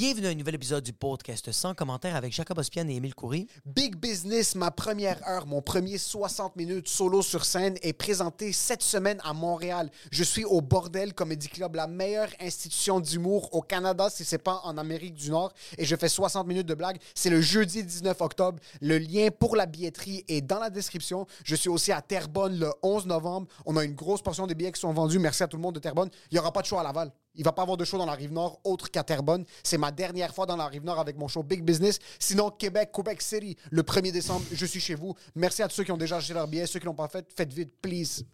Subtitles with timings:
[0.00, 3.48] Bienvenue à un nouvel épisode du podcast sans commentaire avec Jacob Ospian et Émile Coury.
[3.66, 8.80] Big Business, ma première heure, mon premier 60 minutes solo sur scène est présenté cette
[8.80, 9.90] semaine à Montréal.
[10.10, 14.62] Je suis au Bordel Comedy Club, la meilleure institution d'humour au Canada, si c'est pas
[14.64, 15.52] en Amérique du Nord.
[15.76, 16.96] Et je fais 60 minutes de blague.
[17.14, 18.58] C'est le jeudi 19 octobre.
[18.80, 21.26] Le lien pour la billetterie est dans la description.
[21.44, 23.48] Je suis aussi à Terrebonne le 11 novembre.
[23.66, 25.18] On a une grosse portion des billets qui sont vendus.
[25.18, 26.08] Merci à tout le monde de Terrebonne.
[26.30, 27.12] Il n'y aura pas de show à Laval.
[27.40, 29.46] Il va pas avoir de show dans la rive nord autre qu'à Terrebonne.
[29.62, 31.98] C'est ma dernière fois dans la rive nord avec mon show Big Business.
[32.18, 35.14] Sinon, Québec, Québec City, le 1er décembre, je suis chez vous.
[35.34, 36.66] Merci à tous ceux qui ont déjà acheté leur billet.
[36.66, 38.26] Ceux qui l'ont pas fait, faites vite, please.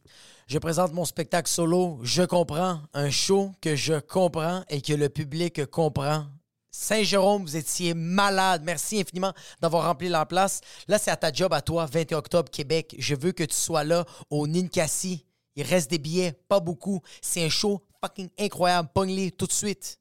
[0.49, 5.09] Je présente mon spectacle solo Je comprends, un show que je comprends et que le
[5.09, 6.25] public comprend.
[6.73, 8.63] Saint-Jérôme, vous étiez malade.
[8.65, 10.63] Merci infiniment d'avoir rempli la place.
[10.89, 12.97] Là, c'est à ta job à toi, 21 octobre, Québec.
[12.99, 15.25] Je veux que tu sois là au Ninkasi.
[15.55, 17.01] Il reste des billets, pas beaucoup.
[17.23, 18.89] C'est un show fucking incroyable.
[18.95, 19.99] Pogne-les tout de suite.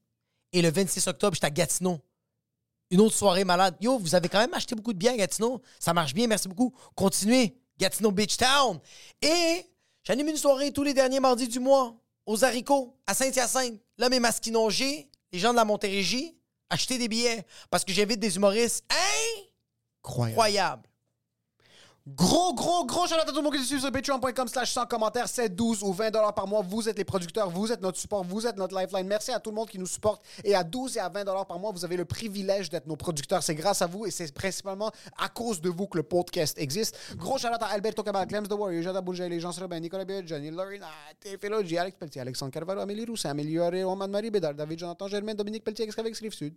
[0.51, 1.99] Et le 26 octobre, j'étais à Gatineau.
[2.91, 3.75] Une autre soirée malade.
[3.81, 5.61] Yo, vous avez quand même acheté beaucoup de billets à Gatineau.
[5.79, 6.73] Ça marche bien, merci beaucoup.
[6.95, 7.57] Continuez.
[7.77, 8.79] Gatineau Beach Town.
[9.21, 9.65] Et
[10.03, 11.95] j'anime une soirée tous les derniers mardis du mois
[12.25, 13.81] aux haricots à Saint-Hyacinthe.
[13.97, 16.37] Là, mes masquinongés, les gens de la Montérégie,
[16.69, 18.85] achetez des billets parce que j'invite des humoristes
[20.03, 20.87] incroyables.
[22.07, 24.85] Gros, gros, gros shout à tout le monde qui nous suit sur patreon.com slash sans
[24.85, 26.61] commentaires, 7, 12 ou 20 dollars par mois.
[26.61, 29.07] Vous êtes les producteurs, vous êtes notre support, vous êtes notre lifeline.
[29.07, 30.23] Merci à tout le monde qui nous supporte.
[30.43, 32.95] Et à 12 et à 20 dollars par mois, vous avez le privilège d'être nos
[32.95, 33.41] producteurs.
[33.41, 36.95] C'est grâce à vous et c'est principalement à cause de vous que le podcast existe.
[37.15, 40.27] Gros shout à Alberto Cabal, Clems The Warrior, Jada Bourget, les gens Robin, Nicolas Biot,
[40.27, 40.85] Johnny Lorena,
[41.19, 45.33] Théophilo G, Alex Pelletier, Alexandre Carvalho, Amélie Roussin, Amélie Roman Marie Bédard, David Jonathan Germain,
[45.33, 46.53] Dominique Pelletier, Excavex Rive Sud.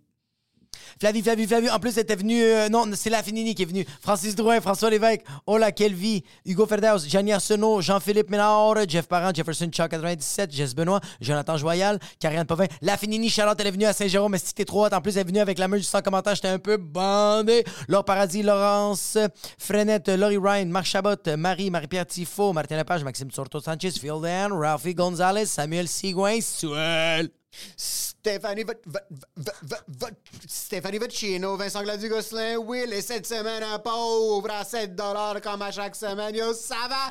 [1.00, 1.70] Flavie, Flavie, Flavie.
[1.70, 2.42] En plus, elle était venue.
[2.42, 3.86] euh, non, c'est la Finini qui est venue.
[4.00, 9.68] Francis Drouin, François Lévesque, Ola Kelvy, Hugo Ferdaus, Gianni Arsenault, Jean-Philippe Ménard, Jeff Parent, Jefferson
[9.70, 12.66] Chuck 97, Jess Benoît, Jonathan Joyal, Karianne Povin.
[12.82, 14.86] La Finini, Charlotte, elle est venue à Saint-Jérôme, mais t'es trop.
[14.86, 16.34] En plus, elle est venue avec la meule du 100 commentaires.
[16.34, 17.64] J'étais un peu bandé.
[17.88, 19.18] Laure Paradis, Laurence,
[19.58, 24.94] Frenette, Laurie Ryan, Marc Chabot, Marie, Marie-Pierre Tifo, Martin Lepage, Maxime Sorto Sanchez, Dan, Ralphie
[24.94, 27.30] Gonzalez, Samuel Sigouin, Suel.
[27.76, 28.98] Stéphanie Vot- Vot-
[29.36, 30.16] Vot- Vot- Vot-
[30.46, 35.70] Stéphanie Vocino, Vincent Gladu-Gosselin, Will, et cette semaine un pauvre à 7 dollars comme à
[35.70, 36.34] chaque semaine.
[36.34, 37.10] Yo, ça va?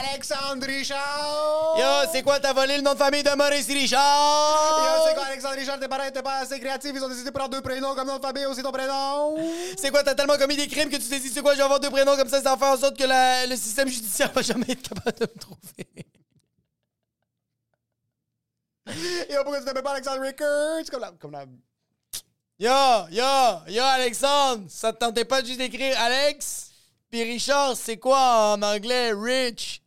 [0.00, 1.76] Alexandre Richard!
[1.78, 4.78] Yo, c'est quoi, t'as volé le nom de famille de Maurice Richard?
[4.78, 5.80] Yo, c'est quoi, Alexandre Richard?
[5.80, 8.18] Tes parents étaient pas assez créatifs, ils ont décidé de prendre deux prénoms comme nom
[8.18, 9.36] de famille, aussi ton prénom?
[9.78, 11.64] C'est quoi, t'as tellement commis des crimes que tu t'es dit, c'est quoi, je vais
[11.64, 14.32] avoir deux prénoms comme ça, ça va faire en sorte que la- le système judiciaire
[14.32, 15.86] va jamais être capable de me trouver?
[19.30, 20.84] Yo, pourquoi tu t'appelles pas Alexandre Rickard?
[20.90, 21.44] Comme la, comme la...
[22.60, 26.72] Yo, yo, yo, Alexandre, ça te tentait pas de juste d'écrire Alex?
[27.08, 29.12] Puis Richard, c'est quoi en anglais?
[29.12, 29.80] Rich?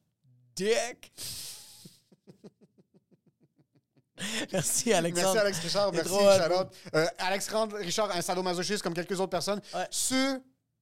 [0.56, 1.12] Dick?
[4.54, 5.34] Merci, Alexandre.
[5.34, 6.74] Merci Alex Richard, merci Charlotte.
[6.96, 9.60] Euh, Alex Richard, un sadomasochiste comme quelques autres personnes.
[9.74, 9.88] Ouais.
[9.90, 10.42] Ceux,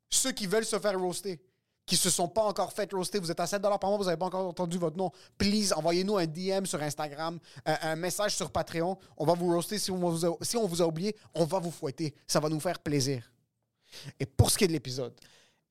[0.09, 1.41] ceux qui veulent se faire roaster,
[1.89, 4.15] qui se sont pas encore fait roaster, vous êtes à 7 par mois, vous n'avez
[4.15, 8.51] pas encore entendu votre nom, please, envoyez-nous un DM sur Instagram, un, un message sur
[8.51, 8.95] Patreon.
[9.17, 11.57] On va vous roaster si on vous, a, si on vous a oublié, on va
[11.57, 12.13] vous fouetter.
[12.27, 13.23] Ça va nous faire plaisir.
[14.19, 15.13] Et pour ce qui est de l'épisode,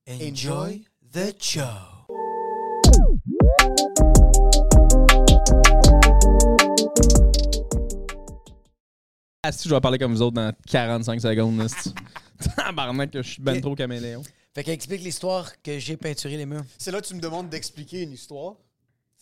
[0.09, 1.61] Enjoy the show.
[9.41, 11.65] Ah, si je vais parler comme vous autres dans 45 secondes,
[12.57, 14.21] Tabarnak, que je suis ben trop caméléon.
[14.55, 16.63] Fait qu'explique l'histoire que j'ai peinturé les murs.
[16.77, 18.55] c'est là que tu me demandes d'expliquer une histoire.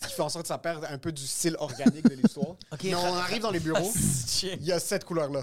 [0.01, 2.55] Ce qui fait en sorte que ça perd un peu du style organique de l'histoire.
[2.71, 3.91] Ok, Mais on arrive dans les bureaux,
[4.43, 5.39] il y a cette couleur-là.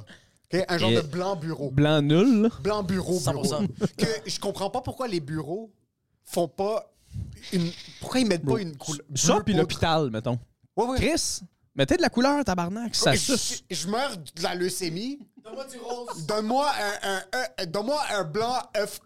[0.53, 0.65] OK?
[0.69, 1.71] Un genre Et- de blanc bureau.
[1.71, 2.49] Blanc nul.
[2.61, 3.45] Blanc bureau, bureau.
[3.45, 3.67] 100%.
[3.97, 5.73] que je comprends pas pourquoi les bureaux
[6.25, 6.93] font pas
[7.53, 7.71] une.
[8.01, 9.05] Pourquoi ils mettent pas une couleur.
[9.15, 10.39] Ça, puis l'hôpital, mettons.
[10.77, 10.97] Ouais, ouais.
[10.99, 11.41] Chris,
[11.75, 13.65] mettez de la couleur, tabarnak, ça je, suce.
[13.71, 15.19] je meurs de la leucémie.
[15.43, 16.27] Donne-moi du rose.
[16.27, 16.71] Donne-moi
[17.03, 17.23] un, un,
[17.59, 19.01] un- donne-moi un blanc F.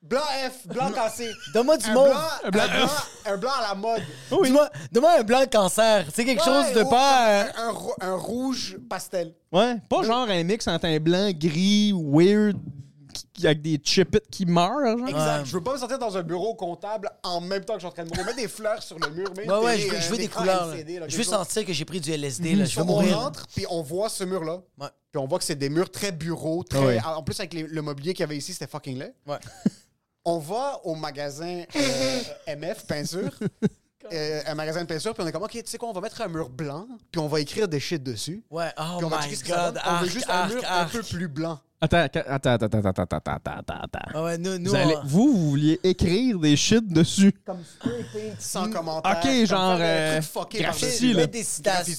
[0.00, 1.28] Blanc F, blanc cassé.
[1.52, 2.08] Donne-moi du un mauve.
[2.08, 2.86] blanc, un, blanc,
[3.26, 4.02] un blanc à la mode.
[4.44, 6.06] Dis-moi, donne-moi un blanc cancer.
[6.14, 7.28] C'est quelque chose de pas.
[7.28, 9.34] euh, Un, un rou- un rouge pastel.
[9.52, 12.56] Ouais, pas genre un mix entre un blanc, gris, weird,
[13.34, 15.08] qui- avec des chippets qui meurent, genre.
[15.08, 15.44] Exact.
[15.44, 17.88] Je veux pas me sentir dans un bureau comptable en même temps que je suis
[17.88, 18.24] en train de mourir.
[18.24, 19.32] Mettre des fleurs sur le mur.
[19.36, 20.66] même Ouais, ouais, des- je veux, un je veux des écran couleurs.
[20.68, 20.74] là.
[20.74, 21.32] LCD, là, Je veux chose.
[21.32, 22.54] sentir que j'ai pris du LSD.
[22.54, 22.64] Là.
[22.66, 23.18] Je veux on mourir.
[23.18, 24.60] rentre, puis on voit ce mur-là.
[24.80, 24.88] Ouais.
[25.10, 26.62] Puis on voit que c'est des murs très bureaux.
[26.62, 26.78] Très...
[26.78, 27.00] Ah ouais.
[27.16, 29.12] En plus, avec les- le mobilier qu'il y avait ici, c'était fucking laid.
[29.26, 29.38] Ouais.
[30.28, 33.30] on va au magasin euh, MF Peinture.
[34.10, 36.00] Euh, un magasin de peinture, puis on est comme, OK, tu sais quoi, on va
[36.00, 38.42] mettre un mur blanc, puis on va écrire des shit dessus.
[38.50, 41.58] Ouais, oh on my God, on veut juste un mur un peu plus blanc.
[41.78, 43.98] Attends, attends, attends, attends, attends, attends, attends, attends.
[44.14, 44.36] Ah
[45.04, 47.34] vous, vous, vouliez écrire des shit dessus.
[47.44, 47.62] Comme
[48.38, 49.18] sans commentaire.
[49.22, 51.26] OK, genre, euh, là.
[51.26, 51.44] Des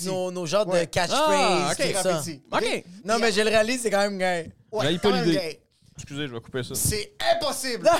[0.08, 2.64] nos, genres de catchphrases, ah, OK.
[2.64, 2.84] OK.
[3.06, 4.52] Non, mais je le réalise, c'est quand même gay.
[4.72, 5.60] Pas l'idée.
[6.00, 6.75] Excusez, je vais couper ça.
[6.75, 7.90] C'est impossible.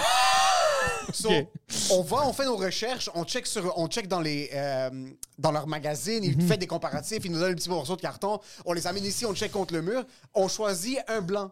[1.12, 1.30] So.
[1.92, 5.10] On va, on fait nos recherches, on check sur, on check dans les, euh,
[5.40, 8.40] dans leur magazine, ils font des comparatifs, ils nous donnent un petit morceau de carton,
[8.63, 10.06] on les amène ici, on check contre le mur,
[10.36, 11.51] on choisit un blanc.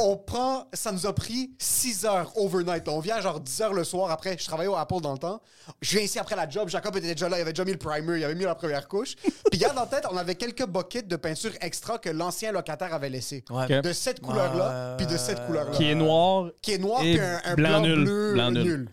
[0.00, 2.88] On prend, ça nous a pris 6 heures overnight.
[2.88, 4.36] On vient genre 10 heures le soir après.
[4.38, 5.40] Je travaillais au Apple dans le temps.
[5.80, 6.68] Je viens ici après la job.
[6.68, 7.38] Jacob était déjà là.
[7.38, 8.18] Il avait déjà mis le primer.
[8.18, 9.14] Il avait mis la première couche.
[9.50, 13.10] Puis garde en tête, on avait quelques buckets de peinture extra que l'ancien locataire avait
[13.10, 13.44] laissé.
[13.50, 13.80] Ouais.
[13.82, 16.50] De cette couleur-là, puis de cette couleur-là Qui est noir.
[16.60, 18.04] qui est noir Et puis un, un blanc blanc, nul.
[18.04, 18.62] bleu Blanc nul.
[18.64, 18.88] nul.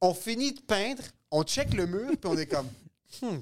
[0.00, 2.68] On finit de peindre, on check le mur, puis on est comme,
[3.22, 3.38] hmm,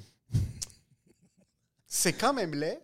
[1.86, 2.80] c'est quand même laid,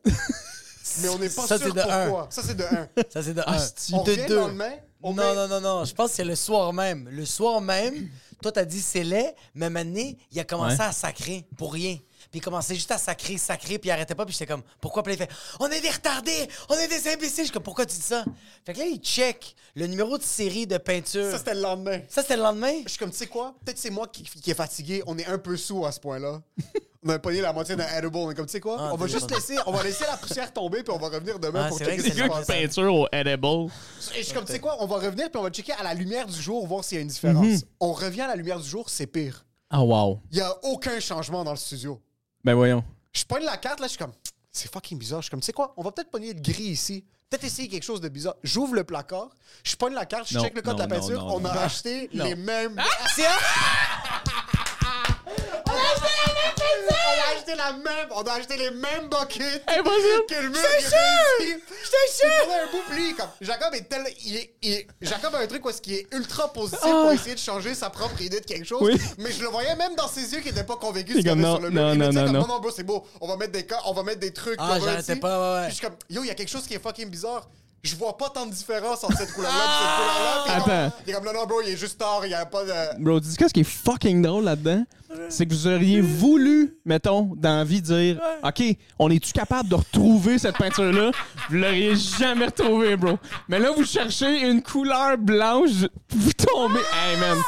[1.01, 2.27] mais on n'est pas Ça, sûr de pourquoi.
[2.31, 2.89] Ça, c'est de un.
[3.11, 3.45] Ça, c'est de un.
[3.53, 3.95] Asti.
[3.95, 5.85] On De revient le lendemain, on Non, met- non, non, non.
[5.85, 7.09] Je pense que c'est le soir même.
[7.11, 8.09] Le soir même,
[8.43, 10.85] toi, t'as dit c'est laid, mais maintenant, il a commencé Ouais.
[10.85, 11.99] à sacrer pour rien.
[12.31, 14.27] Puis il commençait juste à sacrer, sacrer, puis il arrêtait pas.
[14.27, 15.03] Puis j'étais comme, pourquoi?
[15.03, 17.39] Puis là, il fait, on est des retardés, on est des imbéciles.
[17.39, 18.25] Je suis comme, pourquoi tu dis ça?
[18.67, 21.31] Fait que là, il check le numéro de série de peinture.
[21.31, 22.01] Ça, c'était le lendemain.
[22.09, 22.81] Ça, c'était le lendemain?
[22.85, 23.55] Je suis comme, tu sais quoi?
[23.65, 25.03] Peut-être c'est moi qui, qui est fatigué.
[25.07, 26.43] On est un peu sous à ce point-là.
[27.07, 28.17] On a pogné la moitié d'un edible.
[28.17, 28.77] On est comme, tu sais quoi?
[28.79, 31.39] Ah, on va juste laisser, on va laisser la poussière tomber, puis on va revenir
[31.39, 32.47] demain Ah, pour checker que ce c'est qui se passe.
[32.47, 33.71] Peinture au edible.
[34.17, 35.85] Et je suis comme, tu sais quoi, on va revenir puis on va checker à
[35.85, 37.45] la lumière du jour, voir s'il y a une différence.
[37.47, 37.61] Mhm.
[37.79, 39.45] On revient à la lumière du jour, c'est pire.
[39.71, 40.21] Ah, wow.
[40.33, 42.01] Il y a aucun changement dans le studio.
[42.43, 42.83] Ben voyons.
[43.13, 44.13] Je pogne la carte, là, je suis comme,
[44.51, 45.21] c'est fucking bizarre.
[45.21, 47.05] Je suis comme, tu sais quoi, on va peut-être pogner le gris ici.
[47.31, 48.37] Peut-être essayer quelque chose de bizarre.
[48.43, 49.29] J'ouvre le placard,
[49.63, 51.23] je pogne la carte, je Non, check le code de la peinture.
[51.27, 51.61] non, on a non.
[51.61, 52.25] acheté Non.
[52.25, 52.81] les mêmes.
[53.15, 53.31] C'est un-
[56.91, 58.09] On a acheté la même.
[58.15, 59.63] On a acheté les mêmes buckets.
[59.67, 60.27] Impossible.
[60.29, 60.95] Que le mur est réussi.
[61.85, 62.29] J'étais sûr!
[62.43, 64.05] Pendant un bout, lui, comme, Jacob est tel.
[64.25, 66.89] Il est, il est- Jacob a un truc où est-ce qu'il est ultra positif Ah.
[67.03, 68.81] pour essayer de changer sa propre idée de quelque chose.
[68.83, 69.01] Oui.
[69.19, 71.29] Mais je le voyais même dans ses yeux qu'il était pas convaincu Il est de
[71.29, 71.83] ce qu'il y comme, avait sur le mur.
[71.83, 72.41] non, Il non, non, comme, non.
[72.41, 73.07] non, non, bro, c'est beau.
[73.21, 74.57] On va mettre des cas, on va mettre des trucs.
[74.59, 75.21] Ah, puis on va j'arrêtais ici.
[75.21, 75.67] pas, ouais, ouais.
[75.69, 77.49] Puis je suis comme, yo, il y a quelque chose qui est fucking bizarre.
[77.85, 80.43] Je vois pas tant de différence entre cette couleur-là et cette couleur-là.
[80.45, 80.97] Puis il est comme- Attends.
[81.07, 82.73] Il est comme, non, non, bro, il est juste tard, il y a pas de.
[83.03, 84.83] Bro, dis ce qui est fucking drôle là-dedans?
[85.31, 88.63] C'est que vous auriez voulu, mettons, dans la vie, dire OK,
[88.99, 91.11] on est-tu capable de retrouver cette peinture-là?
[91.49, 93.19] Vous l'auriez jamais retrouvée, bro.
[93.49, 95.71] Mais là, vous cherchez une couleur blanche,
[96.11, 96.81] vous tombez.
[96.81, 97.39] Hey, man.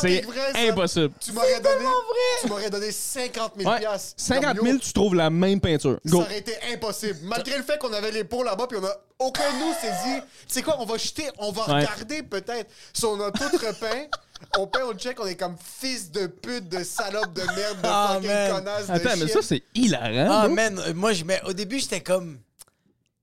[0.00, 0.72] C'est fucking vrai, ça.
[0.72, 1.14] impossible.
[1.20, 1.84] Tu m'aurais donné.
[2.42, 4.14] Tu m'aurais donné 50 000 Ouais, piastres.
[4.16, 5.98] 50 Comme, 000, yo, tu trouves la même peinture.
[6.04, 6.18] Ça Go.
[6.20, 7.18] aurait été impossible.
[7.22, 9.92] Malgré le fait qu'on avait les pots là-bas, puis on a aucun de nous s'est
[10.06, 11.74] dit, tu sais quoi, on va jeter, on va Ouais.
[11.80, 12.70] regarder peut-être.
[12.92, 14.04] Si on a tout repeint,
[14.58, 17.84] on peint, on check, on est comme fils de pute, de salope, de merde, de
[17.84, 18.52] Ah, fucking man.
[18.52, 19.30] connasse, de Attends, mais shit.
[19.32, 20.28] ça, c'est hilarant.
[20.30, 20.54] Ah, bro.
[20.54, 22.38] man, euh, moi, je, mais au début, j'étais comme.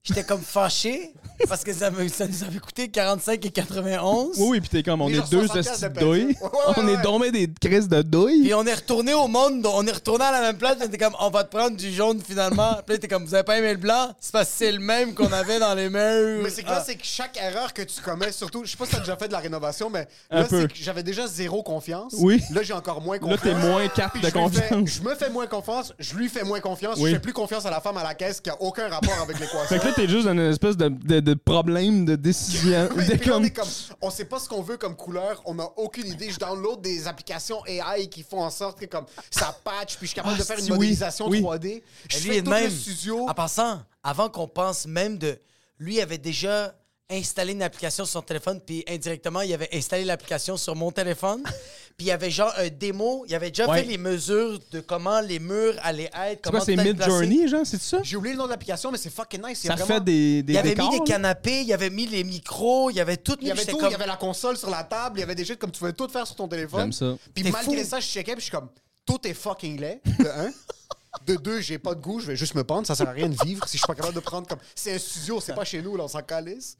[0.06, 1.14] J'étais comme fâché
[1.48, 4.36] parce que ça, me- ça nous avait coûté 45 et 91.
[4.38, 6.24] Oui, oui, pis t'es comme, on est deux 60 estis de douilles.
[6.26, 8.42] Ouais, ouais, On est tombé des crises de douilles.
[8.42, 10.98] Puis on est retourné au monde, on est retourné à la même place, on était
[10.98, 12.74] comme, on va te prendre du jaune finalement.
[12.86, 14.14] Puis là, t'es comme, vous avez pas aimé le blanc?
[14.20, 16.42] C'est parce que c'est le même qu'on avait dans les murs.
[16.42, 16.84] Mais c'est que là, Ah.
[16.86, 19.28] c'est que chaque erreur que tu commets, surtout, je sais pas si t'as déjà fait
[19.28, 20.60] de la rénovation, mais Un là, peu.
[20.60, 22.12] c'est que j'avais déjà zéro confiance.
[22.18, 22.42] Oui.
[22.50, 23.40] Là, j'ai encore moins Là, confiance.
[23.40, 24.90] t'es moins 4 Puis de je, lui fais- confiance.
[24.90, 27.08] je me fais moins confiance, je lui fais moins confiance, Oui.
[27.08, 29.38] je fais plus confiance à la femme à la caisse qui a aucun rapport avec
[29.40, 29.60] l'équation.
[29.66, 32.84] Fait que là, t'es juste dans une espèce de, de, de problème de décision.
[32.88, 33.68] De on comme- est comme,
[34.00, 36.30] on sait pas ce qu'on veut comme couleur, on a aucune idée.
[36.30, 40.12] Je download des applications AI qui font en sorte que comme ça patch, puis je
[40.12, 41.40] suis capable Ah, de faire une oui, modélisation oui.
[41.42, 41.82] 3D.
[42.10, 42.64] Je Lui fais tout même.
[42.64, 43.28] le studio.
[43.28, 45.38] En passant, avant qu'on pense même de.
[45.78, 46.72] Lui avait déjà
[47.10, 51.42] installé une application sur son téléphone, puis indirectement, il avait installé l'application sur mon téléphone.
[51.96, 53.82] puis il y avait genre un démo, il avait déjà Ouais.
[53.82, 56.12] fait les mesures de comment les murs allaient être.
[56.14, 56.76] C'est comment quoi, c'est.
[56.76, 57.98] Mid-Journey, genre, c'est ça?
[58.02, 59.62] J'ai oublié le nom de l'application, mais c'est fucking nice.
[59.64, 61.04] Il y a Ça vraiment- fait des, des Il avait décors, mis des là?
[61.16, 63.42] canapés, il avait mis les micros, il y avait tout mis.
[63.42, 65.20] Il y avait j'étais tout, comme- il y avait la console sur la table, il
[65.20, 66.80] y avait des jeux comme tu pouvais tout faire sur ton téléphone.
[66.80, 67.16] J'aime ça.
[67.34, 67.88] Puis T'es malgré fou.
[67.90, 68.68] ça, je checkais, puis je suis comme,
[69.06, 70.50] tout est fucking laid, de un.
[71.26, 73.28] De deux, j'ai pas de goût, je vais juste me pendre, ça sert à rien
[73.28, 74.58] de vivre si je suis pas capable de prendre comme.
[74.74, 76.76] C'est un studio, c'est pas chez nous, là, on s'en calisse.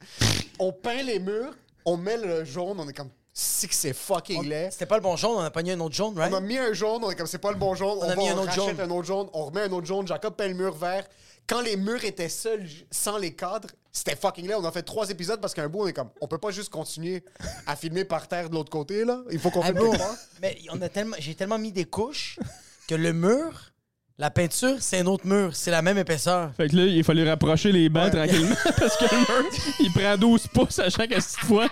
[0.59, 1.53] On peint les murs,
[1.85, 4.71] on met le jaune, on est comme, si que c'est fucking laid.
[4.71, 6.31] C'était pas le bon jaune, on a pogné un autre jaune, right?
[6.33, 8.07] On a mis un jaune, on est comme c'est pas le bon jaune, on, a
[8.07, 8.79] va, mis un on autre rachète jaune.
[8.81, 11.05] un autre jaune, on remet un autre jaune, Jacob peint le mur vert.
[11.47, 14.55] Quand les murs étaient seuls, j- sans les cadres, c'était fucking laid.
[14.55, 16.69] On a fait trois épisodes parce qu'un bout, on est comme, on peut pas juste
[16.69, 17.23] continuer
[17.67, 19.21] à filmer par terre de l'autre côté, là.
[19.31, 19.91] Il faut qu'on Ah filme bon?
[19.91, 20.15] quelque part.
[20.41, 22.39] Mais on a tellement, j'ai tellement mis des couches
[22.87, 23.71] que le mur,
[24.17, 26.51] la peinture, c'est un autre mur, c'est la même épaisseur.
[26.55, 28.27] Fait que là, il fallait rapprocher les bancs Ouais.
[28.27, 31.67] tranquillement parce que le mur, il prend 12 pouces à chaque petite fois.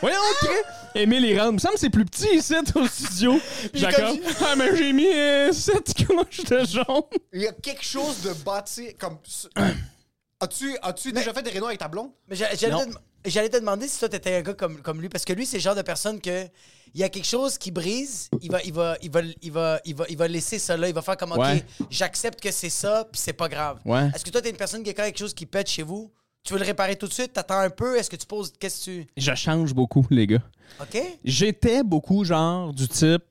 [0.00, 0.50] Voyons, ok.
[0.94, 1.50] Émile, il rentre.
[1.50, 3.38] Il me semble que c'est plus petit ici au studio.
[3.74, 5.06] Jacob, ah, mais j'ai mis
[5.52, 7.02] 7 couches de jaune.
[7.32, 9.18] Il y a quelque chose de bâti comme.
[10.40, 12.10] As-tu as déjà fait des rénaux avec ta blonde?
[12.28, 12.84] Mais j'a- j'allais Non.
[13.24, 15.46] te, j'allais te demander si toi, t'étais un gars comme, comme lui, parce que lui,
[15.46, 16.46] c'est le genre de personne que
[16.94, 19.80] il y a quelque chose qui brise, il va, il va, il va, il va,
[19.84, 22.70] il va, il va laisser ça là, il va faire comme, OK, j'accepte que c'est
[22.70, 23.80] ça, puis c'est pas grave.
[23.84, 24.10] Ouais.
[24.14, 26.10] Est-ce que toi, t'es une personne qui a quand quelque chose qui pète chez vous?
[26.44, 27.32] Tu veux le réparer tout de suite?
[27.32, 27.96] T'attends un peu?
[27.96, 28.52] Est-ce que tu poses...
[28.58, 29.06] Qu'est-ce que tu...
[29.16, 30.42] Je change beaucoup, les gars.
[30.80, 31.00] OK?
[31.24, 33.22] J'étais beaucoup genre du type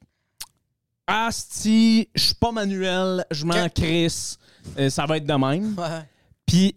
[1.08, 4.38] Asti, je suis pas manuel, je m'en crisse,
[4.77, 5.75] euh, ça va être de même.
[5.77, 6.08] Ouais.
[6.46, 6.75] Puis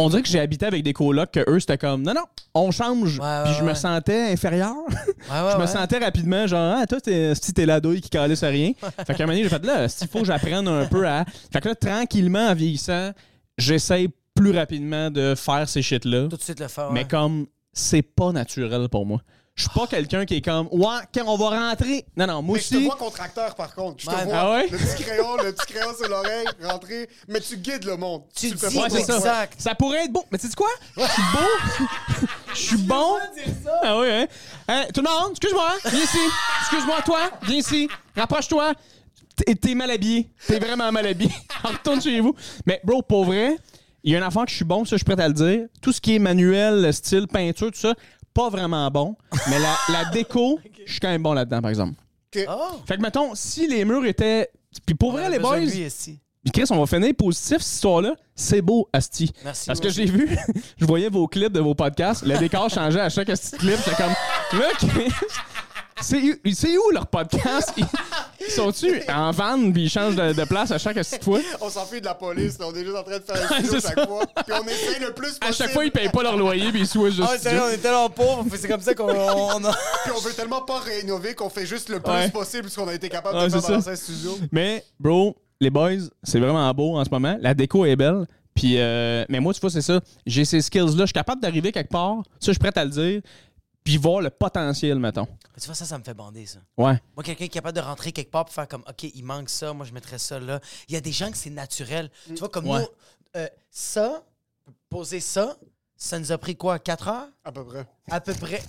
[0.00, 2.24] on dirait que j'ai habité avec des colocs que eux c'était comme non non,
[2.54, 3.18] on change.
[3.18, 3.74] Ouais, Puis je me ouais.
[3.74, 4.74] sentais inférieur.
[5.28, 8.48] Je me sentais rapidement genre ah toi t'es si t'es la douille qui calisse à
[8.48, 8.72] rien.
[9.06, 11.24] fait qu'à un moment donné, j'ai fait là s'il faut que j'apprenne un peu à
[11.52, 13.10] Fait que là tranquillement en vieillissant,
[13.58, 16.28] j'essaye plus rapidement de faire ces shit là.
[16.28, 19.20] Tout de suite le faire, Mais comme c'est pas naturel pour moi.
[19.58, 22.06] Je suis pas quelqu'un qui est comme ouais, quand on va rentrer.
[22.16, 22.84] Non non, moi Mais je te aussi.
[22.86, 23.96] vois contracteur, par contre.
[23.98, 24.24] Je te Ouais.
[24.24, 24.34] vois.
[24.38, 24.68] Ah ouais?
[24.70, 27.08] Le petit crayon, le petit crayon sur l'oreille, rentrer.
[27.26, 28.22] Mais tu guides le monde.
[28.36, 29.16] Tu fais dis Ouais, c'est ça.
[29.16, 29.54] Exact.
[29.58, 30.24] Ça pourrait être beau.
[30.30, 30.68] Mais tu sais quoi?
[30.96, 32.26] Je suis beau.
[32.54, 33.16] Je suis bon.
[33.82, 34.26] Ah oui, hein?
[34.68, 35.72] Hein, tout le monde, excuse-moi.
[35.86, 36.18] Viens ici.
[36.60, 37.30] Excuse-moi, toi.
[37.42, 37.88] Viens ici.
[38.16, 38.74] Rapproche-toi.
[39.36, 40.28] T'es- T'es mal habillé.
[40.46, 41.32] T'es vraiment mal habillé.
[41.64, 42.34] Retourne chez vous.
[42.64, 43.56] Mais, bro, pour vrai,
[44.04, 45.34] il y a un enfant que je suis bon, ça, je suis prêt à le
[45.34, 45.66] dire.
[45.82, 47.94] Tout ce qui est manuel, style, peinture, tout ça,
[48.34, 49.16] pas vraiment bon.
[49.48, 51.94] Mais la, la déco, je suis quand même bon là-dedans, par exemple.
[52.48, 52.80] Oh!
[52.86, 54.50] Fait que, mettons, si les murs étaient.
[54.84, 55.60] Puis pour vrai, On les boys.
[55.60, 58.14] Puis Chris, on va finir positif, cette histoire-là.
[58.34, 59.32] C'est beau, Asti.
[59.44, 60.36] Merci, Parce moi que j'ai vu,
[60.78, 62.24] je voyais vos clips de vos podcasts.
[62.24, 63.76] Le décor changeait à chaque Asti clip.
[63.84, 64.14] J'étais comme,
[64.60, 65.12] là, Chris,
[66.00, 67.72] c'est où, leur podcast?
[67.76, 67.84] Ils
[68.48, 71.40] sont-tu en van puis ils changent de, de place à chaque fois?
[71.60, 72.66] On s'enfuit de la police, là.
[72.68, 74.06] on est juste en train de faire un studio c'est chaque ça.
[74.06, 74.24] fois.
[74.46, 75.46] Puis on essaie le plus possible.
[75.46, 77.50] À chaque fois, ils payent pas leur loyer puis ils switchent de Ah, studio.
[77.50, 79.72] sérieux, on est tellement pauvres, c'est comme ça qu'on on a...
[80.04, 82.30] Puis on veut tellement pas rénover qu'on fait juste le plus Ouais.
[82.30, 84.38] possible ce qu'on a été capable Ouais, de faire c'est dans l'ancien studio.
[84.52, 85.90] Mais, bro, les boys,
[86.22, 87.36] c'est vraiment beau en ce moment.
[87.40, 88.26] La déco est belle.
[88.54, 90.00] Puis, euh, mais moi, tu vois, c'est ça.
[90.26, 91.02] J'ai ces skills-là.
[91.02, 92.16] Je suis capable d'arriver quelque part.
[92.40, 93.20] Ça, je suis prêt à le dire.
[93.84, 95.26] Puis voir le potentiel, mettons.
[95.58, 96.58] Tu vois, ça, ça me fait bander, ça.
[96.76, 97.00] Ouais.
[97.16, 99.48] Moi, quelqu'un qui est capable de rentrer quelque part pour faire comme, OK, il manque
[99.48, 100.60] ça, moi, je mettrais ça là.
[100.88, 102.10] Il y a des gens que c'est naturel.
[102.26, 102.80] Tu vois, comme Ouais.
[102.80, 102.86] nous,
[103.36, 104.22] euh, ça,
[104.90, 105.56] poser ça,
[105.96, 107.28] ça nous a pris quoi, 4 heures?
[107.44, 107.86] À peu près.
[108.10, 108.62] À peu près.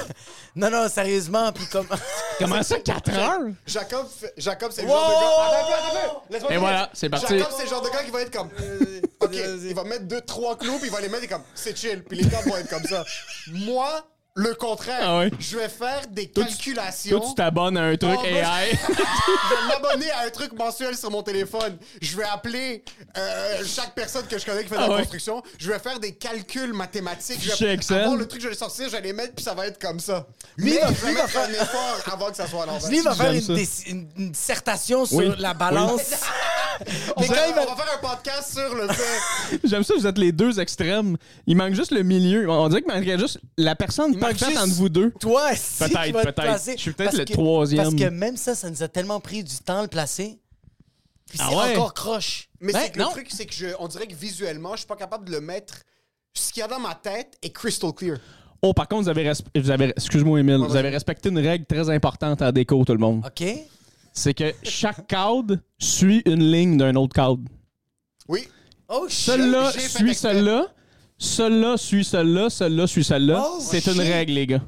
[0.56, 1.86] non, non, sérieusement, puis comme...
[2.38, 3.40] Comment ça, 4 heures?
[3.66, 4.94] Jacob, fait- Jacob c'est le Wow!
[4.94, 5.28] genre de gars.
[5.28, 7.38] Attends, attends, attends, laisse-moi Et voilà, c'est parti.
[7.38, 8.48] Jacob, c'est le genre de gars qui va être comme.
[9.20, 11.42] OK, il va mettre deux, trois clous, puis il va les mettre et comme.
[11.54, 13.04] C'est chill, puis les gars vont être comme ça.
[13.48, 14.04] Moi,
[14.34, 15.00] le contraire.
[15.02, 15.30] Ah ouais?
[15.38, 17.18] Je vais faire des Toi, tu- calculations.
[17.20, 18.70] Toi, tu t'abonnes à un truc Oh, moi, AI.
[18.88, 21.76] je vais m'abonner à un truc mensuel sur mon téléphone.
[22.00, 22.82] Je vais appeler
[23.18, 24.98] euh, chaque personne que je connais qui fait de la Ah ouais.
[25.00, 25.42] construction.
[25.58, 27.40] Je vais faire des calculs mathématiques.
[27.42, 28.00] Je vais Excel.
[28.00, 29.78] avoir le truc, je vais le sortir, je vais les mettre, puis ça va être
[29.80, 30.26] comme ça.
[30.56, 32.88] Lui, Mais va- je vais lui va mettre un effort avant que ça soit à.
[32.88, 35.30] Lui, il va faire une, dissertation sur Oui.
[35.38, 36.00] la balance.
[37.16, 39.60] On Mais va, quand il va- on va faire un podcast sur le fait.
[39.64, 41.16] J'aime ça, vous êtes les deux extrêmes.
[41.46, 42.48] Il manque juste le milieu.
[42.50, 45.10] On dirait qu'il manquerait juste la personne Parfaite juste entre vous deux.
[45.20, 46.34] Toi, si Peut-être, peut-être.
[46.42, 46.72] placer.
[46.76, 47.82] Je suis peut-être Parce le que- troisième.
[47.84, 50.38] Parce que même ça, ça nous a tellement pris du temps à le placer.
[51.28, 51.76] Puis Ah c'est ouais?
[51.76, 52.48] encore croche.
[52.60, 54.86] Mais Ben, c'est que le truc, c'est que je, on dirait que visuellement, je suis
[54.86, 55.74] pas capable de le mettre.
[56.34, 58.18] Ce qu'il y a dans ma tête est crystal clear.
[58.62, 61.90] Oh, par contre, vous avez, vous avez excuse-moi, Emile, vous avez respecté une règle très
[61.90, 63.24] importante en déco, tout le monde.
[63.26, 63.44] OK?
[64.12, 67.40] C'est que chaque cadre suit une ligne d'un autre cadre.
[68.28, 68.46] Oui.
[68.88, 69.34] Oh, shit.
[69.34, 70.34] J'ai fait suit exprès.
[70.34, 70.66] celui-là.
[71.22, 72.50] Celui-là suit celui-là.
[72.50, 73.44] Celui-là suit celui-là.
[73.46, 74.12] Oh, C'est une shit.
[74.12, 74.60] règle, les gars.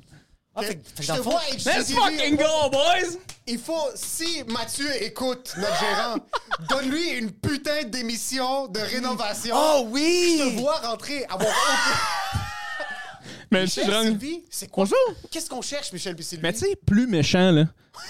[0.57, 3.19] Ah, fait, fait que je te vois Let's fucking go, boys!
[3.49, 6.15] Il faut, si Mathieu écoute notre gérant,
[6.69, 9.53] donne-lui une putain d'émission de rénovation.
[9.59, 10.37] Oh oui!
[10.39, 12.39] Je te vois rentrer, avoir aucun-
[13.51, 14.85] Mais tu Michel, rentres- Sylvie, c'est quoi?
[14.85, 14.99] Bonjour.
[15.31, 16.43] Qu'est-ce qu'on cherche, Michel puis Sylvie?
[16.45, 17.65] Mais tu sais, plus méchant, là.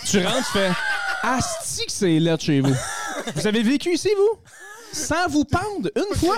[0.05, 0.71] Tu rentres, tu fais
[1.23, 2.75] Asti que c'est là de chez vous.
[3.37, 4.39] Vous avez vécu ici, vous?
[4.93, 6.37] Sans vous pendre une fois?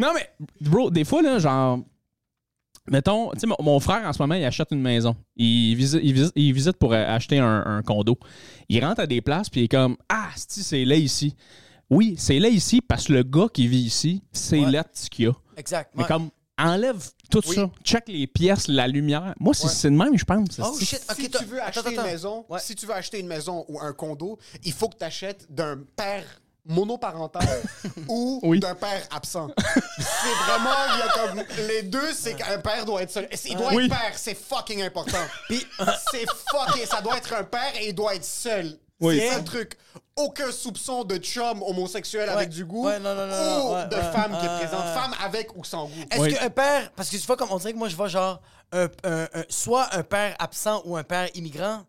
[0.00, 0.28] non, mais,
[0.60, 1.80] bro, des fois, là, genre.
[2.88, 5.14] Mettons, tu sais, mon, mon frère en ce moment, il achète une maison.
[5.36, 8.18] Il visite, il visite, il visite pour acheter un, un condo.
[8.68, 11.36] Il rentre à des places, puis il est comme Ah, si, c'est là ici.
[11.88, 14.70] Oui, c'est là ici parce que le gars qui vit ici, c'est Ouais.
[14.70, 15.32] là ce qu'il y a.
[15.56, 15.92] Exact.
[15.94, 16.96] Mais comme, enlève
[17.30, 17.56] tout Oui.
[17.56, 17.70] ça.
[17.84, 19.34] Check les pièces, la lumière.
[19.38, 19.70] Moi, c'est Ouais.
[19.72, 20.58] c'est de même, je pense.
[20.60, 21.16] Oh shit, ok.
[21.16, 22.04] si tu veux attends, acheter attends.
[22.06, 22.58] une maison, Ouais.
[22.60, 25.78] si tu veux acheter une maison ou un condo, il faut que tu achètes d'un
[25.96, 26.24] père
[26.70, 27.46] monoparental
[28.08, 28.60] ou Oui.
[28.60, 29.48] d'un père absent.
[29.98, 33.28] c'est vraiment, il y a comme les deux, c'est qu'un père doit être seul.
[33.44, 33.84] Il doit Oui.
[33.86, 35.18] être père, c'est fucking important.
[35.48, 35.66] Puis,
[36.10, 38.78] c'est fucking, ça doit être un père et il doit être seul.
[39.00, 39.18] Oui.
[39.18, 39.78] C'est ça le truc.
[40.16, 42.34] Aucun soupçon de chum homosexuel Ouais.
[42.34, 44.12] avec du goût Ouais, non, non, non, ou ouais, de ouais.
[44.12, 44.84] femme qui est Euh, présente.
[44.84, 44.94] euh.
[44.94, 46.04] Femme avec ou sans goût.
[46.10, 46.34] Est-ce Oui.
[46.34, 46.92] qu'un père.
[46.94, 48.40] Parce que tu vois, comme on dirait que moi, je vois genre.
[48.72, 51.80] Un, un- un- soit un père absent ou un père immigrant.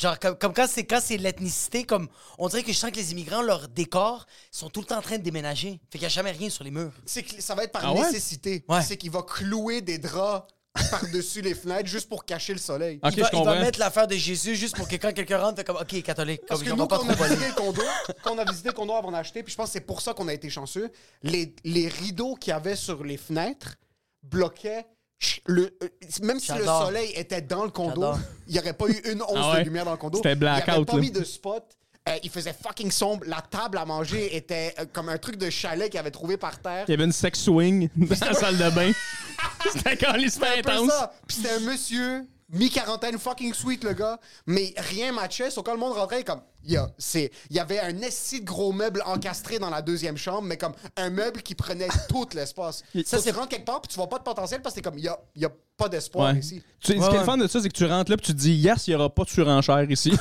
[0.00, 2.08] Genre, comme, comme quand c'est quand c'est l'ethnicité, comme
[2.38, 4.98] on dirait que je sens que les immigrants, leur décor, ils sont tout le temps
[4.98, 5.80] en train de déménager.
[5.90, 6.92] Fait qu'il n'y a jamais rien sur les murs.
[7.04, 8.00] C'est que ça va être par Ah ouais?
[8.00, 8.64] nécessité.
[8.68, 8.80] Ouais.
[8.82, 10.46] C'est qu'il va clouer des draps
[10.90, 12.98] par-dessus les fenêtres juste pour cacher le soleil.
[13.02, 13.60] Ok, il, va, je il va comprends.
[13.60, 16.40] mettre l'affaire de Jésus juste pour que quand quelqu'un rentre, fait comme OK, catholique.
[16.48, 17.34] Parce Comme que on nous, pas quand on, a voler.
[17.34, 17.82] visité le condo,
[18.24, 20.14] quand on a visité le condo avant d'acheter, puis je pense que c'est pour ça
[20.14, 20.90] qu'on a été chanceux,
[21.22, 23.74] les, les rideaux qu'il y avait sur les fenêtres
[24.22, 24.86] bloquaient.
[25.46, 25.88] Le, euh,
[26.22, 28.12] même si le soleil était dans le condo,
[28.48, 29.58] il n'y aurait pas eu une once Ah ouais?
[29.60, 30.16] de lumière dans le condo.
[30.18, 31.00] C'était Il n'y avait blackout, pas là.
[31.00, 31.64] mis de spot.
[32.08, 33.24] Euh, il faisait fucking sombre.
[33.28, 36.58] La table à manger était euh, comme un truc de chalet qu'il avait trouvé par
[36.60, 36.84] terre.
[36.88, 38.90] Il y avait une sex swing dans la salle de bain.
[39.72, 40.90] C'était un peu intense.
[40.90, 41.12] ça.
[41.28, 44.18] Puis c'était un monsieur, mi-quarantaine, fucking sweet, le gars.
[44.46, 45.50] Mais rien matchait.
[45.50, 46.40] Sauf quand le monde rentrait, comme.
[46.40, 50.56] Il il y avait un esti de gros meuble encastré dans la deuxième chambre, mais
[50.56, 52.82] comme un meuble qui prenait tout l'espace.
[52.94, 54.78] Ça, Ça, c'est- tu rentres quelque part, puis tu vois pas de potentiel parce que
[54.78, 54.98] c'est comme.
[54.98, 56.38] Il y a, y a pas d'espoir Ouais.
[56.38, 56.62] ici.
[56.80, 58.16] Tu sais, Ouais, ce qui est le fun de ça, c'est que tu rentres là
[58.16, 60.12] puis tu te dis, yes, il n'y aura pas de surenchère ici.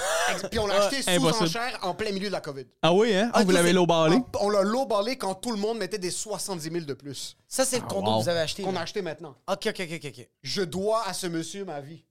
[0.49, 1.45] Puis on l'a acheté sous impossible.
[1.45, 2.65] enchère en plein milieu de la COVID.
[2.81, 3.29] ah oui, hein?
[3.33, 4.15] Ah, vous toi, l'avez c'est- low ballé.
[4.15, 7.35] En- On l'a low ballé quand tout le monde mettait des 70 000 de plus.
[7.47, 8.17] Ça, c'est le condo wow.
[8.19, 8.63] que vous avez acheté.
[8.63, 9.35] Qu'on a acheté maintenant.
[9.47, 10.13] OK, OK, OK, OK.
[10.17, 10.29] OK.
[10.41, 12.03] Je dois à ce monsieur ma vie.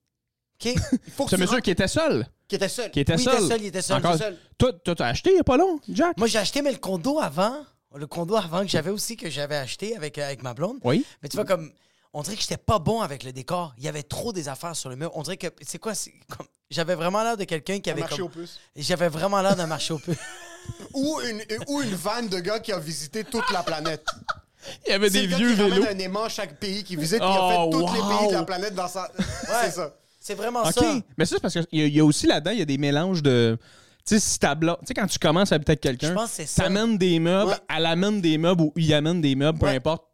[0.63, 0.75] OK.
[1.07, 2.27] Il faut que Ce monsieur rentres- qui était seul.
[2.51, 2.91] Qui était seul.
[2.91, 3.35] Qui était Oui, il seul.
[3.35, 4.39] était seul, il était seul, Encore- il seul.
[4.59, 6.19] Toi, toi, t'as acheté il n'y a pas long, Jack?
[6.19, 9.57] Moi, j'ai acheté, mais le condo avant, le condo avant que j'avais aussi, que j'avais
[9.57, 10.77] acheté avec, euh, avec ma blonde.
[10.85, 11.07] Oui.
[11.23, 11.73] Mais tu vois, comme,
[12.13, 13.73] on dirait que j'étais pas bon avec le décor.
[13.79, 15.11] Il y avait trop des affaires sur le mur.
[15.15, 18.03] On dirait que, c'est quoi, c'est comme, j'avais vraiment l'air de quelqu'un qui Un avait
[18.03, 18.59] marché comme- aux puces.
[18.77, 20.17] J'avais vraiment l'air d'un marché aux puces.
[20.95, 24.05] Ou une, ou une vanne de gars qui a visité toute la planète.
[24.87, 25.87] Il y avait des le gars vieux qui ramène vélos.
[25.91, 28.29] un aimant à chaque pays qui visite, puis il a Oh, fait tous les pays
[28.29, 29.11] de la planète dans sa.
[29.63, 29.95] C'est ça.
[30.21, 30.73] C'est vraiment OK.
[30.75, 30.95] ça.
[31.17, 33.23] Mais ça, c'est parce qu'il y, y a aussi là-dedans, il y a des mélanges
[33.23, 33.59] de.
[34.07, 36.15] Tu sais, si ta blonde- Tu sais, quand tu commences à habiter avec quelqu'un,
[36.57, 37.57] t'amènes des meubles, Ouais.
[37.77, 40.05] elle amène des meubles ou il amène des meubles, peu importe.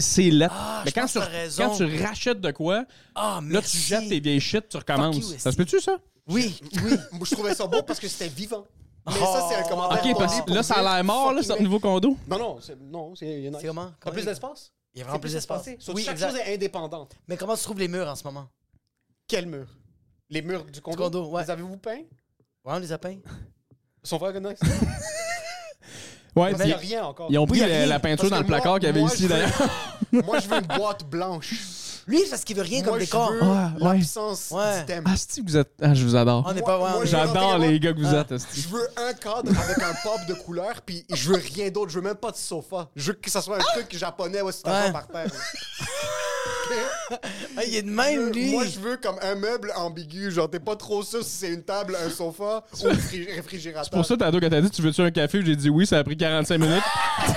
[0.00, 0.48] C'est là.
[0.52, 1.18] Ah, Mais quand tu,
[1.56, 2.84] quand tu rachètes de quoi,
[3.14, 5.16] Ah, là, tu jettes tes vieilles shit, tu recommences.
[5.16, 5.96] you, ça se peut-tu, ça?
[6.28, 6.92] Oui, oui.
[7.12, 8.64] Moi, je trouvais ça beau parce que c'était vivant.
[9.06, 10.04] Mais ça, c'est un commentaire.
[10.04, 12.16] OK, parce que là, ça a l'air mort, là, ce nouveau condo.
[12.28, 13.90] Non, non, c'est non, c'est il y en a- C'est comment?
[14.04, 14.72] T'as plus d'espace?
[14.94, 15.66] Il y a vraiment plus d'espace.
[15.94, 16.30] Oui, chaque exact.
[16.30, 17.12] chose est indépendante.
[17.26, 18.48] Mais comment tu trouves les murs en ce moment?
[19.28, 19.66] Quel mur?
[20.30, 21.04] Les murs du condo?
[21.04, 21.42] condo, ouais.
[21.44, 21.96] Les avez-vous peints?
[22.64, 23.18] Ouais, on les a peints.
[24.02, 24.56] Son frère connaît.
[26.36, 27.26] Ouais, Mais il n'y a rien encore.
[27.30, 29.26] ils ont pris y la, peinture Parce dans le placard qu'il y avait moi, ici,
[29.26, 29.50] d'ailleurs.
[30.12, 31.52] Moi, je veux une boîte blanche.
[32.06, 33.32] Lui, c'est parce qu'il veut rien comme Moi, je décor.
[33.32, 33.96] veux Ah, ouais.
[33.96, 34.84] l'absence Ouais.
[35.04, 35.72] Ah, si vous êtes.
[35.82, 36.44] Ah, je vous adore.
[36.46, 38.20] On n'est pas ouais, je- J'adore les gars que vous Ah.
[38.20, 38.34] êtes.
[38.54, 41.90] Je veux un cadre avec un pop de couleur, puis je veux rien d'autre.
[41.90, 42.88] Je veux même pas de sofa.
[42.94, 44.92] Je veux que ça soit un truc japonais où c'est Ouais.
[44.92, 45.32] par terre.
[47.56, 48.50] Ah, il est de même, lui.
[48.50, 50.30] Moi, je veux comme un meuble ambigu.
[50.30, 53.84] Genre, t'es pas trop sûr si c'est une table, un sofa ou un frigé- réfrigérateur.
[53.84, 55.98] C'est pour ça, tantôt, quand t'as dit, tu veux-tu un café, j'ai dit oui, ça
[55.98, 56.82] a pris 45 minutes.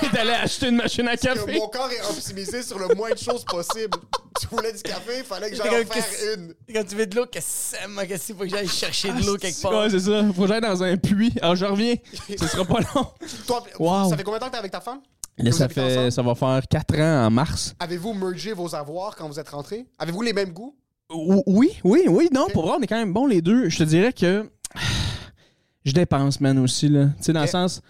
[0.12, 1.52] T'es allé acheter une machine à que café.
[1.58, 3.96] mon corps est optimisé sur le moins de choses possible.
[4.40, 6.54] Tu voulais du café, il fallait que j'aille en Regarde, faire une.
[6.74, 9.60] Quand tu veux de l'eau, qu'est-ce que c'est, faut que j'aille chercher de l'eau quelque
[9.60, 9.72] part?
[9.72, 10.22] Ouais, c'est ça.
[10.34, 11.32] Faut que j'aille dans un puits.
[11.42, 11.94] Alors, je reviens.
[12.38, 13.06] Ce sera pas long.
[13.46, 14.10] Toi, Wow.
[14.10, 15.00] ça fait combien de temps que t'es avec ta femme?
[15.38, 17.74] Là, ça, fait, ça va faire 4 ans en mars.
[17.80, 19.86] Avez-vous mergé vos avoirs quand vous êtes rentrés?
[19.98, 20.74] Avez-vous les mêmes goûts?
[21.08, 22.28] O- Oui, oui, oui.
[22.32, 23.68] Non, pour vrai, on est quand même bons les deux.
[23.68, 24.48] Je te dirais que
[25.84, 26.88] je dépense, man, aussi.
[26.88, 27.06] Là.
[27.18, 27.80] Tu sais, dans le sens,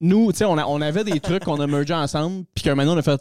[0.00, 2.74] nous, tu sais, on, a- on avait des trucs qu'on a mergés ensemble, puis qu'un
[2.74, 3.20] moment, on a fait,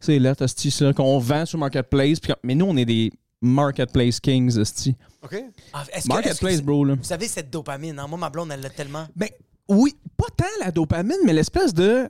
[0.00, 2.18] c'est là, t'as ce ça, qu'on vend sur Marketplace.
[2.42, 4.96] mais nous, on est des Marketplace Kings, esti.
[5.22, 5.36] OK?
[5.72, 6.94] Ah, que- Marketplace, bro, là.
[6.96, 8.06] Vous savez, cette dopamine, hein?
[8.08, 9.06] moi, ma blonde, elle l'a tellement.
[9.16, 9.28] Ben,
[9.68, 12.08] oui, pas tant la dopamine, mais l'espèce de.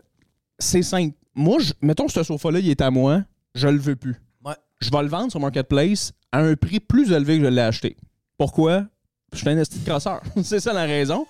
[0.59, 1.15] C'est simple.
[1.35, 3.23] Moi, je- mettons, ce sofa-là, il est à moi,
[3.55, 4.17] je le veux plus.
[4.45, 4.55] Ouais.
[4.81, 7.97] Je vais le vendre sur Marketplace à un prix plus élevé que je l'ai acheté.
[8.39, 8.85] Pourquoi?
[9.33, 10.23] Je suis un esti de crosseur.
[10.45, 11.27] c'est ça la raison.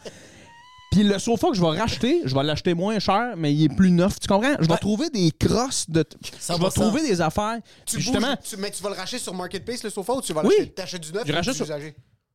[0.92, 3.74] Puis le sofa que je vais racheter, je vais l'acheter moins cher, mais il est
[3.74, 4.20] plus neuf.
[4.20, 4.54] Tu comprends?
[4.60, 4.78] Je vais Ouais.
[4.78, 6.04] trouver des crosses de.
[6.22, 6.70] Je vais 100%.
[6.82, 7.58] trouver des affaires.
[7.86, 10.32] Tu justement, bouges- tu- mais tu vas le racheter sur Marketplace, le sofa, ou tu
[10.32, 10.70] vas Oui.
[10.76, 10.98] l'acheter?
[11.00, 11.66] Du neuf Je rachète sur-?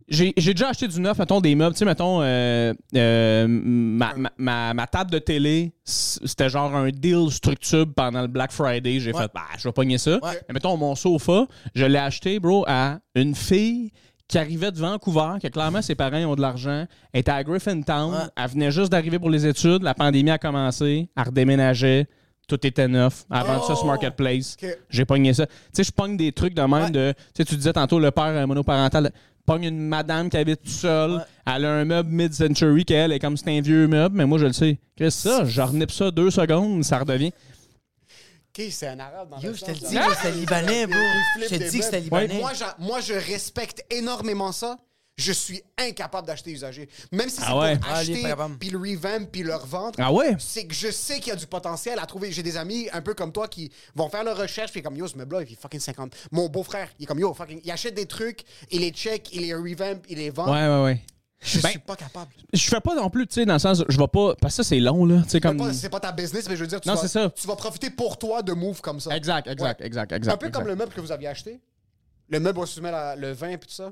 [0.10, 1.74] J'ai déjà acheté du neuf, mettons, des meubles.
[1.74, 6.90] Tu sais, mettons, euh, euh, ma, ma, ma- ma table de télé, c'était genre un
[6.90, 9.00] deal structure pendant le Black Friday.
[9.00, 9.22] J'ai Ouais.
[9.24, 10.14] fait, bah, je vais pogner ça.
[10.24, 10.42] Ouais.
[10.48, 11.46] Mais mettons, mon sofa,
[11.76, 13.92] je l'ai acheté, bro, à une fille
[14.28, 18.14] qui arrivait de Vancouver, que clairement ses parents ont de l'argent, elle était à Griffintown,
[18.14, 18.20] Ouais.
[18.38, 22.08] elle venait juste d'arriver pour les études, la pandémie a commencé, elle redéménageait,
[22.48, 23.88] tout était neuf, elle a vendu ça sur Oh!
[23.88, 24.56] Marketplace.
[24.62, 24.70] Ok.
[24.90, 25.46] J'ai pogné ça.
[25.48, 26.90] Tu sais, je pogne des trucs de même Ouais.
[26.92, 27.14] de.
[27.18, 29.12] Tu sais, tu disais tantôt le père euh, monoparental.
[29.50, 31.14] Pogne une madame qui habite toute seule.
[31.14, 31.24] Ouais.
[31.48, 34.46] Elle a un meuble mid-century qu'elle est comme c'est un vieux meuble, mais moi je
[34.46, 34.78] le sais.
[34.96, 35.46] Qu'est-ce que c'est ça?
[35.46, 37.32] Je renipe ça deux secondes, ça redevient.
[38.56, 41.00] Ok, c'est un arabe dans Yo, le je te dis, que c'était libanais, bro.
[41.42, 42.44] Je te dis que c'était libanais.
[42.78, 44.78] Moi, je respecte énormément ça.
[45.22, 46.88] Je suis incapable d'acheter usagé.
[47.12, 47.78] Même si c'est Ah ouais?
[47.78, 48.24] pour Ah, acheter,
[48.60, 49.96] puis le revamp, puis le revendre.
[49.98, 50.36] Ah ouais?
[50.40, 52.32] C'est que je sais qu'il y a du potentiel à trouver.
[52.32, 55.08] J'ai des amis un peu comme toi qui vont faire leur recherche, puis comme yo,
[55.08, 56.14] ce meuble-là, il est fucking 50.
[56.32, 57.60] Mon beau-frère, il est comme yo, fucking.
[57.66, 60.46] Il achète des trucs, il les check, il les revamp, il les vend.
[60.52, 61.02] Ouais, ouais, ouais.
[61.42, 62.32] Je Ben, suis pas capable.
[62.54, 64.36] Je fais pas non plus, tu sais, dans le sens, je vais pas.
[64.42, 65.22] Parce que ça, c'est long, là.
[65.24, 65.58] Tu C'est comme.
[65.58, 67.30] pas- C'est pas ta business, mais je veux dire, tu, Non, vas, c'est ça.
[67.30, 69.16] tu vas profiter pour toi de move comme ça.
[69.16, 69.86] Exact, exact, Ouais.
[69.88, 70.34] exact, C'est exact.
[70.34, 71.60] un peu comme le meuble que vous aviez acheté.
[72.30, 73.92] Le meuble où on se met la- le vin et tout ça.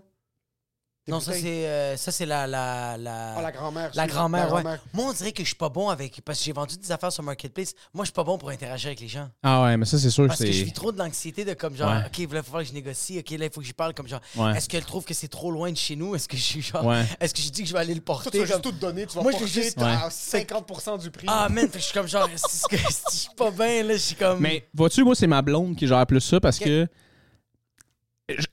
[1.08, 3.92] Non, ça c'est euh, ça c'est la la la, Ah, la grand-mère.
[3.94, 4.62] la grand-mère, La ouais.
[4.64, 4.80] grand-mère.
[4.94, 7.12] Moi, on dirait que je suis pas bon avec parce que j'ai vendu des affaires
[7.14, 7.74] sur Marketplace.
[7.94, 9.30] Moi, je suis pas bon pour interagir avec les gens.
[9.44, 10.64] Ah ouais, mais ça, c'est sûr que Parce que je c'est.
[10.64, 12.04] vis trop de l'anxiété de comme genre, Ouais.
[12.08, 13.20] OK, là, il faut falloir que je négocie.
[13.20, 14.58] OK, là, il faut que j'y parle comme genre, Ouais.
[14.58, 16.14] est-ce qu'elle trouve que c'est trop loin de chez nous?
[16.16, 17.06] Est-ce que je suis genre, Ouais.
[17.22, 18.32] est-ce que je dis que je vais aller le Toi, porter?
[18.32, 19.06] tu vas juste comme- tout donner.
[19.08, 20.10] Tu vas Moi, je porter veux juste- à Ouais.
[20.10, 21.28] 50% du prix.
[21.30, 23.98] Ah, man, fait que je suis comme genre, si je suis pas bien, là, je
[24.02, 24.40] suis comme.
[24.40, 26.88] Mais vois-tu, moi, c'est ma blonde qui gère plus ça parce que.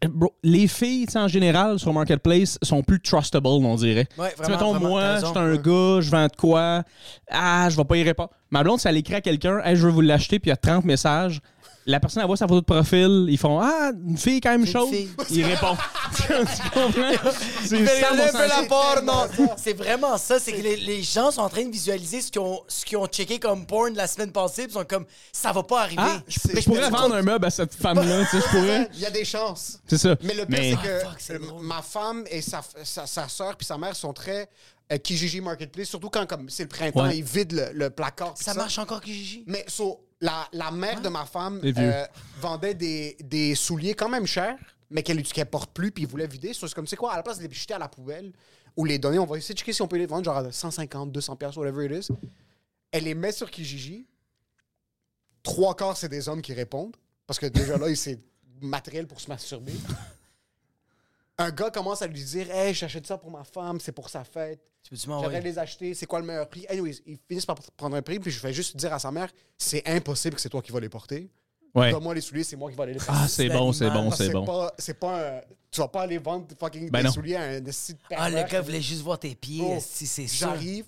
[0.08, 4.06] Bro, les filles, en général, sur Marketplace, sont plus trustable, on dirait.
[4.16, 6.82] Ouais, vraiment, mettons, vraiment, moi, je suis un gars, je vends de quoi?
[7.30, 8.30] Ah, je vais pas y répondre.
[8.50, 10.54] Ma blonde, si elle écrit à quelqu'un, hey, je veux vous l'acheter, puis il y
[10.54, 11.40] a 30 messages.
[11.86, 13.26] La personne, elle voit sa photo de profil.
[13.28, 14.88] Ils font Ah, une fille quand même chaude.
[15.30, 15.76] Il répond.
[16.16, 16.22] tu
[16.72, 17.30] comprends?
[17.64, 19.26] C'est un 100% peu la porn, non?
[19.36, 19.56] ça.
[19.58, 20.38] C'est vraiment ça.
[20.40, 23.66] C'est que les, les gens sont en train de visualiser ce qu'ils ont, checké comme
[23.66, 24.62] porn la semaine passée.
[24.62, 26.02] Puis ils sont comme, ça va pas arriver.
[26.02, 28.88] Ah, je, pourrais vendre un meuble à cette femme-là, tu sais, je pourrais.
[28.94, 29.78] Il y a des chances.
[29.86, 30.16] C'est ça.
[30.22, 31.62] Mais le pire, Mais- c'est que Ah, fuck, drôle.
[31.66, 34.48] ma femme et sa, sa, sa soeur puis sa mère sont très
[34.92, 37.16] euh, Kijiji Marketplace, surtout quand comme c'est le printemps, Ouais.
[37.18, 38.34] ils vident le, le placard.
[38.34, 39.42] pis ça marche encore, Kijiji?
[39.46, 41.82] Mais so, la, la mère de ma femme Les vieux.
[41.92, 42.06] euh,
[42.40, 44.56] vendait des, des souliers quand même chers,
[44.90, 46.52] mais qu'elle ne porte plus, puis ils voulaient vider.
[46.52, 48.32] So, c'est comme, tu sais quoi, à la place de les jeter à la poubelle
[48.76, 50.50] ou les donner, on va essayer de checker si on peut les vendre, genre à
[50.52, 52.12] 150, 200 pièces, whatever it is.
[52.90, 54.06] Elle les met sur Kijiji.
[55.42, 56.96] Trois quarts, c'est des hommes qui répondent,
[57.26, 58.18] parce que déjà là, c'est
[58.60, 59.72] matériel pour se masturber.
[61.38, 64.22] Un gars commence à lui dire Hey, j'achète ça pour ma femme, c'est pour sa
[64.24, 64.60] fête.
[64.82, 65.40] Tu peux-tu J'aimerais m'envoyer?
[65.40, 66.66] les acheter, c'est quoi le meilleur prix?
[66.68, 69.30] Anyways, ils finissent par prendre un prix, puis je vais juste dire à sa mère,
[69.58, 71.30] c'est impossible que c'est toi qui vas les porter.
[71.74, 71.90] Ouais.
[71.90, 73.12] Donne-moi les souliers, c'est moi qui vais aller les porter.
[73.24, 74.68] Ah, c'est bon, c'est bon, c'est bon.
[74.78, 75.40] C'est pas un-
[75.72, 77.12] Tu vas pas aller vendre fucking Ben des non.
[77.12, 79.64] souliers à un site Ah, le gars voulait juste voir tes pieds.
[79.64, 80.46] Oh, si c'est ça.
[80.50, 80.84] J'arrive,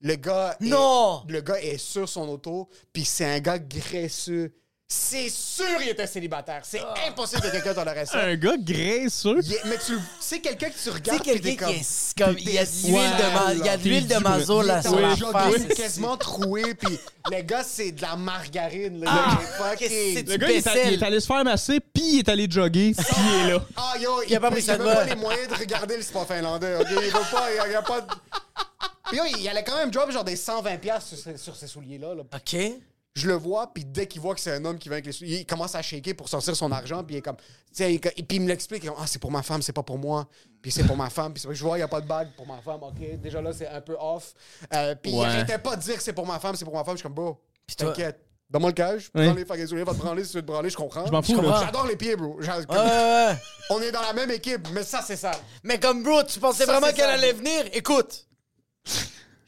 [0.00, 0.56] le gars.
[0.60, 1.24] est- Non!
[1.26, 4.52] le gars est sur son auto, puis c'est un gars graisseux.
[4.90, 6.62] C'est sûr qu'il était célibataire.
[6.64, 8.20] C'est impossible que quelqu'un tolérait ça.
[8.20, 9.40] Un gars graisseux.
[9.44, 12.36] Il est- mais tu c'est quelqu'un que tu regardes puis quelqu'un qui est comme.
[12.38, 14.80] Il y a de l'huile de, ma- il y a de, l'huile de mazo là
[14.82, 15.54] Il sur la jogging, face.
[15.68, 16.98] c'est- quasiment troué, puis
[17.30, 19.00] le gars, c'est de la margarine.
[19.04, 21.20] Là, Ah, Il est fucking- qu'est-ce que Le gars, il est, à- il est allé
[21.20, 23.66] se faire masser, puis il est allé jogger, puis il est là.
[23.76, 25.04] Ah, yo, il Il a pas pris ça de même pas bas.
[25.04, 26.86] les moyens de regarder le sport finlandais, OK?
[26.90, 28.06] Il veut pas, il y a, il y a pas de...
[29.08, 31.66] Puis yo, il allait quand même drop genre des 120$ piastres sur, ces- sur ces
[31.66, 32.14] souliers-là.
[32.14, 32.22] là.
[32.22, 32.56] OK.
[33.14, 35.12] Je le vois, puis dès qu'il voit que c'est un homme qui vient avec les
[35.12, 37.36] souliers, il commence à shaker pour sortir son argent, puis il est comme...
[37.80, 40.28] il- puis il me l'explique, il ah, c'est pour ma femme, c'est pas pour moi.
[40.62, 41.32] Puis c'est pour ma femme.
[41.34, 42.82] Puis je vois, il n'y a pas de bague pour ma femme.
[42.82, 44.34] OK, déjà là, c'est un peu off.
[44.72, 46.84] Euh, puis il arrêtait pas de dire que c'est pour ma femme, c'est pour ma
[46.84, 46.94] femme.
[46.94, 47.40] Je suis comme, bro,
[47.76, 48.24] t'inquiète.
[48.50, 49.00] Donne-moi le Oui.
[49.12, 51.04] prends les fucking souliers, va te branler si tu veux te branler, je comprends.
[51.06, 51.50] Je m'en fous, comprends.
[51.50, 51.62] là.
[51.66, 52.38] J'adore les pieds, bro.
[53.70, 55.32] On est dans la même équipe, mais ça, c'est ça.
[55.64, 57.66] Mais comme bro, tu pensais Ça, vraiment qu'elle allait venir?
[57.72, 58.26] Écoute.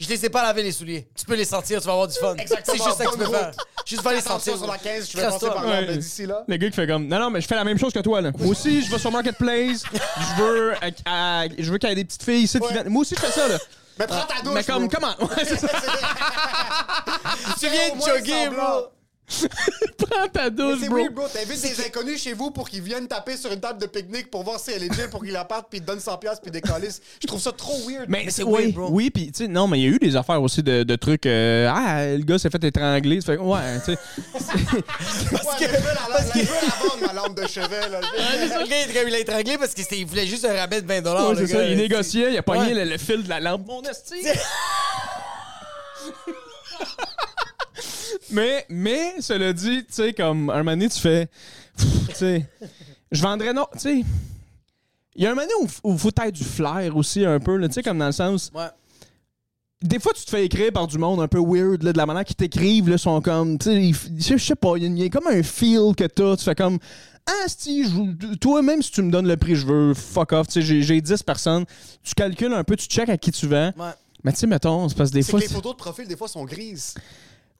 [0.00, 1.06] Je les ai pas lavés les souliers.
[1.14, 2.34] Tu peux les sentir, tu vas avoir du fun.
[2.36, 3.50] Exactement, C'est juste ça que tu peux faire.
[3.84, 4.56] Juste pas les sentir.
[4.56, 5.86] sur la 15, je vais passer par là, Ouais.
[5.88, 6.42] mais d'ici là.
[6.48, 8.20] Le gars qui fait comme non non mais je fais la même chose que toi
[8.22, 8.30] là.
[8.38, 12.04] Moi aussi je vais sur marketplace, je veux euh, je veux qu'il y ait des
[12.04, 12.72] petites filles ici qui Ouais.
[12.72, 12.88] viennent.
[12.88, 13.58] Moi aussi je fais ça là.
[13.98, 14.54] Mais prends ta douche.
[14.54, 14.96] mais comme bro.
[14.98, 15.68] comment Ouais, c'est ça.
[17.60, 18.62] Tu viens de jogger, semblant.
[18.80, 18.86] bro.
[19.98, 20.96] Prends ta Mais douche C'est bro.
[20.98, 21.26] weird, bro.
[21.28, 24.42] T'invites des inconnus chez vous pour qu'ils viennent taper sur une table de pique-nique pour
[24.42, 26.42] voir si elle est legit, pour qu'ils la partent, puis ils te donnent 100$ piastres,
[26.42, 27.00] puis des calices.
[27.22, 28.06] Je trouve ça trop weird.
[28.08, 28.88] Mais, Mais c'est oui, weird, bro.
[28.90, 30.96] oui, puis tu sais, non, mais il y a eu des affaires aussi de, de
[30.96, 31.26] trucs.
[31.26, 33.20] euh, ah, le gars s'est fait étrangler.
[33.20, 33.98] Ça fait, ouais, tu sais.
[34.32, 37.88] parce que, je veux la, la, je veux la vendre, ma lampe de chevet.
[37.88, 38.00] Là.
[38.00, 41.46] Le gars, il- l'a étranglé parce qu'il voulait juste un rabais de 20 Ouais, le
[41.46, 42.84] c'est ça, il négociait, il a pogné Ouais.
[42.84, 43.66] le, le fil de la lampe.
[43.66, 44.14] Mon esti!
[48.32, 51.28] mais, mais, cela dit, tu sais, comme un moment donné, tu fais.
[51.76, 52.46] Tu sais,
[53.10, 53.52] je vendrais.
[53.52, 54.04] Non, tu sais.
[55.16, 57.60] Il y a un moment donné où il faut être du flair aussi, un peu,
[57.66, 58.50] tu sais, comme dans le sens.
[58.54, 58.66] Ouais.
[59.82, 62.04] Des fois, tu te fais écrire par du monde un peu weird, là, de la
[62.06, 63.58] manière qu'ils t'écrivent, là, sont comme.
[63.58, 66.04] Tu sais, je sais pas, il y a- il y, a comme un feel que
[66.04, 66.36] t'as.
[66.36, 66.78] Tu fais comme.
[67.26, 67.84] Ah, si,
[68.40, 70.48] toi, même si tu me donnes le prix je veux, fuck off.
[70.48, 71.64] Tu sais, j'ai- j'ai 10 personnes.
[72.02, 73.72] Tu calcules un peu, tu check à qui tu vends.
[73.78, 73.90] Ouais.
[74.22, 75.38] Mais tu sais, mettons, c'est parce que des fois.
[75.40, 76.94] que les photos de profil, des fois, sont grises.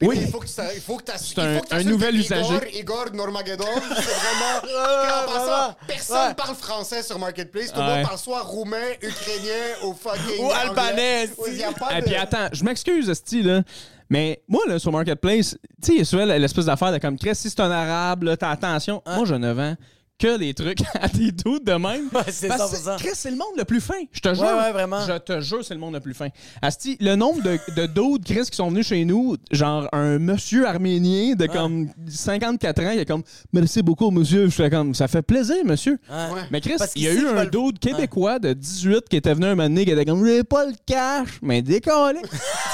[0.02, 0.18] Oui.
[0.22, 2.54] Il faut que tu t'a- il faut que tu C'est un- un nouvel usager.
[2.72, 4.60] Igor, Igor Normageddon, c'est vraiment.
[5.24, 6.34] en passant, personne Ouais.
[6.34, 7.70] parle français sur Marketplace.
[7.72, 7.94] Tout le Ouais.
[7.96, 10.42] monde parle soit roumain, ukrainien ou fucking.
[10.44, 13.62] Ou albanais, Oui, y a pas Et de- puis attends, je m'excuse, Esti, là.
[14.08, 15.50] Mais moi, là, sur Marketplace,
[15.82, 18.22] tu sais, il y a souvent l'espèce d'affaire de comme, Chris, si c'est un arabe,
[18.24, 19.02] là, t'as attention.
[19.06, 19.74] Moi, je ne vends
[20.20, 22.09] que des trucs à des doutes de même.
[22.12, 22.96] Ouais, c'est Parce que 100%.
[22.98, 23.94] Chris, c'est le monde le plus fin.
[24.12, 24.44] Je te jure.
[24.44, 25.00] ouais, vraiment.
[25.06, 26.28] Je te jure, c'est le monde le plus fin.
[26.62, 30.66] Asti, le nombre de, de dudes, Chris, qui sont venus chez nous, genre un monsieur
[30.66, 34.44] arménien de comme 54 ans, il est comme, merci beaucoup, monsieur.
[34.46, 35.98] Je fais comme, ça fait plaisir, monsieur.
[36.11, 36.42] Ouais.
[36.50, 39.46] Mais Chris, il y a eu un le- dude québécois de 18 qui était venu
[39.46, 42.20] un moment donné, qui était comme, j'ai pas le cash, mais décollé.
[42.22, 42.28] tu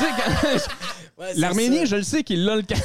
[0.05, 0.59] sais, quand-
[1.19, 2.79] Ouais, l'arménien, je le sais qu'il l'a le cash?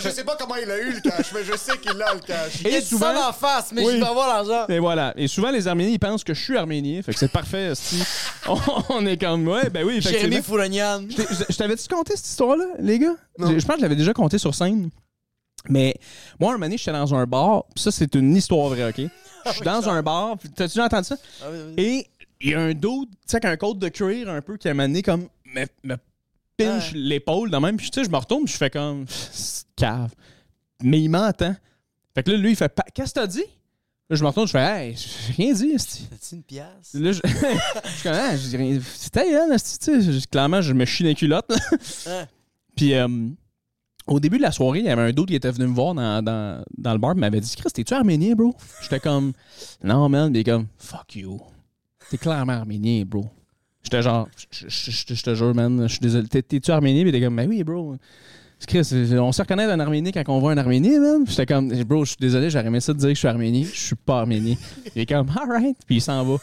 [0.00, 2.20] Je sais pas comment il a eu le cash, mais je sais qu'il a le
[2.20, 2.62] cash.
[2.66, 3.94] A Et souvent- en face, mais Oui.
[3.94, 4.66] je vais avoir l'argent.
[4.68, 5.14] Et voilà.
[5.16, 7.00] Et souvent, les Arméniens, ils pensent que je suis arménien.
[7.02, 8.02] Fait que c'est parfait, esti.
[8.48, 8.58] on,
[8.90, 10.02] on est comme, ouais, ben oui.
[10.02, 11.06] Jérémy Fouragnan.
[11.08, 13.14] Je t'avais-tu conté cette histoire-là, les gars?
[13.38, 14.90] Je je pense que je l'avais déjà conté sur scène.
[15.70, 15.94] Mais
[16.38, 17.64] moi, un moment donné, j'étais dans un bar.
[17.74, 19.00] Puis ça, c'est une histoire vraie, OK?
[19.46, 20.36] Je suis dans un bar.
[20.36, 21.16] puis T'as-tu déjà entendu ça?
[21.42, 21.82] Ah oui, oui.
[21.82, 22.06] Et
[22.42, 24.68] il y a un dude, tu sais, avec un code de cuir un peu qui
[24.68, 25.96] a mené comme me, me
[26.56, 26.98] pinch Ouais.
[26.98, 27.76] l'épaule de même.
[27.76, 30.12] Puis tu sais, je me retourne, je fais comme C'est cave.
[30.82, 31.54] Mais il m'entend.
[32.14, 33.44] Fait que là, lui, il fait Qu'est-ce que t'as dit?
[34.10, 36.06] Là, je me retourne, je fais Hey, j'ai rien dit, esti.
[36.10, 36.94] T'as-tu une pièce?
[36.94, 38.78] Là, je, je suis ah, dis rien.
[38.94, 40.26] C'était esti, tu sais.
[40.30, 41.50] Clairement, je me chie dans les culottes.
[41.50, 41.56] là.
[42.06, 42.26] Ouais.
[42.76, 43.08] Puis, euh,
[44.06, 45.94] au début de la soirée, il y avait un d'autre qui était venu me voir
[45.94, 48.54] dans, dans, dans le bar, il m'avait dit Chris, t'es-tu arménien, bro?
[48.82, 49.32] J'étais comme,
[49.82, 50.30] non, man.
[50.34, 51.40] Il est comme, fuck you.
[52.10, 53.24] T'es clairement arménien, bro.
[53.84, 56.26] J'étais genre, je- te jure, man, je suis désolé.
[56.26, 57.96] T'es- T'es-tu arménien Puis, il était comme, ben oui, bro.
[58.66, 61.24] Chris, on se reconnaît d'un arménien quand on voit un arménien, man.
[61.28, 63.64] J'étais comme, bro, je suis désolé, j'aurais aimé ça de dire que je suis arménien.
[63.70, 64.54] Je suis pas arménien.
[64.96, 65.76] Il est comme, alright.
[65.86, 66.36] Puis il s'en va.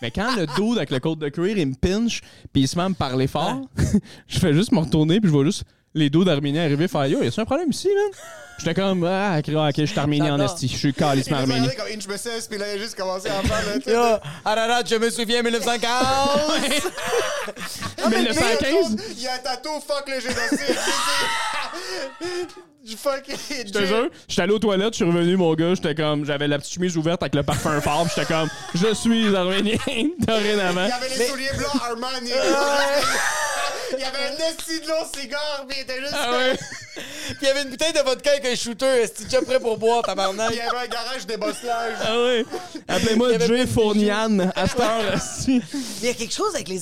[0.00, 2.20] Mais quand le dude avec le code de cuir, il me pinche,
[2.52, 3.62] puis il se met à me parler fort,
[4.28, 5.64] je fais juste me retourner, puis je vois juste
[5.96, 8.12] les dos d'Arméniens arriver faire Yo, y a un problème ici, man?
[8.58, 10.68] J'étais comme, ah, ok, je suis arménien en esti.
[10.68, 11.68] Je suis Il calissement arménien.
[11.92, 13.92] Inch me cesse, puis là, il a juste commencé à faire le.
[13.92, 15.90] Yo, Ararat, je me souviens 1915.
[18.08, 18.96] 1915?
[19.16, 20.76] Il y a un tatou, fuck le génocide.
[22.88, 26.46] Je te jure, j'étais allé aux toilettes, je suis revenu, mon gars, j'étais comme, j'avais
[26.46, 29.76] la petite chemise ouverte avec le parfum fort, j'étais comme, je suis arménien,
[30.20, 30.84] dorénavant.
[30.84, 32.30] Il y avait les souliers blancs Armani.
[33.92, 36.14] Il y avait un esti de long cigare, puis il était juste.
[36.14, 36.56] Ah ouais?
[36.96, 38.86] Puis il y avait une bouteille de vodka avec un shooter.
[39.02, 40.50] Est-ce déjà prêt pour boire, tabarnak?
[40.52, 41.98] Il y avait un garage débosselage.
[42.02, 42.44] Ah ouais?
[42.88, 45.60] Appelez-moi Jay Fournian, à cette heure, esti.
[46.00, 46.78] Il y a quelque chose avec les,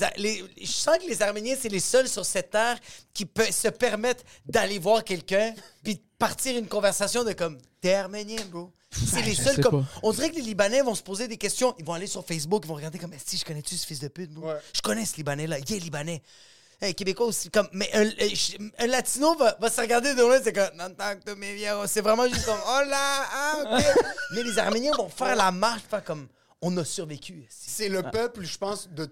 [0.61, 2.77] Je sens que les Arméniens, c'est les seuls sur cette terre
[3.13, 7.95] qui pe- se permettent d'aller voir quelqu'un puis de partir une conversation de comme T'es
[7.95, 8.71] Arménien, bro.
[8.93, 9.83] C'est les seuls comme.
[9.85, 9.91] pas.
[10.05, 11.75] On dirait que les Libanais vont se poser des questions.
[11.79, 14.07] Ils vont aller sur Facebook, ils vont regarder comme Si je connais-tu ce fils de
[14.09, 14.47] pute, bro?
[14.49, 14.55] Ouais.
[14.73, 15.59] Je connais ce Libanais-là.
[15.59, 16.23] Il est Libanais.
[16.85, 17.69] Hey, Québécois aussi, comme.
[17.73, 18.05] Mais un,
[18.79, 20.77] un Latino va, va se regarder de loin, c'est comme.
[20.77, 21.87] Non, tant que mes viejos.
[21.87, 22.59] C'est vraiment juste comme.
[22.67, 23.85] Oh là, ah, ok.
[24.35, 26.29] Mais les Arméniens vont faire la marche, faire comme.
[26.61, 27.47] On a survécu.
[27.49, 29.09] C'est le peuple, je pense, de.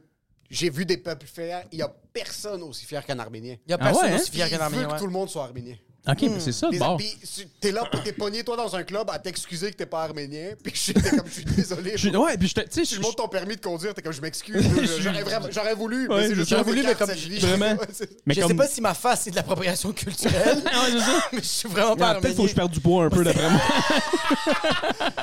[0.50, 1.62] J'ai vu des peuples fiers.
[1.72, 3.56] Il y a personne aussi fier qu'un Arménien.
[3.66, 4.20] Il y a Ah personne ouais, hein?
[4.20, 4.87] aussi fier Il qu'un veut Arménien.
[4.88, 4.98] que ouais.
[4.98, 5.76] tout le monde soit arménien.
[6.09, 6.97] Ok, mais c'est ça, bon.
[6.97, 10.03] Puis tu- t'es là, t'es pogné toi dans un club à t'excuser que t'es pas
[10.03, 10.51] arménien.
[10.65, 11.93] Puis j'étais comme, je suis désolé.
[11.97, 14.03] Je- Ouais, puis je te- tu sais, Tu je- montes ton permis de conduire, t'es
[14.03, 14.65] comme, je m'excuse.
[14.99, 17.11] J'aurais vraiment- J'aurais voulu, Ouais, mais c'est juste j'aurais que voulu, mais comme-.
[17.11, 17.67] Vraiment.
[17.83, 20.99] Ouais, mais je comme- sais pas si ma face c'est de l'appropriation culturelle, Ouais, c'est
[20.99, 21.25] ça.
[21.33, 23.23] mais je suis vraiment pas Ah, Peut-être faut que je perde du poids un peu
[23.23, 23.61] d'après moi.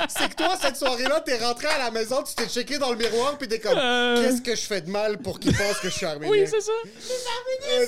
[0.08, 2.96] C'est que toi, cette soirée-là, t'es rentré à la maison, tu t'es checké dans le
[2.96, 4.22] miroir, puis t'es comme, Euh.
[4.22, 6.30] qu'est-ce que je fais de mal pour qu'ils pensent que je suis arménien?
[6.30, 6.72] Oui, c'est ça.
[6.72, 7.86] Euh,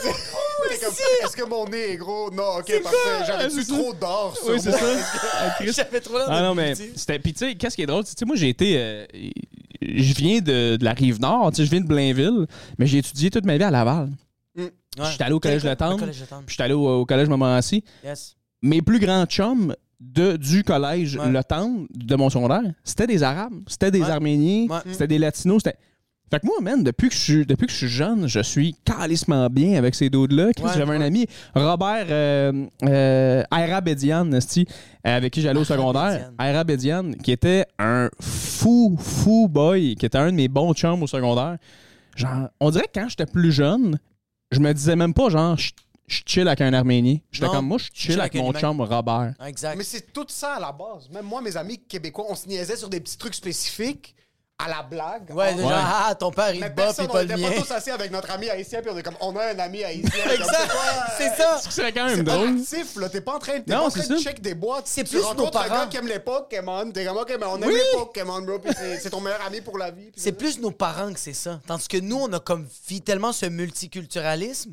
[0.68, 2.30] T'es comme, Est-ce que mon nez est gros?
[2.30, 3.50] Non, ok, parfait.
[3.62, 3.74] Ça.
[3.74, 4.78] trop d'or sur Oui, c'est moi?
[4.78, 5.28] ça.
[5.40, 5.64] Ah.
[5.64, 7.18] J'avais trop l'air Ah non, mais c'était.
[7.18, 8.04] Puis, tu sais, qu'est-ce qui est drôle?
[8.04, 8.74] Tu sais, moi, j'ai été.
[8.76, 9.06] euh,
[9.82, 12.46] je viens de, de la rive nord, tu sais, je viens de Blainville,
[12.78, 14.10] mais j'ai étudié toute ma vie à Laval.
[14.56, 14.70] Ouais.
[15.10, 15.94] J'étais allé au collège Le.
[15.94, 16.16] Au collège.
[16.18, 17.82] Puis, j'étais allé au, au collège Montmorency.
[18.04, 18.36] Yes.
[18.60, 21.28] Mes plus grands chums de, du collège Ouais.
[21.30, 24.10] Le Temple, de mon secondaire, c'était des Arabes, c'était des Ouais.
[24.10, 24.80] Arméniens, Ouais.
[24.92, 25.62] c'était des Latinos.
[25.64, 25.78] C'était.
[26.32, 28.74] Fait que moi, man, depuis que je suis, depuis que je suis jeune, je suis
[28.86, 30.46] calissement bien avec ces dudes-là.
[30.46, 34.66] Ouais, J'avais un ami, Robert euh, euh, Aira Bedian, esti,
[35.04, 36.32] avec qui j'allais au secondaire.
[36.40, 41.02] Aira Bedian, qui était un fou, fou boy, qui était un de mes bons chums
[41.02, 41.58] au secondaire.
[42.16, 43.98] Genre, on dirait que quand j'étais plus jeune,
[44.52, 45.72] je me disais même pas, genre, je
[46.06, 47.18] je chill avec un Arménien.
[47.30, 49.34] J'étais Non, comme, moi, je chill chill avec avec mon chum Robert.
[49.46, 49.76] Exact.
[49.76, 51.10] Mais c'est tout ça à la base.
[51.10, 54.14] Même moi, mes amis québécois, on se niaisait sur des petits trucs spécifiques
[54.64, 55.30] à la blague.
[55.34, 57.50] Ouais, On- genre, ah, ton père, il te bat, puis on pas le était mien.
[57.50, 59.82] pas tous assis avec notre ami haïtien, puis on est comme, on a un ami
[59.84, 60.24] haïtien.
[60.30, 60.72] Exact.
[61.18, 61.58] C'est ça.
[61.68, 62.58] C'est quand C'est même pas drôle.
[62.58, 63.08] actif, là.
[63.08, 64.86] T'es pas en train, t'es Non, pas en c'est train de check des boîtes.
[64.86, 65.82] C'est Tu plus rencontres nos un parents.
[65.84, 66.90] gars qui aime les Pokémon.
[66.92, 67.74] T'es comme, OK, mais on aime Oui.
[67.74, 68.58] les Pokémon, bro.
[68.58, 70.10] Puis c'est- c'est ton meilleur ami pour la vie.
[70.16, 71.60] C'est plus nos parents que c'est ça.
[71.66, 74.72] Tandis que nous, on a comme vu tellement ce multiculturalisme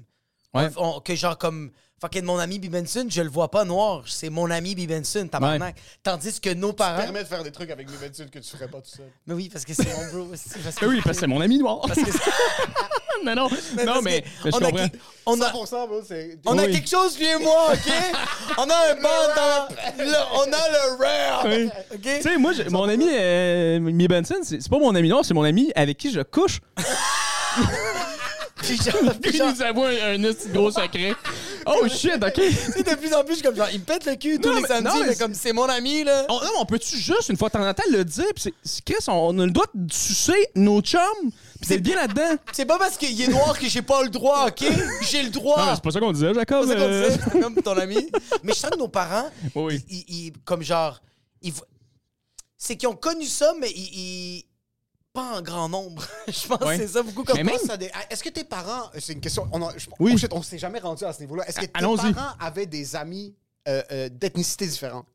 [0.54, 0.68] Ouais.
[0.78, 1.72] on- on- que genre comme
[2.02, 2.68] fucking mon ami B.
[2.70, 4.04] Benson, je le vois pas noir.
[4.08, 4.88] C'est mon ami B.
[4.88, 5.76] Benson, tabarnak.
[6.04, 7.02] Tandis que nos Ça parents.
[7.04, 9.10] permet de faire des trucs avec Nuventul que tu ferais pas tout seul.
[9.28, 10.34] Mais oui, parce que c'est mon bro.
[10.34, 11.82] aussi, Parce que, Ben oui, parce que c'est mon ami noir.
[11.88, 12.10] parce que
[13.26, 14.88] non, non, mais non, mais, mais je on a,
[15.26, 16.02] on a, 100%, bro,
[16.46, 16.72] on a Oui.
[16.74, 17.94] quelque chose, lui et moi, OK?
[18.58, 19.68] on a un band dans-
[20.36, 21.44] on a le rare.
[21.46, 21.70] Oui.
[21.94, 22.02] OK?
[22.02, 25.44] Tu sais, moi, mon ami euh, Mi Benson, c'est pas mon ami noir, c'est mon
[25.44, 26.62] ami avec qui je couche.
[28.62, 31.14] Puis genre, puis Puis genre, il nous avoue un, un gros secret.
[31.66, 32.36] Oh shit, ok.
[32.36, 34.64] de plus en plus, je suis comme genre, il me pète le cul tous les
[34.64, 36.26] samedis, mais comme c'est mon ami, là.
[36.30, 38.26] On, non, on peut-tu juste, une fois de temps en temps, le dire?
[38.36, 41.02] Puis c'est- Chris, on, on a le droit de sucer nos chums.
[41.60, 42.38] Puis c'est bien là-dedans.
[42.54, 44.64] C'est pas parce qu'il est noir que j'ai pas le droit, OK?
[45.10, 45.60] J'ai le droit.
[45.60, 46.66] Non, mais c'est pas ça qu'on disait, Jacob.
[46.66, 47.10] C'est ça qu'on euh.
[47.10, 48.10] disait, comme ton ami.
[48.44, 49.84] Mais je sens que nos parents, Oui.
[49.90, 51.02] ils, ils- comme genre,
[51.42, 51.54] ils
[52.58, 54.44] c'est qu'ils ont connu ça, mais ils-
[55.20, 56.04] pas en grand nombre.
[56.28, 56.78] je pense Ouais.
[56.78, 57.50] que c'est ça beaucoup comme même-
[58.10, 58.90] Est-ce que tes parents...
[58.98, 59.48] C'est une question...
[59.52, 60.16] On a, je- Oui.
[60.22, 61.48] oh on s'est jamais rendu à ce niveau-là.
[61.48, 63.34] Est-ce que tes parents avaient des amis
[63.68, 65.06] euh, euh, d'ethnicité différente?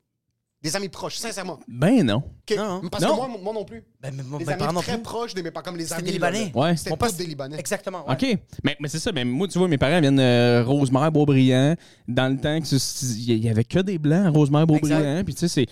[0.61, 1.59] Des amis proches, sincèrement.
[1.67, 2.23] Ben non.
[2.43, 2.81] Que- Non.
[2.89, 3.11] Parce Non.
[3.11, 3.83] que moi, moi non plus.
[4.01, 5.01] Ben, mais mon- Des mes amis très plus.
[5.03, 6.05] proches de mes parents, comme les C'était amis...
[6.07, 6.51] des Libanais.
[6.55, 6.59] là.
[6.61, 6.75] Ouais.
[6.77, 7.59] C'était pas des Libanais.
[7.59, 8.07] Exactement.
[8.07, 8.13] ouais.
[8.15, 8.39] OK.
[8.63, 9.11] Mais, mais c'est ça.
[9.11, 11.75] Mais moi, tu vois, mes parents viennent de Rosemère-Beaubriand.
[12.07, 15.21] Dans le temps, il y avait que des Blancs à Rosemère-Beaubriand.
[15.23, 15.65] Puis tu sais, c'est...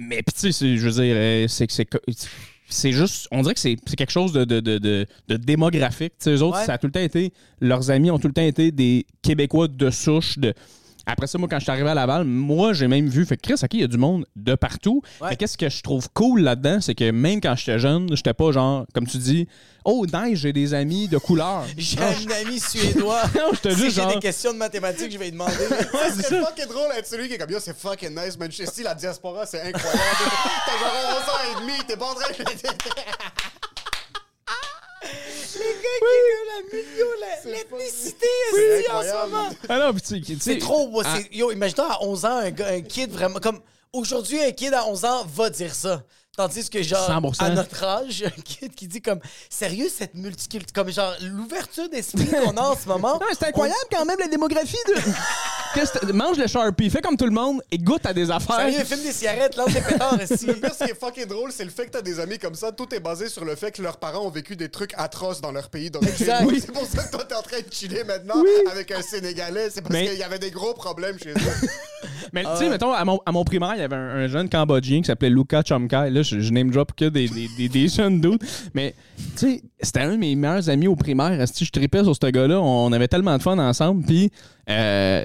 [0.00, 1.98] Mais puis tu sais, c'est- je veux dire, euh, c'est que
[2.68, 2.92] c'est...
[2.92, 6.12] juste, on dirait que c'est c'est quelque chose de, de, de, de, de démographique.
[6.18, 6.64] Tu sais, eux autres, Ouais.
[6.64, 9.68] ça a tout le temps été, leurs amis ont tout le temps été des Québécois
[9.68, 10.38] de souche.
[10.38, 10.54] De...
[11.10, 13.42] Après ça, moi, quand je suis arrivé à Laval, moi, j'ai même vu, fait que
[13.42, 15.00] Chris, OK, il y a du monde de partout.
[15.22, 15.28] Ouais.
[15.30, 18.52] Mais qu'est-ce que je trouve cool là-dedans, c'est que même quand j'étais jeune, j'étais pas
[18.52, 19.48] genre, comme tu dis,
[19.86, 21.64] oh, nice, j'ai des amis de couleur.
[21.78, 23.22] J'ai un ami suédois.
[23.34, 24.12] Non, je te si dis, j'ai genre.
[24.12, 25.52] des questions de mathématiques, je vais lui demander.
[26.14, 28.50] C'est fucking drôle d'être celui qui est comme yo, c'est fucking nice, man.
[28.50, 30.00] Je sais, la diaspora, c'est incroyable.
[30.66, 33.57] T'as genre 11 ans et demi, t'es pas en train de.
[37.20, 39.48] La- L'ethnicité, est en ce moment.
[39.68, 40.88] Ah non, puis tu C'est trop.
[40.88, 43.38] moi, Ah, c'est- Yo, imagine-toi à 11 ans, un, gars, un kid vraiment.
[43.40, 43.60] Comme
[43.92, 46.02] aujourd'hui, un kid à 11 ans va dire ça.
[46.38, 47.42] Tandis que, genre, 100%.
[47.42, 49.18] à notre âge, un kid qui dit comme,
[49.50, 53.14] sérieux, cette multiculture, comme genre, l'ouverture d'esprit qu'on a en ce moment.
[53.14, 56.12] Non, c'est incroyable quand même la démographie de.
[56.12, 58.56] Mange le Sharpie, fais comme tout le monde et goûte à des affaires.
[58.70, 60.46] Sérieux, filme des cigarettes, lance des pétards ici.
[60.46, 62.54] Le pire, ce qui est fucking drôle, c'est le fait que t'as des amis comme
[62.54, 62.70] ça.
[62.70, 65.50] Tout est basé sur le fait que leurs parents ont vécu des trucs atroces dans
[65.52, 65.90] leur pays.
[66.02, 66.42] Exact.
[66.44, 69.70] Donc, C'est pour ça que toi, t'es en train de chiller maintenant avec un Sénégalais.
[69.70, 71.68] C'est parce Mais- qu'il y avait des gros problèmes chez eux.
[72.32, 74.48] Mais tu sais, mettons, à mon, à mon primaire, il y avait un, un jeune
[74.48, 76.10] Cambodgien qui s'appelait Luka Chomkai.
[76.10, 78.42] Là, je, je name drop que des, des, des, des jeunes dudes.
[78.74, 78.94] Mais
[79.36, 81.44] tu sais, c'était un de mes meilleurs amis au primaire.
[81.46, 82.60] Je tripais sur ce gars-là.
[82.60, 84.04] On avait tellement de fun ensemble.
[84.04, 84.30] Puis,
[84.70, 85.24] euh,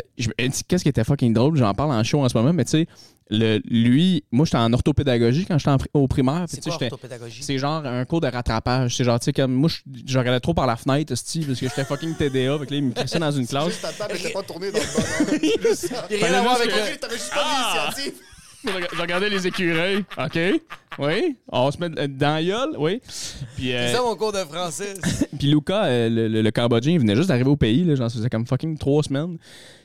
[0.68, 1.56] qu'est-ce qui était fucking drôle?
[1.58, 2.88] J'en parle en show en ce moment, mais tu sais,
[3.30, 6.46] le- lui, moi, j'étais en orthopédagogie quand j'étais au primaire.
[6.48, 7.42] C'est quoi orthopédagogie?
[7.44, 8.96] C'est genre un cours de rattrapage.
[8.98, 9.70] C'est genre, tu sais, comme moi,
[10.06, 12.60] je, regardais trop par la fenêtre, esti, parce que j'étais fucking TDA.
[12.60, 13.66] Fait que là, il me crissait dans une classe.
[13.70, 15.62] Juste ta table n'était pas tournée dans le bon ordre.
[15.70, 16.06] Juste ça.
[16.12, 16.98] Il rien à voir avec le...
[16.98, 17.94] T'avais juste pas Ah!
[18.66, 20.04] Je reg- je regardais les écureuils.
[20.18, 20.40] OK.
[21.00, 21.36] Oui.
[21.52, 22.76] On se met dans la gueule.
[22.78, 23.02] Oui.
[23.56, 24.94] Puis, euh, C'est ça mon cours de français.
[25.38, 27.84] puis Luca, euh, le, le- le Cambodgien, il venait juste d'arriver au pays.
[27.84, 29.38] Là, genre, ça faisait comme fucking trois semaines.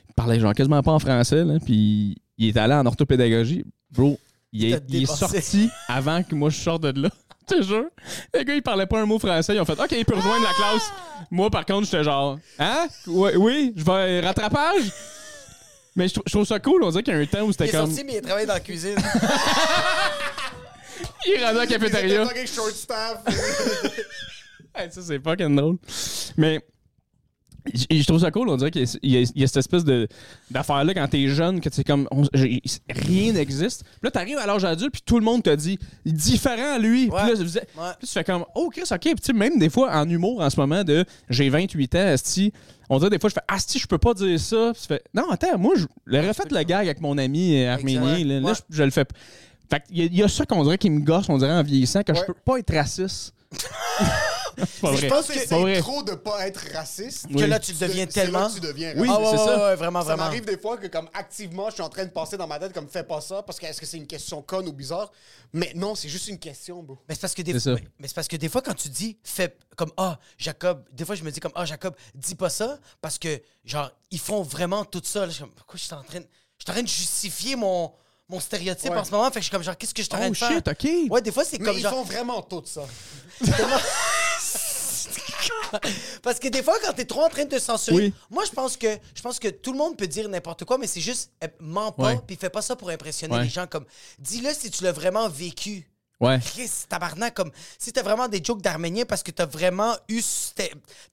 [0.09, 1.43] Il parlait genre quasiment pas en français.
[1.43, 3.63] Là, puis il est allé en orthopédagogie.
[3.91, 4.19] Bro,
[4.53, 7.09] il Il est, il est sorti avant que moi je sorte de là.
[7.51, 7.85] Je te jure.
[8.35, 9.55] Les gars, ils parlaient pas un mot français.
[9.55, 10.91] Ils ont fait OK, il peut rejoindre la classe.
[11.31, 12.85] Moi, par contre, j'étais genre Hein?
[13.07, 14.91] Oui, oui, je vais rattrapage?
[15.99, 16.81] Mais je, trou- je trouve ça cool.
[16.83, 17.87] On dirait qu'il y a un temps où Il c'était est comme.
[17.87, 18.95] sorti, mais il travaille dans la cuisine.
[21.25, 22.25] Il est rendu à la Ils étaient cafétéria.
[22.25, 23.17] fucking short staff.
[24.75, 25.77] Hey, ça, c'est fucking drôle.
[26.37, 26.61] Mais
[27.73, 28.49] je trouve ça cool.
[28.49, 30.07] On dirait qu'il y a, il y il cette espèce de,
[30.51, 32.07] d'affaire-là quand t'es jeune, que c'est comme.
[32.11, 32.23] on-
[32.89, 33.83] rien n'existe.
[33.83, 37.07] Puis là, t'arrives à l'âge adulte, puis tout le monde te dit différent à lui.
[37.07, 37.33] Puis là, Ouais.
[37.99, 38.99] puis tu fais comme, oh, Chris, ok.
[38.99, 42.07] Puis tu sais, même des fois, en humour, en ce moment, de j'ai 28 ans,
[42.07, 42.53] Asti,
[42.89, 44.71] on dirait des fois, je fais, Asti, je peux pas dire ça.
[44.73, 47.73] Puis tu fais, non, attends, moi, je l'aurais fait le gag avec mon ami euh,
[47.73, 48.23] arménien.
[48.23, 49.05] Là, je, je le fais.
[49.69, 51.61] Fait qu'il y, il y a ça qu'on dirait qui me gosse, on dirait en
[51.63, 53.33] vieillissant, que je peux pas être raciste.
[54.81, 54.97] pas vrai.
[55.01, 58.47] je pense que, C'est trop de pas être raciste, que là, tu le deviens tellement.
[58.49, 59.67] que tu deviens Oui, c'est ouais, ça.
[59.69, 60.23] ouais, vraiment, Ça vraiment.
[60.23, 62.73] m'arrive des fois que, comme activement, je suis en train de passer dans ma tête,
[62.73, 65.11] comme fais pas ça, parce que est-ce que c'est une question conne ou bizarre?
[65.53, 66.97] Mais non, c'est juste une question, bro.
[67.07, 69.17] Mais c'est parce que des fois, mais c'est parce que des fois quand tu dis
[69.23, 72.77] fais comme ah Jacob, des fois je me dis comme ah Jacob, dis pas ça
[73.01, 75.21] parce que genre ils font vraiment tout ça.
[75.21, 76.25] Là, je suis comme pourquoi je suis en train de
[76.57, 77.91] je suis en train de justifier mon
[78.29, 78.97] mon stéréotype Ouais.
[78.97, 80.27] en ce moment, fait que je suis comme genre qu'est-ce que je suis en train
[80.27, 80.51] Oh de faire?
[80.51, 81.11] shit, ok.
[81.11, 82.81] Ouais, des fois c'est Mais comme ils genre font vraiment tout ça.
[86.23, 88.13] parce que des fois quand t'es trop en train de te censurer, Oui.
[88.29, 90.87] moi je pense que je pense que tout le monde peut dire n'importe quoi mais
[90.87, 93.43] c'est juste euh, mens pas puis fais pas ça pour impressionner Ouais.
[93.43, 93.85] les gens comme
[94.19, 95.85] dis-le si tu l'as vraiment vécu.
[96.21, 96.37] Ouais.
[96.43, 100.19] Chris, tabarnak, comme si t'as vraiment des jokes d'Arménien parce que t'as vraiment eu.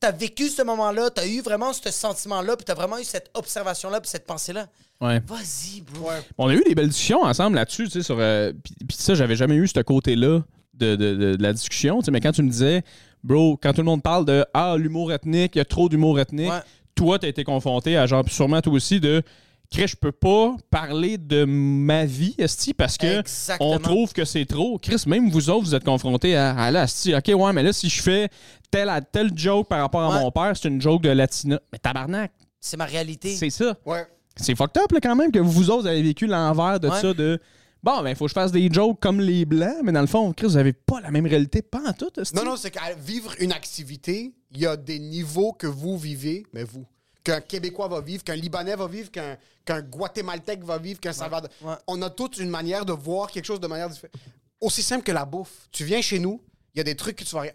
[0.00, 4.00] T'as vécu ce moment-là, t'as eu vraiment ce sentiment-là, puis t'as vraiment eu cette observation-là,
[4.00, 4.66] puis cette pensée-là.
[5.00, 5.20] Ouais.
[5.24, 6.08] Vas-y, bro.
[6.08, 6.20] Ouais.
[6.38, 8.16] On a eu des belles discussions ensemble là-dessus, tu sais, sur.
[8.18, 10.40] euh, Puis puis ça, j'avais jamais eu ce côté-là
[10.74, 12.82] de, de- de- de la discussion, tu sais, mais quand tu me disais,
[13.26, 16.18] bro, quand tout le monde parle de Ah, l'humour ethnique, il y a trop d'humour
[16.20, 16.60] ethnique, Ouais.
[16.94, 19.22] toi, t'as été confronté à genre, sûrement toi aussi, de.
[19.68, 23.72] Chris, je peux pas parler de ma vie, Esti, parce que Exactement.
[23.72, 24.78] on trouve que c'est trop.
[24.78, 27.72] Chris, même vous autres, vous êtes confrontés à, à là, Esti, ok, ouais, mais là,
[27.72, 28.28] si je fais
[28.70, 30.22] tel, tel joke par rapport à Ouais.
[30.22, 31.58] mon père, c'est une joke de latina.
[31.72, 33.34] Mais tabarnak, C'est ma réalité.
[33.34, 33.74] c'est ça.
[33.84, 34.06] Ouais.
[34.36, 37.00] C'est fucked up là, quand même que vous autres avez vécu l'envers de Ouais.
[37.00, 37.40] ça de
[37.86, 40.32] bon ben faut que je fasse des jokes comme les blancs mais dans le fond
[40.32, 43.32] Chris, vous avez pas la même réalité pas en tout Non, non, c'est qu'à vivre
[43.38, 46.84] une activité, il y a des niveaux que vous vivez, mais vous.
[47.22, 51.50] Qu'un Québécois va vivre, qu'un Libanais va vivre, qu'un Guatémaltèque va vivre, qu'un Salvador.
[51.62, 51.74] Ouais.
[51.86, 54.14] On a toute une manière de voir quelque chose de manière différente.
[54.60, 55.68] Aussi simple que la bouffe.
[55.72, 56.40] Tu viens chez nous,
[56.74, 57.46] il y a des trucs que tu vas.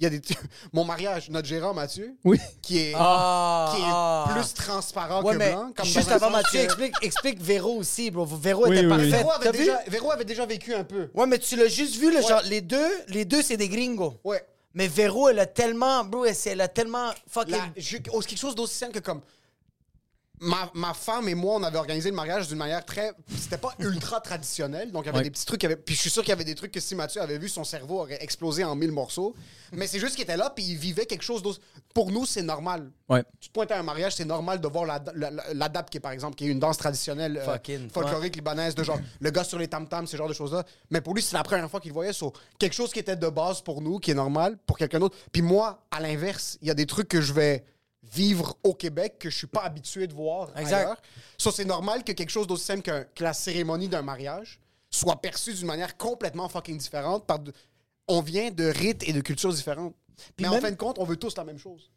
[0.00, 0.20] Il y a des.
[0.72, 2.38] Mon mariage, notre gérant Mathieu, Oui.
[2.62, 4.24] qui est, Ah, qui est ah.
[4.32, 5.72] plus transparent Ouais, que mais blanc.
[5.76, 8.24] Comme juste avant Mathieu, que- explique, explique Véro aussi, bro.
[8.24, 9.10] Véro Oui, était oui, oui.
[9.10, 9.10] parfaite.
[9.12, 11.10] Véro avait, déjà, Véro avait déjà vécu un peu.
[11.14, 12.22] Ouais, mais tu l'as juste vu, le Ouais.
[12.26, 14.14] genre, les deux, les deux, c'est des gringos.
[14.24, 14.42] Ouais.
[14.72, 17.56] Mais Véro, elle a tellement, bro, elle, elle a tellement fucking.
[17.56, 19.20] La- je- oh, c'est quelque chose d'aussi simple que comme
[20.40, 23.12] ma, ma femme et moi, on avait organisé le mariage d'une manière très.
[23.38, 24.90] C'était pas ultra traditionnel.
[24.90, 25.24] Donc, il y avait Ouais.
[25.24, 25.62] des petits trucs.
[25.64, 27.48] avait- puis, je suis sûr qu'il y avait des trucs que si Mathieu avait vu,
[27.48, 29.34] son cerveau aurait explosé en mille morceaux.
[29.72, 31.60] Mais c'est juste qu'il était là, puis il vivait quelque chose d'autre.
[31.94, 32.90] Pour nous, c'est normal.
[33.08, 33.22] Ouais.
[33.40, 35.90] Tu te pointes à un mariage, c'est normal de voir la, la, la- la dap,
[35.90, 38.98] qui est par exemple, qui est une danse traditionnelle euh, Fucking, folklorique libanaise, de genre
[39.20, 40.64] le gars sur les tam-tams, ce genre de choses-là.
[40.90, 43.28] Mais pour lui, c'est la première fois qu'il voyait sur quelque chose qui était de
[43.28, 45.16] base pour nous, qui est normal pour quelqu'un d'autre.
[45.32, 47.64] Puis moi, à l'inverse, il y a des trucs que je vais
[48.02, 50.76] vivre au Québec que je suis pas habitué de voir Exact.
[50.76, 51.02] ailleurs.
[51.38, 52.82] Ça, c'est normal que quelque chose d'aussi simple
[53.14, 54.58] que la cérémonie d'un mariage
[54.90, 57.26] soit perçue d'une manière complètement fucking différente.
[57.26, 57.52] Par de-
[58.08, 59.94] On vient de rites et de cultures différentes.
[60.40, 61.90] Mais en fin de compte, on veut tous la même chose.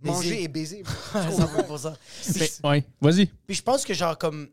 [0.00, 0.14] Baiser.
[0.16, 0.82] Manger et baiser.
[1.66, 1.96] pour ça.
[2.64, 4.50] Ouais vas-y Puis je pense que genre comme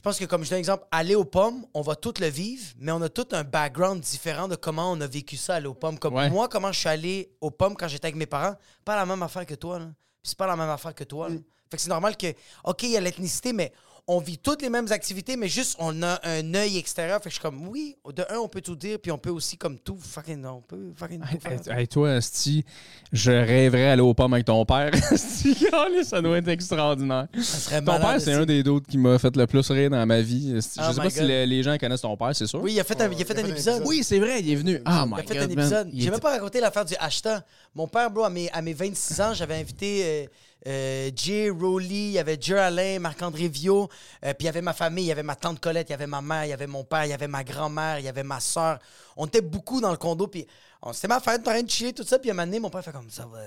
[0.00, 2.26] je pense que comme je donne un exemple, aller aux pommes, on va tout le
[2.28, 5.66] vivre, mais on a tout un background différent de comment on a vécu ça aller
[5.66, 5.98] aux pommes.
[5.98, 6.30] Comme Ouais.
[6.30, 9.22] moi, comment je suis allé aux pommes quand j'étais avec mes parents, pas la même
[9.22, 9.78] affaire que toi.
[9.78, 9.84] Là.
[10.22, 11.28] Puis c'est pas la même affaire que toi.
[11.28, 11.34] là.
[11.70, 12.28] Fait que c'est normal que,
[12.64, 13.74] OK, il y a l'ethnicité, mais
[14.12, 17.18] on vit toutes les mêmes activités, mais juste on a un œil extérieur.
[17.22, 19.30] Fait que je suis comme, oui, de un, on peut tout dire, puis on peut
[19.30, 21.78] aussi comme tout fucking, on peut fucking tout faire.
[21.78, 22.64] Hey, toi Esti
[23.12, 24.90] je rêverais aller aux pommes avec ton père
[25.70, 28.98] calé, ça doit être extraordinaire Ça serait ton malade, père c'est un des d'autres qui
[28.98, 30.54] m'a fait le plus rire dans ma vie.
[30.54, 32.80] Oh je sais pas si les, les gens connaissent ton père c'est sûr Oui, il
[32.80, 33.82] a fait un, il a fait un épisode.
[33.86, 35.90] oui c'est vrai il est venu ah Il my a fait god un épisode.
[35.92, 37.42] Il J'ai même pas raconté l'affaire du hashtag.
[37.76, 40.26] Mon père, bro, à mes, à mes 26 ans, j'avais invité euh,
[40.66, 43.88] euh, Jay Rowley, il y avait Jer Alain, Marc-André Viau,
[44.24, 45.94] euh, puis il y avait ma famille, il y avait ma tante Colette, il y
[45.94, 48.08] avait ma mère, il y avait mon père, il y avait ma grand-mère, il y
[48.08, 48.78] avait ma soeur.
[49.16, 50.46] On était beaucoup dans le condo, puis
[50.82, 52.60] on- c'était ma fête, on train de chiller, tout ça, puis à un moment donné,
[52.60, 53.26] mon père fait comme ça.
[53.26, 53.40] va,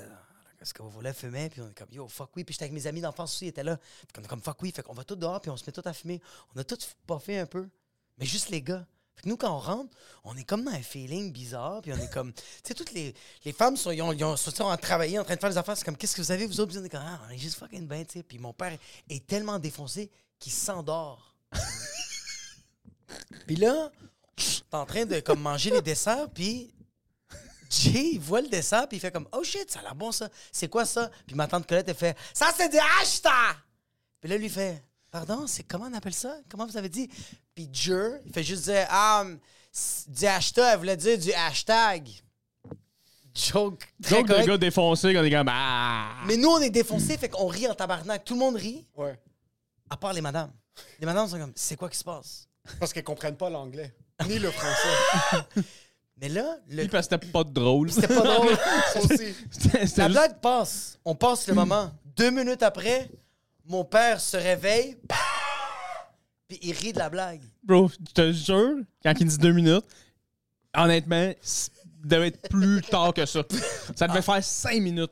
[0.57, 1.49] Qu'est-ce que vous voulez fumer?
[1.49, 2.45] Puis on est comme, yo, fuck oui.
[2.45, 3.75] Puis j'étais avec mes amis d'enfance aussi, ils étaient là.
[3.75, 4.71] Puis on est comme, fuck oui.
[4.73, 6.21] Fait qu'on va tout dehors, puis on se met tout à fumer.
[6.55, 7.67] On a tout puffé un peu.
[8.17, 8.85] Mais juste les gars.
[9.15, 11.97] Fait que nous, quand on rentre, on est comme dans un feeling bizarre, puis on
[11.97, 12.33] est comme.
[12.33, 13.13] Tu sais, toutes les,
[13.45, 15.57] les femmes sont, ils ont, ils ont- sont en travailler, en train de faire des
[15.57, 15.77] affaires.
[15.77, 16.77] C'est comme, qu'est-ce que vous avez, vous autres?
[16.79, 18.23] On est comme, ah, on est juste fucking bien, tu sais.
[18.23, 18.77] Puis mon père
[19.09, 20.09] est tellement défoncé
[20.39, 21.35] qu'il s'endort.
[23.47, 23.91] puis là,
[24.35, 26.73] t'es en train de comme manger les desserts, puis
[27.69, 30.11] Jay, il voit le dessert, puis il fait comme Oh shit, ça a l'air bon
[30.11, 30.29] ça.
[30.51, 31.09] C'est quoi ça?
[31.25, 33.55] Puis ma tante Colette, elle fait Ça, c'est du hashtag!
[34.21, 36.37] Puis là, lui fait Pardon, c'est comment on appelle ça?
[36.49, 37.07] Comment vous avez dit?
[37.55, 39.23] Puis Jer, il fait juste dire Ah,
[39.71, 42.09] c- du hashtag, elle voulait dire du hashtag.
[43.35, 43.91] Joke.
[44.01, 47.17] très Joke de gars défoncé quand on est comme ah Mais nous, on est défoncés,
[47.17, 48.23] fait qu'on rit en tabarnak.
[48.23, 49.19] Tout le monde rit, Ouais.
[49.89, 50.51] à part les madames.
[50.99, 52.47] Les madames sont comme C'est quoi qui se passe?
[52.79, 53.93] Parce qu'elles comprennent pas l'anglais.
[54.27, 55.45] Ni le français.
[56.21, 56.83] Mais là, le...
[56.83, 58.55] Puis parce que c'était pas drôle c'était pas drôle.
[58.93, 59.33] Ça aussi.
[59.73, 60.99] La juste- blague passe.
[61.03, 61.91] On passe le moment.
[62.15, 63.09] Deux minutes après,
[63.65, 64.95] mon père se réveille.
[66.53, 67.41] Puis il rit de la blague.
[67.63, 69.85] Bro, je te jure, quand il dit deux minutes,
[70.75, 71.71] honnêtement, c-
[72.03, 73.43] devait être plus tard que ça.
[73.95, 75.11] Ça devait faire cinq minutes.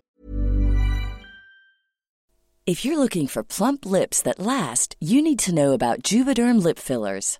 [2.67, 6.77] If you're looking for plump lips that last, you need to know about Juvederm lip
[6.77, 7.39] fillers.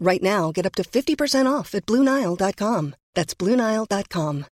[0.00, 2.94] Right now, get up to 50% off at BlueNile.com.
[3.14, 4.46] That's BlueNile.com.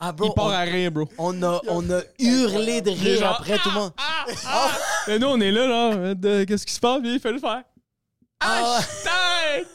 [0.00, 1.08] Ah, bro, Il part on, à rire, bro.
[1.18, 3.92] on a, on a hurlé de rire Genre, après tout le monde.
[5.06, 6.44] Mais nous, on est là, là.
[6.44, 7.00] Qu'est-ce qui se passe?
[7.04, 7.62] Il fait le faire.
[8.40, 9.66] Ah, Hashtag!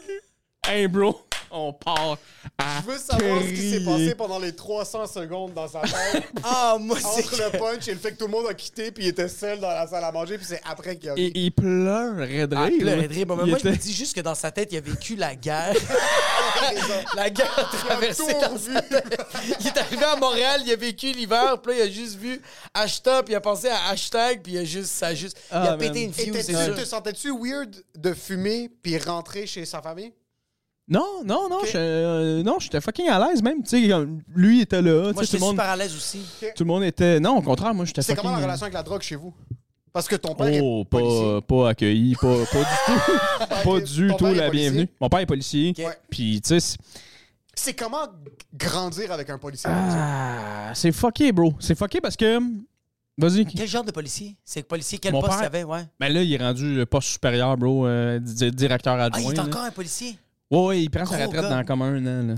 [0.67, 1.19] Hey, bro,
[1.51, 2.17] on part
[2.57, 6.23] à Je veux savoir ce qui s'est passé pendant les 300 secondes dans sa tête.
[6.43, 8.91] ah, moi, c'est entre le punch et le fait que tout le monde a quitté,
[8.91, 11.31] puis il était seul dans la salle à manger, puis c'est après qu'il a Et
[11.35, 12.77] il pleurait de Ah, rire.
[12.79, 13.07] pleurait là.
[13.07, 13.25] de rire.
[13.25, 15.15] Bon, mais Il moi, je me dis juste que dans sa tête, il a vécu
[15.15, 15.73] la guerre.
[17.15, 19.19] la guerre a traversé dans sa tête.
[19.59, 22.41] Il est arrivé à Montréal, il a vécu l'hiver, puis là, il a juste vu
[22.73, 25.55] hashtag, puis il a pensé à hashtag, puis il a juste, ça a juste, il
[25.55, 26.75] a Ah, pété une fuse, c'est Étais-tu- sûr.
[26.75, 30.13] Te sentais-tu weird de fumer puis rentrer chez sa famille?
[30.89, 33.61] Non, non, non, je- euh, non, j'étais fucking à l'aise même.
[33.63, 33.95] Tu sais,
[34.35, 35.09] lui était là.
[35.09, 36.21] tu Moi, sais, tout, j'étais le monde, super à l'aise aussi.
[36.55, 37.19] tout le monde était.
[37.19, 38.27] Non, au contraire, moi, j'étais C'est fucking.
[38.29, 39.33] comment la relation avec la drogue chez vous?
[39.93, 41.41] Parce que ton père Oh, est policier.
[41.47, 43.43] pas, pas accueilli, pas, pas du tout.
[43.71, 44.87] pas du Ton tout la bienvenue.
[44.99, 45.73] Mon père est policier.
[45.77, 45.97] Ouais.
[46.09, 46.77] Puis, tu sais,
[47.55, 48.07] c'est- comment
[48.53, 49.69] grandir avec un policier?
[49.71, 51.53] ah, c'est fucké, bro.
[51.59, 52.39] C'est fucké parce que.
[53.17, 53.45] Vas-y.
[53.45, 54.37] Quel genre de policier?
[54.45, 55.81] C'est policier, quel Mon poste père- il avait, ouais?
[55.99, 59.21] Ben là, il est rendu poste supérieur, bro, euh, di- directeur Ah, adjoint.
[59.21, 59.43] il est là.
[59.43, 60.17] encore un policier?
[60.51, 61.49] Ouais, ouais, il prend sa retraite gars.
[61.49, 62.27] dans comme un an.
[62.27, 62.35] là.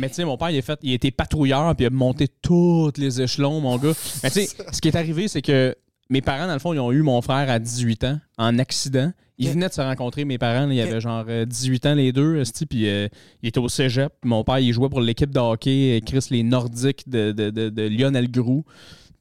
[0.00, 2.28] Mais tu sais, mon père, il a, fait, il été patrouilleur, puis il a monté
[2.28, 3.92] tous les échelons, mon gars.
[4.22, 5.74] Mais tu sais, ce qui est arrivé, c'est que
[6.08, 9.12] mes parents, dans le fond, ils ont eu mon frère à 18 ans, en accident.
[9.38, 10.66] Ils venaient de se rencontrer, mes parents.
[10.66, 12.40] là, ils avaient genre euh, 18 ans, les deux,
[12.70, 13.08] puis euh,
[13.42, 14.12] ils étaient au cégep.
[14.22, 17.68] Mon père, il jouait pour l'équipe de hockey, euh, Chris, les Nordiques de, de, de,
[17.70, 18.64] de Lionel Groux.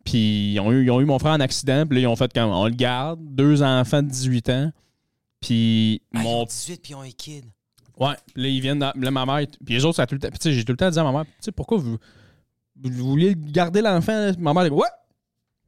[0.04, 2.16] Puis ils ont, eu, ils ont eu mon frère en accident, puis là, ils ont
[2.16, 4.72] fait comme on le garde, deux enfants de 18 ans.
[5.40, 7.46] Puis Ah, ils mon ont 18 puis ils ont un kid.
[8.02, 8.80] Ouais, là, ils viennent.
[8.80, 9.46] dans- Là, ma mère.
[9.66, 10.30] Puis les autres, ça a tout le temps.
[10.30, 11.98] puis j'ai tout le temps dit à ma mère, tu sais, pourquoi vous,
[12.84, 14.32] vous vouliez garder l'enfant?
[14.40, 14.88] Ma mère, elle dit, ouais!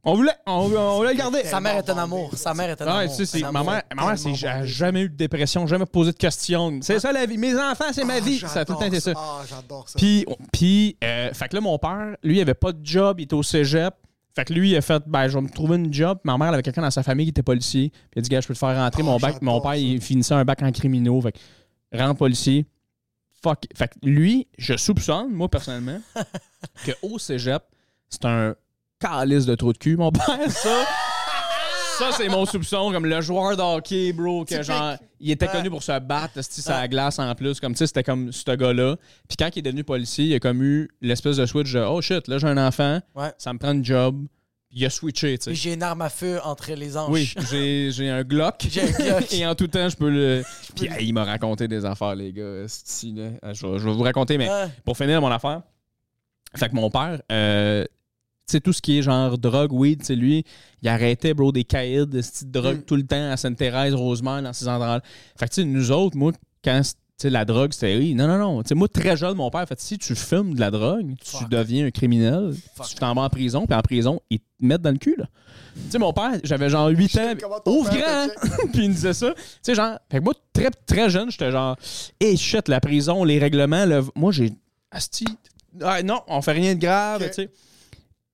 [0.06, 1.44] On voulait, on, on voulait le garder.
[1.44, 2.30] Sa mère est un amour.
[2.36, 3.16] Sa mère est un Ouais, amour.
[3.16, 6.78] tu sais, ma mère, ma mère c'est- jamais eu de dépression, jamais posé de questions.
[6.82, 7.38] C'est ça la vie.
[7.38, 8.38] Mes enfants, c'est ma Ah, vie.
[8.40, 9.12] Ça a tout le temps été ça.
[9.16, 9.94] Ah, j'adore ça.
[9.96, 13.22] Puis, puis euh, fait que là, mon père, lui, il avait pas de job, il
[13.22, 13.94] était au cégep.
[14.34, 16.18] Fait que lui, il a fait, ben, je vais me trouver une job.
[16.24, 17.88] Ma mère, elle avait quelqu'un dans sa famille qui était policier.
[17.88, 19.40] Puis il a dit, gars, je peux te faire rentrer Oh, mon bac.
[19.40, 19.76] Mon père, ça.
[19.78, 21.18] il finissait un bac en criminaux.
[21.22, 21.38] Fait que,
[21.98, 22.66] rentre policier.
[23.42, 23.64] Fuck.
[23.76, 26.00] Fait que lui, je soupçonne, moi, personnellement,
[26.86, 27.62] qu'au cégep,
[28.08, 28.54] c'est un
[28.98, 30.84] calice de trou de cul, mon père, ça.
[31.98, 35.70] Ça, c'est mon soupçon, comme le joueur de hockey, bro, que genre, il était connu
[35.70, 38.96] pour se battre, sur la glace en plus, comme, tu sais, c'était comme ce gars-là.
[39.28, 42.00] Puis quand il est devenu policier, il a comme eu l'espèce de switch de, oh
[42.02, 43.32] shit, là, j'ai un enfant, Ouais.
[43.38, 44.26] ça me prend une job.
[44.76, 47.08] Il a switché, j'ai une arme à feu entre les anges.
[47.10, 48.66] Oui, j'ai j'ai un Glock.
[48.70, 49.32] J'ai un Glock.
[49.32, 50.42] Et en tout temps, je peux le.
[50.74, 52.42] Puis il m'a raconté des affaires, les gars.
[52.42, 52.66] là.
[53.42, 54.48] Ah, Je, vais- je vais vous raconter, mais
[54.84, 55.62] pour finir mon affaire,
[56.56, 60.06] fait que mon père, euh, tu sais, tout ce qui est genre drogue, weed, tu
[60.06, 60.44] sais, lui,
[60.82, 62.82] il arrêtait, bro, des caïds de de drogue Mm.
[62.82, 65.02] tout le temps à Sainte-Thérèse, Rosemère, dans ces endroits-là.
[65.38, 66.32] Fait que, tu sais, nous autres, moi,
[66.64, 66.82] quand
[67.18, 68.14] sais, la drogue, c'était oui.
[68.14, 68.62] Non, non, non.
[68.64, 71.48] Sais, moi, très jeune, mon père, fait si tu fumes de la drogue, tu Fuck.
[71.48, 72.86] deviens un criminel, Fuck.
[72.88, 75.26] tu t'en vas en prison, puis en prison, ils te mettent dans le cul, là.
[75.74, 77.34] Tu sais, mon père, j'avais genre 8 ans.
[77.66, 78.26] Ouvre grand!
[78.72, 79.32] puis il me disait ça.
[79.34, 81.76] Tu sais, genre, fait que moi, très, très jeune, j'étais genre,
[82.20, 84.52] hey shit, la prison, les règlements, le- moi, j'ai.
[84.90, 85.24] Asti,
[85.82, 87.50] Ah, non, on fait rien de grave, tu sais.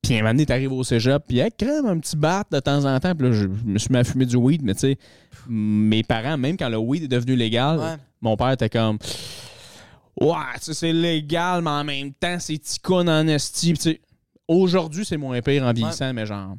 [0.03, 2.85] Puis un moment donné, t'arrives au cégep, puis hey, crème un petit bat de temps
[2.85, 3.15] en temps.
[3.15, 4.99] Puis là, je me suis mis à fumer du weed, mais tu sais,
[5.49, 7.97] mes parents, même quand le weed est devenu légal, Ouais.
[8.21, 8.99] mon père était comme.
[10.21, 13.73] Ouais, tu sais, c'est légal, mais en même temps, c'est ticone en esti.
[13.75, 14.01] Puis tu sais,
[14.49, 16.55] Aujourd'hui, c'est moins pire en vieillissant, mais genre.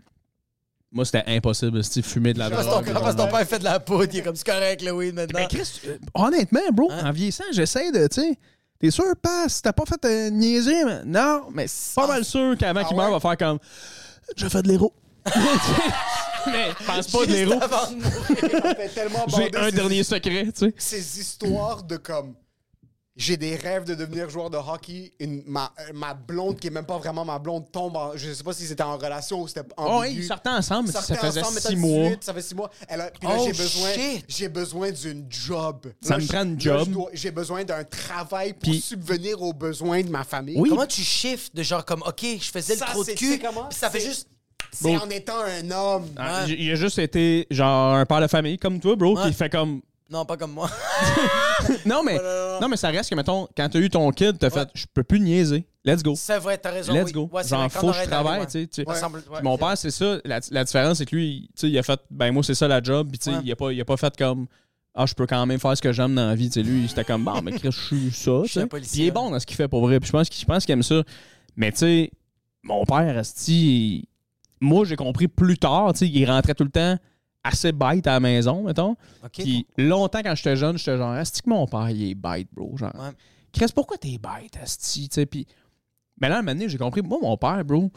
[0.94, 2.86] Moi, c'était impossible de fumer de la drogue.
[2.94, 5.14] parce que ton père fait de la poudre, il est comme c'est correct le weed
[5.16, 5.40] maintenant.
[5.42, 7.10] Ben, Chris, euh, honnêtement, bro, Hein?
[7.10, 8.38] en vieillissant, j'essaie de, tu sais,
[8.82, 12.26] t'es sûr, pas, si t'as pas fait euh, niaiser, mais non, mais c'est pas mal
[12.26, 13.04] sûr qu'avant Ah qu'il ouais?
[13.04, 13.60] meure, va faire comme,
[14.36, 14.94] j'ai fait de l'héros.
[16.48, 17.60] mais pense pas de l'héros.
[17.62, 18.62] Avant de mourir.
[18.64, 20.74] Ça fait tellement J'ai bander un ces- dernier secret, tu sais.
[20.78, 22.34] Ces histoires de comme.
[23.18, 25.12] J'ai des rêves de devenir joueur de hockey.
[25.20, 28.16] Une, ma, euh, ma blonde, qui est même pas vraiment ma blonde, tombe en.
[28.16, 30.00] Je sais pas si c'était en relation ou c'était en.
[30.00, 32.06] Oh, ils sortaient ensemble, ça faisait ensemble, six mois.
[32.10, 32.72] 18, ça fait six mois.
[32.88, 33.90] Elle a- puis là, Oh, j'ai besoin,
[34.30, 35.88] j'ai besoin d'une job.
[36.02, 36.88] Ça Là, me prend une job.
[37.12, 40.56] J'ai besoin d'un travail pour Puis- subvenir aux besoins de ma famille.
[40.58, 40.70] Oui.
[40.70, 43.40] Comment tu shiftes de genre comme, OK, je faisais Ça, le trou de cul, c'est
[43.40, 43.66] comment?
[43.68, 44.28] puis ça fait C'est- juste...
[44.74, 45.00] C'est Bon.
[45.00, 46.08] en étant un homme.
[46.16, 49.28] Ah, Il a juste été, genre, un père de famille comme toi, bro, Ouais.
[49.28, 49.82] qui fait comme.
[50.12, 50.70] Non, pas comme moi.
[51.86, 52.62] Non, mais, non, non.
[52.62, 55.04] non, mais ça reste que, mettons, quand t'as eu ton kid, t'as fait, je peux
[55.04, 55.64] plus niaiser.
[55.86, 56.16] Let's go.
[56.18, 56.92] C'est vrai, t'as raison.
[56.94, 57.12] Let's oui.
[57.14, 57.30] go.
[57.32, 58.84] Ouais, Genre, faut que je travaille, tu sais,
[59.44, 60.18] mon père, c'est ça.
[60.26, 62.68] La, la différence, c'est que lui, tu sais, il a fait, ben moi, c'est ça
[62.68, 63.10] la job.
[63.10, 63.42] Puis tu sais, Ouais.
[63.46, 64.48] il, a pas, il a pas fait comme,
[64.96, 66.50] ah, je peux quand même faire ce que j'aime dans la vie.
[66.50, 68.42] Tu sais, lui, c'était comme, bon, mais Chris, je suis ça.
[68.70, 70.00] Puis il est bon dans ce qu'il fait pour vrai.
[70.00, 71.04] Puis je pense qu'il je pense qu'il aime ça.
[71.56, 72.12] Mais tu sais,
[72.64, 73.22] mon père,
[74.60, 76.98] moi, j'ai compris plus tard, tu sais, il rentrait tout le temps
[77.44, 78.96] assez bête à la maison, mettons.
[79.34, 82.76] Puis longtemps, quand j'étais jeune, j'étais genre, Asti que mon père, il est bête, bro?
[82.78, 83.10] Genre, Ouais.
[83.52, 85.10] Chris, pourquoi t'es bête, Asti?
[85.30, 85.46] Puis.
[86.20, 87.92] Mais là, un moment donné, j'ai compris, moi, mon père, bro,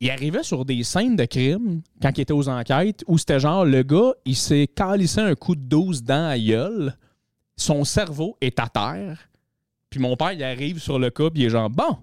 [0.00, 3.64] il arrivait sur des scènes de crime quand il était aux enquêtes où c'était genre,
[3.64, 6.96] le gars, il s'est calissé un coup de 12 dans la gueule,
[7.56, 9.30] son cerveau est à terre,
[9.88, 11.96] puis mon père, il arrive sur le cas, puis il est genre, bon,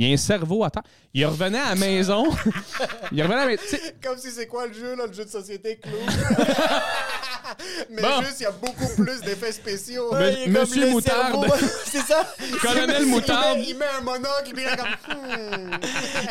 [0.00, 0.82] il y a un cerveau à terre.
[1.12, 2.24] Il revenait à la maison.
[3.12, 3.62] il revenait à la maison.
[4.02, 5.92] Comme si c'est quoi le jeu, là, le jeu de société clou?
[7.90, 8.22] Mais Bon.
[8.22, 10.12] juste, il y a beaucoup plus d'effets spéciaux.
[10.14, 11.46] Ouais, comme Monsieur Moutarde.
[11.84, 12.32] c'est ça?
[12.62, 13.58] Colonel Il met- Moutarde.
[13.66, 15.16] Il met un monocle, puis il est comme.
[15.16, 15.70] hmm.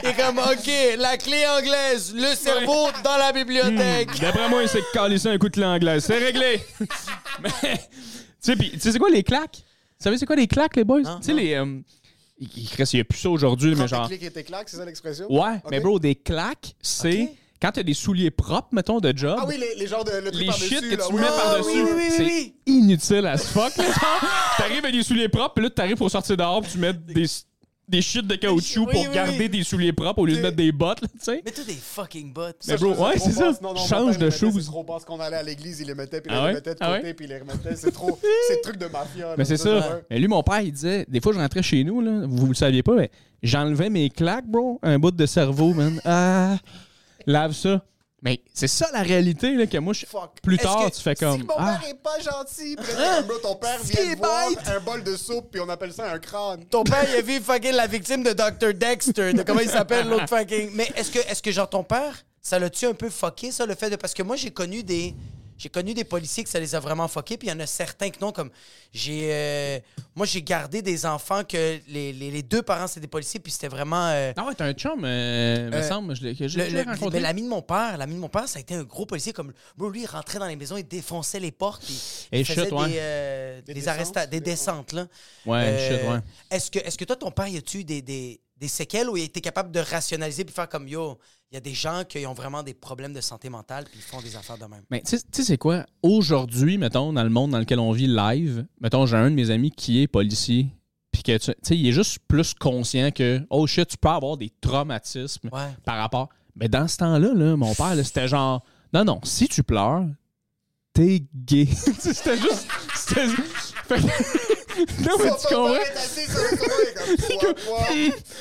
[0.04, 4.20] Il est comme, OK, la clé anglaise, le cerveau dans la bibliothèque.
[4.22, 6.00] D'après moi, il s'est calissé un coup de l'anglais.
[6.00, 6.62] C'est réglé.
[7.44, 7.78] Mais, tu
[8.40, 9.58] sais, puis, tu sais, c'est quoi les claques?
[10.00, 11.02] Vous savez, c'est quoi les claques, les boys?
[11.02, 11.54] Non, Tu sais, les.
[11.56, 11.66] euh,
[12.40, 14.08] il, il, Chris, il y a plus ça aujourd'hui, mais genre.
[14.08, 15.26] tes clics et tes claques, c'est ça l'expression?
[15.32, 19.38] Ouais, mais bro, des claques, c'est quand t'as des souliers propres, mettons, de job.
[19.42, 20.12] Ah oui, les, les genres de.
[20.12, 21.20] Le truc Les shit que là, tu oui.
[21.22, 23.76] mets Ah, par-dessus, oui, oui, oui, c'est inutile as fuck.
[23.78, 23.84] là.
[24.58, 27.26] T'arrives avec des souliers propres, puis là, t'arrives pour sortir dehors, puis tu mets des,
[27.90, 29.50] des shit de caoutchouc Oui, pour oui, garder oui.
[29.50, 31.42] des souliers propres au lieu de mettre des bottes, là, tu sais.
[31.44, 32.58] Mais toi, des fucking bottes.
[32.68, 33.52] Mais bro, ouais, c'est ça.
[33.62, 34.52] Non, non, Change de shoes.
[34.60, 36.48] C'est trop passe qu'on allait à l'église, il les mettait, puis Ah il ouais?
[36.50, 37.14] les mettait de Ah côté, ouais?
[37.14, 37.76] puis il les remettait.
[37.76, 38.20] C'est trop.
[38.48, 39.28] C'est le truc de mafia.
[39.30, 39.36] là.
[39.38, 40.02] Mais c'est ça.
[40.10, 42.50] Mais lui, mon père, il disait, des fois, je rentrais chez nous, là, vous ne
[42.50, 43.10] le saviez pas, mais
[43.44, 46.00] j'enlevais mes claques, bro, un bout de cerveau, man.
[46.06, 46.58] Ah,
[47.26, 47.84] lave ça.
[48.22, 50.42] Mais c'est ça la réalité, là, que moi, je- Fuck.
[50.44, 51.44] plus tard, que- tu fais Si comme.
[51.44, 54.68] mon Ah, père est pas gentil, comme, bro, ton père vient de bête.
[54.68, 56.66] un bol de soupe, puis on appelle ça un crâne.
[56.66, 58.74] Ton père, il a vu fucking la victime de Dr.
[58.74, 60.72] Dexter, de comment il s'appelle l'autre fucking.
[60.74, 63.76] Mais est-ce que, est-ce que genre ton père, ça l'a-tu un peu fucké, ça, le
[63.76, 63.96] fait de.
[63.96, 65.16] Parce que moi, j'ai connu des.
[65.60, 67.68] J'ai connu des policiers que ça les a vraiment fuckés, puis il y en a
[67.68, 68.50] certains que non, comme
[68.94, 69.28] j'ai.
[69.32, 69.80] euh,
[70.16, 73.52] moi, j'ai gardé des enfants que les, les- les deux parents, c'était des policiers, puis
[73.52, 74.08] c'était vraiment.
[74.08, 76.64] euh, ah ouais, t'as un chum, euh, me Euh, semble, je l'ai que j'ai le-
[76.66, 77.18] déjà le- rencontré.
[77.18, 79.34] mais l'ami de mon père, l'ami de mon père, ça a été un gros policier
[79.34, 82.00] comme bro, lui il rentrait dans les maisons, il défonçait les portes, puis
[82.32, 82.88] Et il faisait shit, ouais.
[82.90, 85.08] des, euh, Des des, descentes, des des- descentes là.
[85.46, 86.20] Ouais, Euh, shit, ouais.
[86.50, 89.24] Est-ce que est-ce que toi ton père il a-tu des, des, des séquelles où il
[89.24, 91.18] était capable de rationaliser puis faire comme yo,
[91.50, 94.02] il y a des gens qui ont vraiment des problèmes de santé mentale puis ils
[94.02, 94.84] font des affaires de même.
[94.92, 95.86] Mais tu sais- c'est quoi?
[96.04, 99.50] Aujourd'hui, mettons, dans le monde dans lequel on vit live, mettons, j'ai un de mes
[99.50, 100.68] amis qui est policier,
[101.12, 104.36] puis que, tu sais, il est juste plus conscient que, oh shit, tu peux avoir
[104.38, 105.70] des traumatismes Ouais.
[105.86, 106.30] par rapport.
[106.56, 110.06] Mais dans ce temps-là, là, mon père, c'était genre, non, non, si tu pleures,
[110.94, 111.66] t'es gay.
[112.00, 112.68] c'était juste.
[112.94, 113.26] C'était.
[114.80, 115.76] Non, mais tu comprends?
[115.96, 116.58] assis sur le
[117.40, 117.56] comme,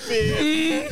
[0.08, 0.88] mais-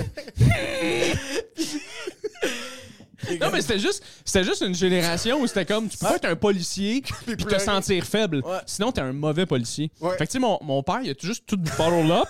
[3.41, 6.37] Non, mais c'était juste, c'était juste une génération où c'était comme, tu peux être un
[6.37, 7.65] policier puis te pleurer.
[7.65, 8.37] sentir faible.
[8.45, 8.59] Ouais.
[8.67, 9.91] Sinon, t'es un mauvais policier.
[10.01, 10.11] Ouais.
[10.17, 12.29] Fait que, tu sais, mon, mon père, il a juste tout bottle up.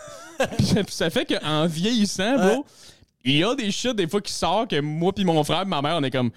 [0.57, 2.67] puis ça- puis ça fait qu'en vieillissant, bro,
[3.27, 5.83] il y a des shit des fois qui sortent que moi puis mon frère, ma
[5.83, 6.31] mère, on est comme,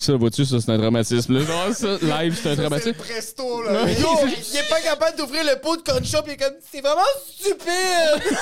[0.00, 1.38] ça, vois-tu, ça, c'est un traumatisme.
[1.38, 2.92] Là, genre, ça, live, c'est un Ça, c'est traumatisme.
[2.94, 3.88] presto, là.
[3.90, 6.80] Yo, il est pas capable d'ouvrir le pot de corn shop, il est comme c'est
[6.80, 8.36] vraiment stupide.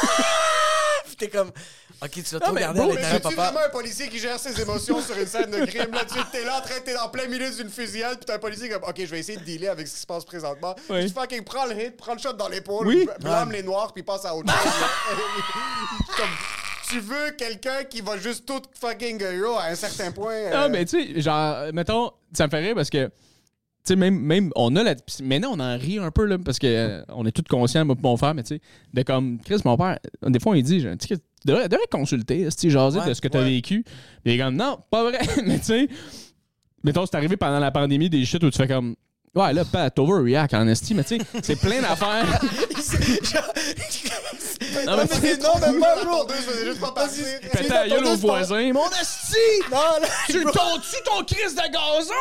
[1.06, 1.50] Puis t'es comme
[2.02, 3.42] Ok, tu l'as Non, trop mais gardé à l'intérieur, c'est-tu papa.
[3.50, 5.90] vraiment un policier qui gère ses émotions sur une scène de crime?
[5.92, 8.38] Là, tu t'es là en train, t'es en plein milieu d'une fusillade, puis t'as un
[8.38, 10.74] policier comme, OK, je vais essayer de dealer avec ce qui se passe présentement.
[10.88, 11.08] Oui.
[11.08, 13.06] Tu fucking prends le hit, prends le shot dans l'épaule, Oui.
[13.20, 14.72] blâme les noirs, puis passe à autre chose.
[16.16, 16.26] Comme,
[16.90, 20.32] tu veux quelqu'un qui va juste tout fucking yo, à un certain point.
[20.34, 23.12] euh, Ah, mais tu sais, genre, mettons, ça me fait rire parce que, tu
[23.84, 24.94] sais, même, même, on a la.
[25.22, 27.96] Maintenant, on en rit un peu, là, parce que euh, on est tous conscients, moi
[28.02, 28.60] mon frère, mais tu sais,
[28.92, 31.14] de comme, Chris, mon père, des fois, il dit, tu
[31.44, 33.48] devrais, devrais consulter, tu jaser Ouais, de ce que tu as ouais.
[33.50, 33.82] vécu.
[33.84, 33.94] Puis
[34.26, 35.88] il est comme, non, pas vrai, mais tu sais,
[36.84, 38.96] mettons, c'est arrivé pendant la pandémie des shit où tu fais comme.
[39.32, 42.26] Ouais, là, pas t'overreact en esti, mais tu sais, c'est plein d'affaires.
[44.86, 46.24] Non, mais mais non, mais pas, bro!
[46.26, 47.22] Deux, je faisais juste pas passer.
[47.52, 48.72] Péter la gueule au voisin.
[48.72, 49.36] Mon esti!
[49.70, 52.14] Non, là, Tu tonds-tu ton Chris de gazon?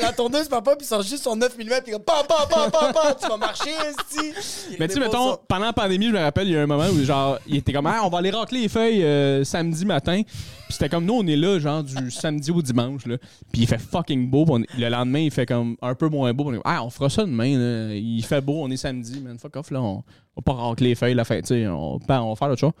[0.00, 2.70] la tourneuse, papa, puis il sort juste son 9 mm, puis comme, pam, pam, pam,
[2.70, 4.74] pam, pam, tu vas marcher, esti.
[4.78, 6.88] Mais tu sais, mettons, pendant la pandémie, je me rappelle, il y a un moment
[6.88, 10.22] où, genre, il était comme, ah, on va aller racler les feuilles euh, samedi matin.
[10.24, 13.16] Puis c'était comme, nous, on est là, genre, du samedi au dimanche, là.
[13.52, 14.44] Puis il fait fucking beau.
[14.44, 16.39] puis on- le lendemain, il fait comme un peu moins beau.
[16.46, 17.94] On est ah, on fera ça demain, là.
[17.94, 19.38] Il fait beau, on est samedi, man.
[19.38, 19.80] Fuck off, là.
[19.80, 20.02] On,
[20.36, 21.40] on va pas racler les feuilles, la fin.
[21.50, 22.72] On, ben, on va faire autre chose.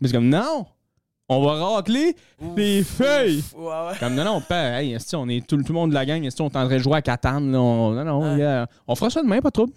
[0.00, 0.66] Mais c'est comme, non!
[1.32, 2.16] On va racler
[2.56, 3.44] les feuilles!
[3.54, 3.98] Ouais, ouais.
[4.00, 6.20] Comme non, non, pas, hey, esti, on est tout, tout le monde de la gang,
[6.20, 8.38] on est en train de jouer à Catane, on, non, non, Ouais.
[8.38, 9.72] yeah, on fera ça demain, pas de trouble.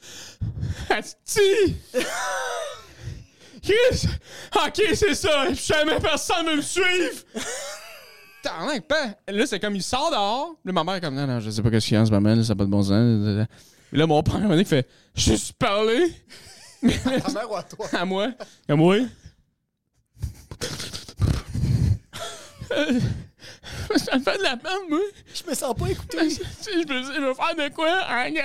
[0.90, 1.76] Esti!
[3.62, 4.08] Chris!
[4.56, 7.22] Ok, c'est ça, jamais personne me suivre!
[8.48, 9.14] As pas.
[9.28, 11.62] Là, c'est comme, il sort dehors, là, ma mère est comme, non, non, je sais
[11.62, 13.46] pas qu'est-ce qu'il y a en ce moment, là, ça n'a pas de bon sens.
[13.92, 16.12] Là, mon père, à un moment donné, il fait, je suis parlé
[16.82, 17.86] Ta mère ou à toi?
[17.92, 18.28] à moi.
[18.68, 18.96] À moi.
[23.96, 25.00] Ça me fait de la peine, moi.
[25.34, 26.30] Je me sens pas écouté.
[26.30, 28.44] Sais, je me dis, je vais faire de quoi en gang?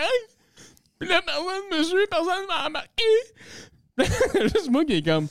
[1.00, 1.46] Puis là, personne
[1.80, 3.04] me suit, personne m'a remarqué.
[4.42, 5.28] Juste moi qui est comme.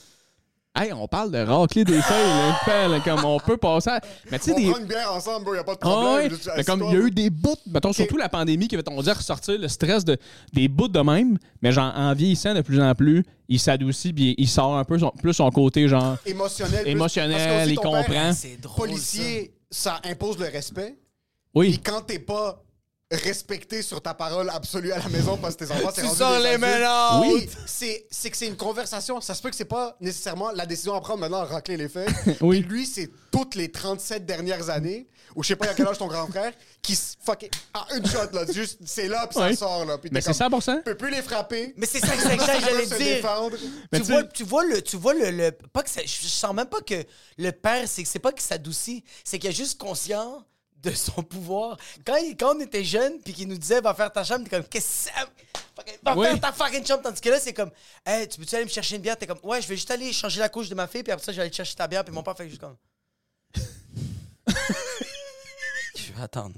[0.75, 3.91] Hey, on parle de racler des feuilles, là, pelle, comme on peut passer.
[3.91, 4.01] à-
[4.31, 4.69] Mais tu sais, On des.
[4.71, 6.15] prend une bière ensemble, bro, y a pas de Ah problème.
[6.15, 8.73] ouais, Juste mais comme il y a eu des bouts, mettons, surtout la pandémie qui
[8.73, 10.17] avait, on dirait, ressortir le stress de,
[10.51, 14.33] des bouts de même, mais genre, en vieillissant de plus en plus, il s'adoucit, puis
[14.39, 16.81] il sort un peu son- plus son côté, genre, émotionnel.
[16.81, 16.89] plus.
[16.89, 18.33] émotionnel, il ton père, comprend.
[18.33, 18.89] C'est drôle.
[18.89, 20.97] Policier, ça impose le respect.
[21.53, 21.75] Oui.
[21.75, 22.62] Et quand t'es pas
[23.15, 26.17] respecté sur ta parole absolue à la maison parce que tes enfants, c'est Tu rendu
[26.19, 26.61] sors des les adultes.
[26.61, 29.19] mains Oui, c'est c'est que c'est une conversation.
[29.21, 31.89] Ça se peut que c'est pas nécessairement la décision à prendre maintenant à racler les
[31.89, 32.09] faits.
[32.41, 32.61] Oui.
[32.61, 35.97] Puis lui, c'est toutes les 37 dernières années, ou je sais pas à quel âge
[35.97, 37.49] ton grand frère, qui se fucking.
[37.73, 38.45] Ah, une shot, là.
[38.51, 39.55] Juste, c'est là, puis ça Oui.
[39.55, 39.97] sort, là.
[39.97, 40.77] Puis Mais c'est comme, 100%.
[40.77, 41.73] Tu peux plus les frapper.
[41.77, 43.15] Mais c'est ça, c'est ça que Tu peux j'allais se dire.
[43.15, 43.57] défendre.
[43.91, 46.07] Mais tu, tu vois, tu vois le tu vois le, le- pas que ça, je
[46.23, 47.03] je sens même pas que
[47.37, 50.45] le père c'est que c'est pas qu'il s'adoucit c'est qu'il est juste conscient
[50.83, 51.77] de son pouvoir.
[52.05, 54.49] Quand, il- quand on était jeune puis qu'il nous disait va faire ta chambre t'es
[54.49, 55.11] comme qu'est-ce que
[55.75, 56.27] Fucking- va Oui.
[56.27, 57.01] faire ta fucking chambre.
[57.03, 57.71] Tandis que là c'est comme
[58.05, 59.17] hey tu peux-tu aller me chercher une bière?
[59.17, 61.25] T'es comme ouais je vais juste aller changer la couche de ma fille puis après
[61.25, 62.75] ça je vais aller te chercher ta bière puis mon père fait juste comme.
[65.95, 66.55] Je vais attendre.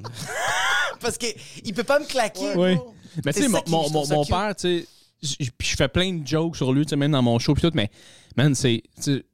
[0.99, 1.27] Parce que
[1.63, 2.53] il peut pas me claquer.
[2.55, 2.75] Oui.
[2.75, 2.95] bro.
[3.23, 4.87] Mais tu C'est sais, mon, mon, mon, père, tu sais,
[5.21, 7.53] j- puis je fais plein de jokes sur lui, tu sais, même dans mon show,
[7.53, 7.89] puis tout, mais,
[8.37, 8.83] man, c'est,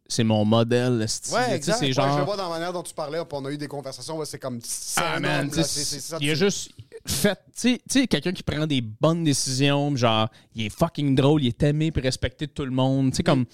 [0.08, 1.34] c'est mon modèle, le style.
[1.36, 1.78] Ouais, tu sais, exact.
[1.80, 2.14] C'est Ouais, genre.
[2.14, 4.18] je le vois dans la manière dont tu parlais, puis on a eu des conversations,
[4.18, 4.60] ouais, c'est comme.
[4.98, 6.72] Ah, man, homme, ça, il a tu- juste
[7.06, 11.16] fait, tu sais- tu sais, quelqu'un qui prend des bonnes décisions, genre, il est fucking
[11.16, 13.46] drôle, il est aimé puis respecté de tout le monde, tu sais, comme,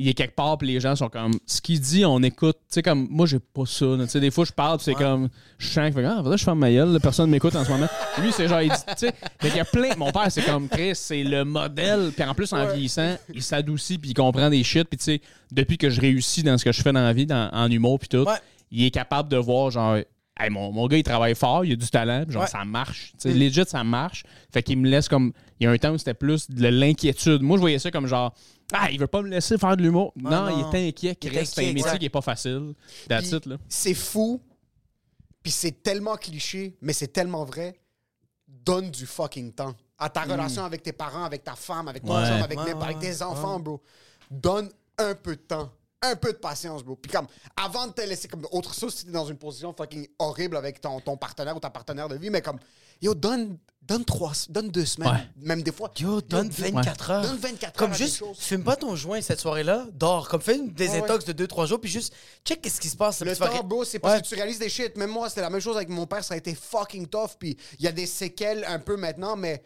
[0.00, 2.74] il est quelque part, puis les gens sont comme, ce qu'il dit, on écoute, tu
[2.74, 4.04] sais, comme, moi, j'ai pas ça, là.
[4.04, 5.28] tu sais, des fois, je parle, c'est comme,
[5.58, 7.88] je sens, fait, ah, que je ferme ma gueule, là, personne m'écoute en ce moment.
[8.20, 10.42] Lui, c'est genre, il dit, tu sais, fait qu'il y a plein, mon père, c'est
[10.42, 14.48] comme, Chris, c'est le modèle, puis en plus, en vieillissant, il s'adoucit, puis il comprend
[14.50, 15.20] des shit, puis tu sais,
[15.52, 17.98] depuis que je réussis dans ce que je fais dans la vie, dans- en humour,
[17.98, 18.34] puis tout, Ouais.
[18.70, 19.98] il est capable de voir, genre,
[20.42, 22.48] Hey, mon, mon gars, il travaille fort, il a du talent, genre, Ouais.
[22.48, 23.12] ça marche.
[23.20, 24.22] Tu sais, legit, ça marche.
[24.50, 25.34] Fait qu'il me laisse comme.
[25.58, 27.42] Il y a un temps où c'était plus de l'inquiétude.
[27.42, 28.32] Moi, je voyais ça comme genre,
[28.72, 30.12] ah, il veut pas me laisser faire de l'humour.
[30.16, 30.48] non, non.
[30.72, 31.46] il est inquiet, Il est Chris.
[31.46, 32.74] C'est un métier qui est pas facile.
[33.08, 33.56] That's Puis it, là.
[33.68, 34.40] C'est fou,
[35.42, 37.80] puis c'est tellement cliché, mais c'est tellement vrai.
[38.46, 42.16] Donne du fucking temps à ta relation avec tes parents, avec ta femme, avec ton
[42.16, 42.26] Ouais.
[42.26, 43.22] chum, avec, Ouais, ouais, avec tes ouais.
[43.22, 43.80] enfants, bro.
[44.30, 45.70] Donne un peu de temps.
[46.02, 46.96] Un peu de patience, bro.
[46.96, 47.26] Puis comme,
[47.62, 50.80] avant de te laisser comme autre chose, si t'es dans une position fucking horrible avec
[50.80, 52.58] ton, ton partenaire ou ta partenaire de vie, mais comme,
[53.02, 55.28] yo, donne, donne trois, donne deux semaines, Ouais.
[55.44, 55.92] même des fois.
[55.98, 57.22] Yo, donne 24 heures.
[57.22, 60.26] Donne 24 Comme heures à juste, fume pas ton joint cette soirée-là, dors.
[60.30, 62.14] Comme fais une désintox Ouais, de 2-3 jours, puis juste
[62.46, 63.20] check qu'est-ce qui se passe.
[63.20, 64.22] Le temps, bro, c'est parce Ouais.
[64.22, 64.96] que tu réalises des shit.
[64.96, 66.24] Même moi, c'était la même chose avec mon père.
[66.24, 67.32] Ça a été fucking tough.
[67.38, 69.62] Puis il y a des séquelles un peu maintenant, mais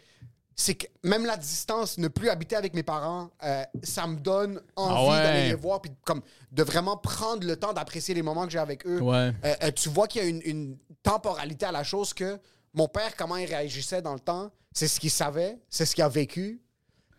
[0.57, 4.61] c'est que même la distance, ne plus habiter avec mes parents, euh, ça me donne
[4.77, 5.23] envie Ah ouais.
[5.23, 5.81] d'aller les voir.
[5.83, 9.01] Puis comme de vraiment prendre le temps d'apprécier les moments que j'ai avec eux.
[9.01, 9.33] Ouais.
[9.45, 12.39] Euh, euh, tu vois qu'il y a une, une temporalité à la chose que
[12.73, 16.03] mon père, comment il réagissait dans le temps, c'est ce qu'il savait, c'est ce qu'il
[16.05, 16.61] a vécu.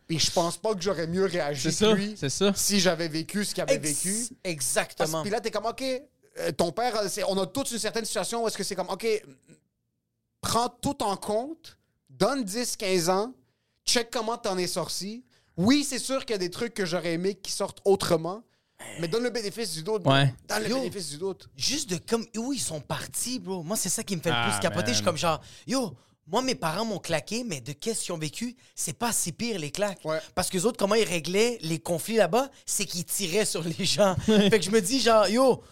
[0.08, 2.54] Puis je pense pas que j'aurais mieux réagi C'est que ça, lui c'est ça.
[2.56, 4.28] si j'avais vécu ce qu'il avait Ex- vécu.
[4.44, 5.22] Exactement.
[5.24, 6.94] Puis là, t'es comme, OK, euh, ton père,
[7.28, 9.06] on a toute une certaine situation où est-ce que c'est comme, OK,
[10.42, 11.78] prends tout en compte,
[12.18, 13.34] donne 10, 15 ans,
[13.86, 15.24] check comment t'en es sorti.
[15.58, 18.44] Oui, c'est sûr qu'il y a des trucs que j'aurais aimé qui sortent autrement,
[19.00, 20.04] mais donne le bénéfice du doute.
[20.04, 20.14] bro.
[20.14, 20.34] Ouais.
[20.50, 20.76] Donne le Yo.
[20.80, 21.50] bénéfice du doute.
[21.56, 23.64] Juste de comme où ils sont partis, bro.
[23.64, 24.90] Moi, c'est ça qui me fait le Ah, plus capoter.
[24.90, 25.94] Je suis comme genre, yo,
[26.28, 29.60] moi, mes parents m'ont claqué, mais de qu'est-ce qu'ils ont vécu, c'est pas si pire
[29.60, 30.04] les claques.
[30.04, 30.20] Ouais.
[30.34, 34.16] Parce que autres, comment ils réglaient les conflits là-bas, c'est qu'ils tiraient sur les gens.
[34.26, 35.64] fait que je me dis, genre, yo,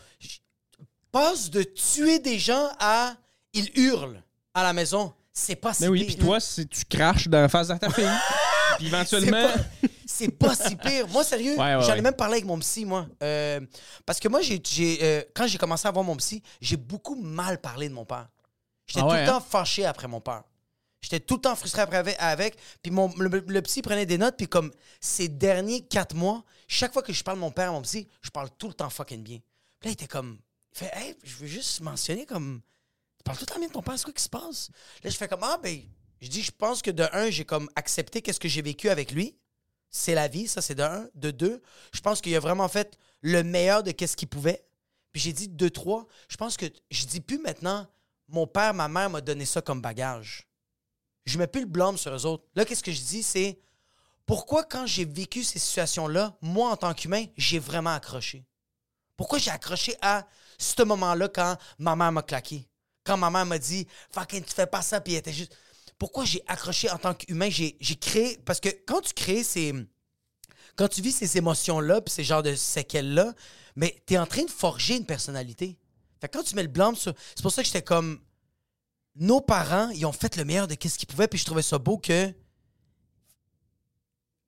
[1.11, 3.15] passe de tuer des gens à
[3.53, 4.23] ils hurlent
[4.53, 5.13] à la maison.
[5.33, 6.15] C'est pas si Mais oui, pire.
[6.15, 8.05] puis toi, c'est tu craches dans la face de ta fille.
[8.77, 9.47] puis C'est éventuellement.
[9.47, 11.07] pas, c'est pas si pire.
[11.07, 12.01] Moi, sérieux, Ouais, ouais, ouais.
[12.01, 13.07] même parlé avec mon psy, moi.
[13.23, 13.59] Euh,
[14.05, 14.61] parce que moi, j'ai,
[15.01, 18.29] euh, quand j'ai commencé à voir mon psy, j'ai beaucoup mal parlé de mon père.
[18.85, 19.45] J'étais Ah tout le temps hein?
[19.49, 20.43] fâché après mon père.
[21.01, 22.15] J'étais tout le temps frustré après avec.
[22.19, 22.57] avec.
[22.83, 24.71] Puis mon, le, le psy prenait des notes, puis comme
[25.01, 28.07] ces derniers quatre mois, chaque fois que je parle de mon père à mon psy,
[28.21, 29.39] je parle tout le temps fucking bien.
[29.79, 30.37] Puis là, il était comme.
[30.75, 32.61] Il fait, hey, je veux juste mentionner comme.
[33.23, 34.69] Tu parles tout le temps bien de ton père, c'est quoi qui se passe?
[35.01, 35.81] Là, je fais comme, ah, ben,
[36.19, 39.11] je dis, je pense que de un, j'ai comme accepté qu'est-ce que j'ai vécu avec
[39.11, 39.37] lui.
[39.89, 41.07] C'est la vie, ça, c'est de un.
[41.15, 41.61] De deux,
[41.93, 44.65] je pense qu'il a vraiment fait le meilleur de qu'est-ce qu'il pouvait.
[45.13, 47.87] Puis j'ai dit, de trois, je pense que je dis plus maintenant,
[48.27, 50.45] mon père, ma mère m'a donné ça comme bagage.
[51.25, 52.43] Je mets plus le blâme sur eux autres.
[52.55, 53.57] Là, qu'est-ce que je dis, c'est
[54.25, 58.45] pourquoi, quand j'ai vécu ces situations-là, moi, en tant qu'humain, j'ai vraiment accroché?
[59.15, 62.67] Pourquoi j'ai accroché à ce moment-là quand ma mère m'a claqué?
[63.03, 65.55] Quand ma mère m'a dit, fucking, tu fais pas ça, puis elle était juste.
[65.97, 67.49] Pourquoi j'ai accroché en tant qu'humain?
[67.49, 68.37] J'ai j'ai créé.
[68.45, 69.73] Parce que quand tu crées ces.
[70.75, 73.33] Quand tu vis ces émotions-là, puis ces genres de séquelles-là,
[73.75, 75.77] mais t'es en train de forger une personnalité.
[76.19, 77.13] Fait que quand tu mets le blâme sur.
[77.35, 78.19] C'est pour ça que j'étais comme.
[79.15, 81.77] Nos parents, ils ont fait le meilleur de ce qu'ils pouvaient, puis je trouvais ça
[81.77, 82.33] beau que.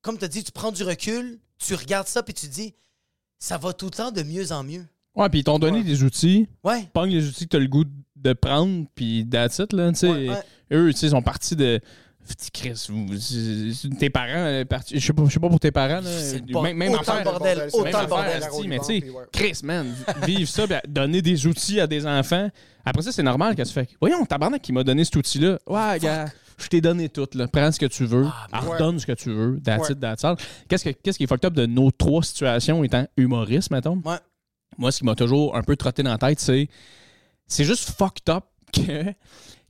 [0.01, 2.73] Comme tu as dit, tu prends du recul, tu regardes ça, puis tu dis,
[3.37, 4.85] ça va tout le temps de mieux en mieux.
[5.15, 6.47] Ouais, puis ils t'ont donné des outils.
[6.63, 6.89] Ouais.
[6.93, 7.85] Pogne les outils que t'as le goût
[8.15, 9.91] de prendre, puis that's it, là.
[9.91, 10.35] Tu sais, Ouais, ouais.
[10.71, 11.79] eux, tu sais, ils sont partis de.
[12.53, 16.01] Chris, c'est- c'est- tes parents, euh, je sais pas, je sais pas pour tes parents,
[16.01, 16.09] là.
[16.33, 18.43] Le bord- même, affaire, bordel, autant même affaire, bordel.
[18.67, 19.03] mais tu sais.
[19.31, 19.93] Chris, man,
[20.25, 22.49] vivre ça, puis donner des outils à des enfants.
[22.83, 23.87] Après ça, c'est normal qu'elle se fait.
[24.01, 25.59] Voyons, tabarnak qui m'a donné cet outil-là.
[25.67, 26.25] Ouais, gars,
[26.57, 27.47] je t'ai donné tout, là.
[27.47, 28.73] Prends ce que tu veux, Ah, ouais.
[28.73, 29.59] redonne ce que tu veux.
[29.63, 30.35] That's it, that's all.
[30.67, 34.01] Qu'est-ce, que- qu'est-ce qui est fucked up de nos trois situations étant humoristes, mettons?
[34.03, 34.17] Ouais.
[34.79, 36.67] Moi, ce qui m'a toujours un peu trotté dans la tête, c'est.
[37.47, 38.43] C'est juste fucked up
[38.73, 39.13] que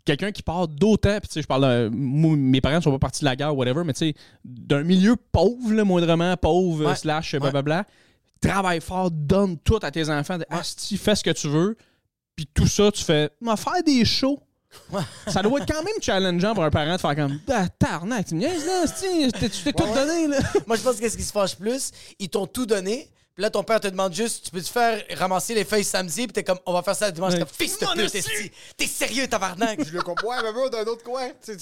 [0.06, 1.90] quelqu'un qui part d'autant, puis tu sais, je parle de.
[1.92, 5.16] moi, mes parents sont pas partis de la guerre, whatever, mais tu sais, d'un milieu
[5.16, 6.96] pauvre, là, moindrement pauvre, Ouais.
[6.96, 7.40] slash, Ouais.
[7.40, 7.86] blablabla,
[8.42, 11.76] travaille fort, donne tout à tes enfants, de, asti, fais ce que tu veux,
[12.36, 14.40] puis tout ça, tu fais, m'a faire des shows.
[14.92, 15.02] Ouais.
[15.28, 18.36] Ça doit être quand même challengeant pour un parent de faire comme, ah, tarnac, tu
[18.36, 19.30] me niaises, là, je
[19.64, 20.38] t'ai tout donné, là.
[20.68, 23.10] Moi, je pense que qu'est-ce qui se fâche plus, ils t'ont tout donné.
[23.36, 26.26] Puis là, ton père te demande juste, tu peux te faire ramasser les feuilles samedi,
[26.26, 27.34] puis t'es comme, on va faire ça dimanche.
[27.34, 27.40] Ouais.
[27.40, 28.54] Comme, fils de pute.
[28.78, 29.84] T'es sérieux, tabarnak?
[29.84, 30.30] Je le comprends.
[30.30, 31.32] Ouais, mais bro, d'un autre coin.
[31.46, 31.58] Tu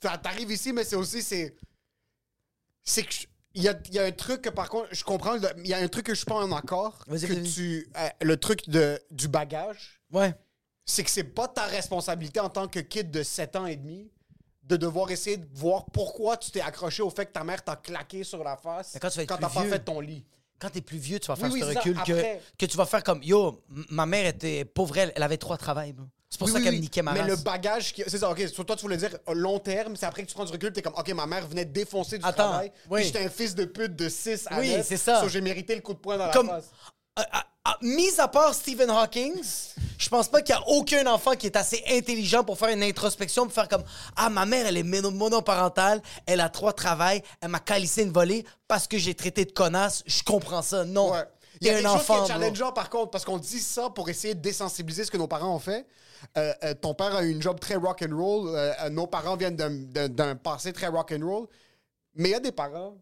[0.00, 1.54] T'arrives ici, mais c'est aussi, c'est.
[2.82, 3.14] C'est que.
[3.58, 5.36] Il y a, il y a un truc que, par contre, je comprends.
[5.58, 6.98] Il y a un truc que je suis pas en accord.
[7.06, 7.50] Vas-y, que vas-y.
[7.50, 7.90] tu.
[7.96, 10.34] euh, le truc de, du bagage, Ouais.
[10.84, 14.10] c'est que c'est pas ta responsabilité en tant que kid de 7 ans et demi
[14.62, 17.76] de devoir essayer de voir pourquoi tu t'es accroché au fait que ta mère t'a
[17.76, 19.70] claqué sur la face Mais quand tu vas être t'as pas vieux.
[19.70, 20.26] fait ton lit.
[20.58, 22.86] Quand t'es plus vieux, tu vas faire oui, ce recul que, Après- que tu vas
[22.86, 25.92] faire comme, yo, ma mère était pauvre, elle, elle avait trois travails.
[25.92, 26.06] bro.
[26.30, 26.76] C'est pour Oui, ça qu'elle oui.
[26.78, 27.30] me niquait ma Mais race.
[27.30, 28.48] le bagage, qui- c'est ça, ok.
[28.48, 30.72] Soit toi, tu voulais dire euh, long terme, c'est après que tu prends du recul,
[30.72, 32.72] t'es comme, ok, ma mère venait défoncer du Attends, travail.
[32.90, 33.00] oui.
[33.00, 35.20] Puis j'étais un fils de pute de 6 à Oui, 9, c'est ça.
[35.20, 36.70] so j'ai mérité le coup de poing dans Comme- la face.
[37.16, 39.34] Ah, ah, mis à part Stephen Hawking,
[39.98, 42.82] je pense pas qu'il y a aucun enfant qui est assez intelligent pour faire une
[42.82, 43.82] introspection, pour faire comme
[44.14, 48.12] Ah, ma mère, elle est mono- monoparentale, elle a trois travails, elle m'a calissé une
[48.12, 50.02] volée parce que j'ai traité de connasse.
[50.06, 50.84] Je comprends ça.
[50.84, 51.10] Non.
[51.12, 51.24] Ouais.
[51.60, 52.24] Il y a un choses enfant.
[52.24, 55.16] qui est challengeant, par contre, parce qu'on dit ça pour essayer de désensibiliser ce que
[55.16, 55.86] nos parents ont fait.
[56.36, 58.48] Euh, euh, ton père a eu une job très rock and roll.
[58.54, 61.46] euh, nos parents viennent d'un passé très rock and roll.
[62.14, 62.94] Mais il y a des parents,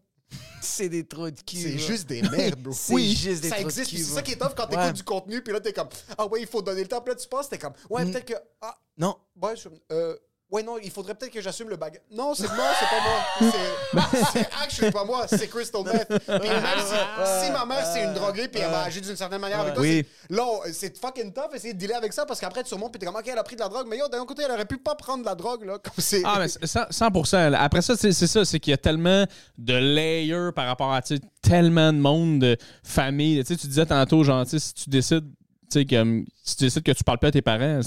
[0.61, 1.57] C'est des trous de cul.
[1.57, 2.73] c'est juste des merdes, bro.
[2.75, 3.91] C'est juste des ça de existe.
[3.91, 4.93] C'est ça qui est tough quand t'écoutes Ouais.
[4.93, 7.01] du contenu, puis là, t'es comme, ah ouais, il faut donner le temps.
[7.01, 8.11] Puis là, tu passes, t'es comme, ouais, Mm.
[8.11, 9.15] peut-être que, ah, Non.
[9.41, 10.15] ouais, je- euh,
[10.55, 12.01] ouais, non, il faudrait peut-être que j'assume le bagage.
[12.11, 13.51] Non, c'est moi, c'est pas moi.
[13.51, 16.07] C'est- C'est actually pas moi, c'est Crystal Meth.
[16.07, 19.39] Puis même si, si ma mère, c'est une droguée, puis elle va agir d'une certaine
[19.41, 20.05] manière avec toi, Oui.
[20.29, 22.99] c'est- là, c'est fucking tough essayer de dealer avec ça parce qu'après, tu surmontes, puis
[22.99, 24.51] t'es comme, ok, elle a pris de la drogue, mais yo, d'un autre côté, elle
[24.51, 25.77] aurait pu pas prendre de la drogue, là.
[25.77, 26.21] Comme c'est.
[26.25, 27.49] Ah, mais c'est 100, 100%.
[27.49, 27.61] là.
[27.61, 29.25] Après ça, c'est c'est ça, c'est qu'il y a tellement
[29.57, 33.39] de layers par rapport à tu tellement de monde, de famille.
[33.43, 35.25] Tu sais, tu disais tantôt, genre, si tu décides.
[35.69, 37.79] Tu sais, comme, si tu décides que tu parles pas à tes parents,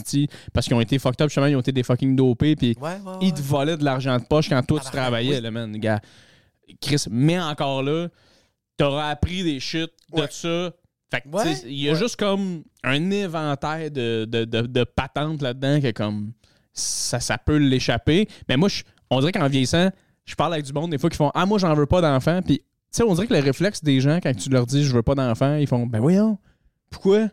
[0.52, 2.90] parce qu'ils ont été fucked up, justement, ils ont été des fucking dopés, puis Ouais,
[3.04, 5.42] ouais, ils te volaient de l'argent de poche quand toi, tu travaillais, oui.
[5.42, 6.00] là, man, gars.
[6.80, 8.08] Chris, mais encore là,
[8.76, 10.70] t'auras appris des shit de ça.
[11.10, 15.80] Fait que, il y a juste comme un inventaire de, de, de, de patentes là-dedans
[15.80, 16.32] que comme
[16.72, 18.28] ça, ça peut l'échapper.
[18.48, 19.90] Mais moi, je- on dirait qu'en vieillissant,
[20.26, 22.40] je parle avec du monde des fois qui font Ah, moi, j'en veux pas d'enfant.
[22.42, 24.92] Puis, tu sais, on dirait que le réflexe des gens, quand tu leur dis Je
[24.94, 26.36] veux pas d'enfant, ils font Ben voyons,
[26.90, 27.28] pourquoi?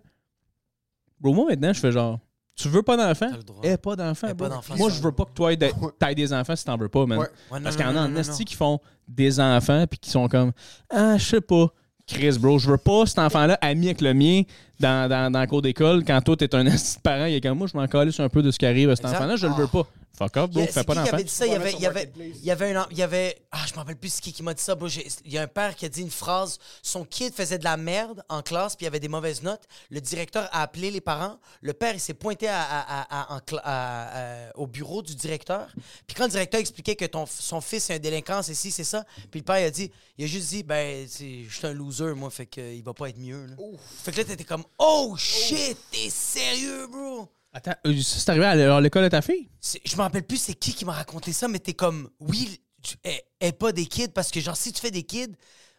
[1.25, 2.19] Bro, moi maintenant, je fais genre
[2.55, 3.31] Tu veux pas d'enfant.
[3.63, 4.27] Eh, pas d'enfant.
[4.29, 6.87] Eh, Moi, je veux pas que toi, aies de- t'aies des enfants si t'en veux
[6.87, 7.17] pas, man.
[7.17, 7.25] Ouais.
[7.51, 8.21] Ouais, non, Parce qu'il y en a en non.
[8.21, 10.51] qui font des enfants puis qui sont comme
[10.89, 11.67] Ah, je sais pas.
[12.05, 14.43] Chris, bro, je veux pas cet enfant-là ami avec le mien
[14.79, 16.69] dans, dans, dans la cour d'école quand toi, t'es un de
[17.01, 17.25] parent.
[17.25, 19.05] Il est comme moi, je m'en calisse un peu de ce qui arrive à cet
[19.05, 19.87] enfant-là, je le veux pas.
[20.17, 21.13] Fuck off, bro, fais pas d'enfant.
[21.13, 21.45] avait dit ça?
[21.45, 23.73] Il y avait, il y avait, il y avait un, il y avait, ah, je
[23.73, 24.73] me rappelle plus qui qui m'a dit ça.
[24.75, 24.87] bro.
[24.87, 26.57] Il y a un père qui a dit une phrase.
[26.81, 29.63] Son kid faisait de la merde en classe, puis il y avait des mauvaises notes.
[29.89, 31.37] Le directeur a appelé les parents.
[31.61, 35.01] Le père, il s'est pointé à- à- à- à- en cla- à- à- au bureau
[35.01, 35.67] du directeur.
[36.07, 38.83] Puis quand le directeur expliquait que ton, son fils est un délinquant, c'est ci, c'est
[38.83, 39.03] ça.
[39.31, 42.13] Puis le père, il a dit, il a juste dit, ben, je suis un loser,
[42.15, 43.45] moi, fait qu'il va pas être mieux.
[43.47, 43.55] là.
[44.03, 47.27] Fait que là, t'étais comme, oh shit, t'es sérieux, bro?
[47.57, 49.49] Attends, euh, ça, c'est arrivé à l'école de ta fille?
[49.61, 52.59] C'est- je me rappelle plus c'est qui qui m'a raconté ça, mais t'es comme, oui,
[52.83, 55.31] tu es, est pas des kids, parce que genre, si tu fais des kids,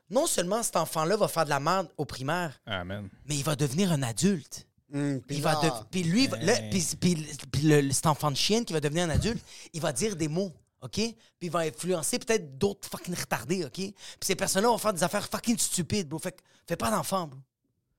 [0.08, 3.08] non seulement cet enfant-là va faire de la merde au primaire, man.
[3.26, 4.66] mais il va devenir un adulte.
[4.94, 8.06] Hum, puis Il va là, de- puis lui, va- là, puis, puis- puis le- cet
[8.06, 10.92] enfant de chienne qui va devenir un adulte, il va dire des mots, OK?
[10.92, 13.72] Puis il va influencer peut-être d'autres fucking retardés, OK?
[13.74, 16.18] Puis ces personnes-là vont faire des affaires fucking stupides, bro.
[16.20, 17.38] Fait que fais pas d'enfant, bro.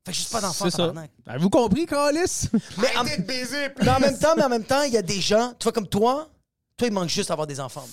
[0.08, 0.78] Fais juste pas d'enfant, C'est ça.
[0.78, 1.12] tabarnak.
[1.28, 2.48] Avez-vous compris, Calis?
[2.78, 4.98] Mais en, Arrêtez de baiser, mais en même temps, mais en même temps, il y
[4.98, 6.30] a des gens, tu vois, comme toi,
[6.78, 7.82] toi, il manque juste d'avoir des enfants.
[7.82, 7.90] bro.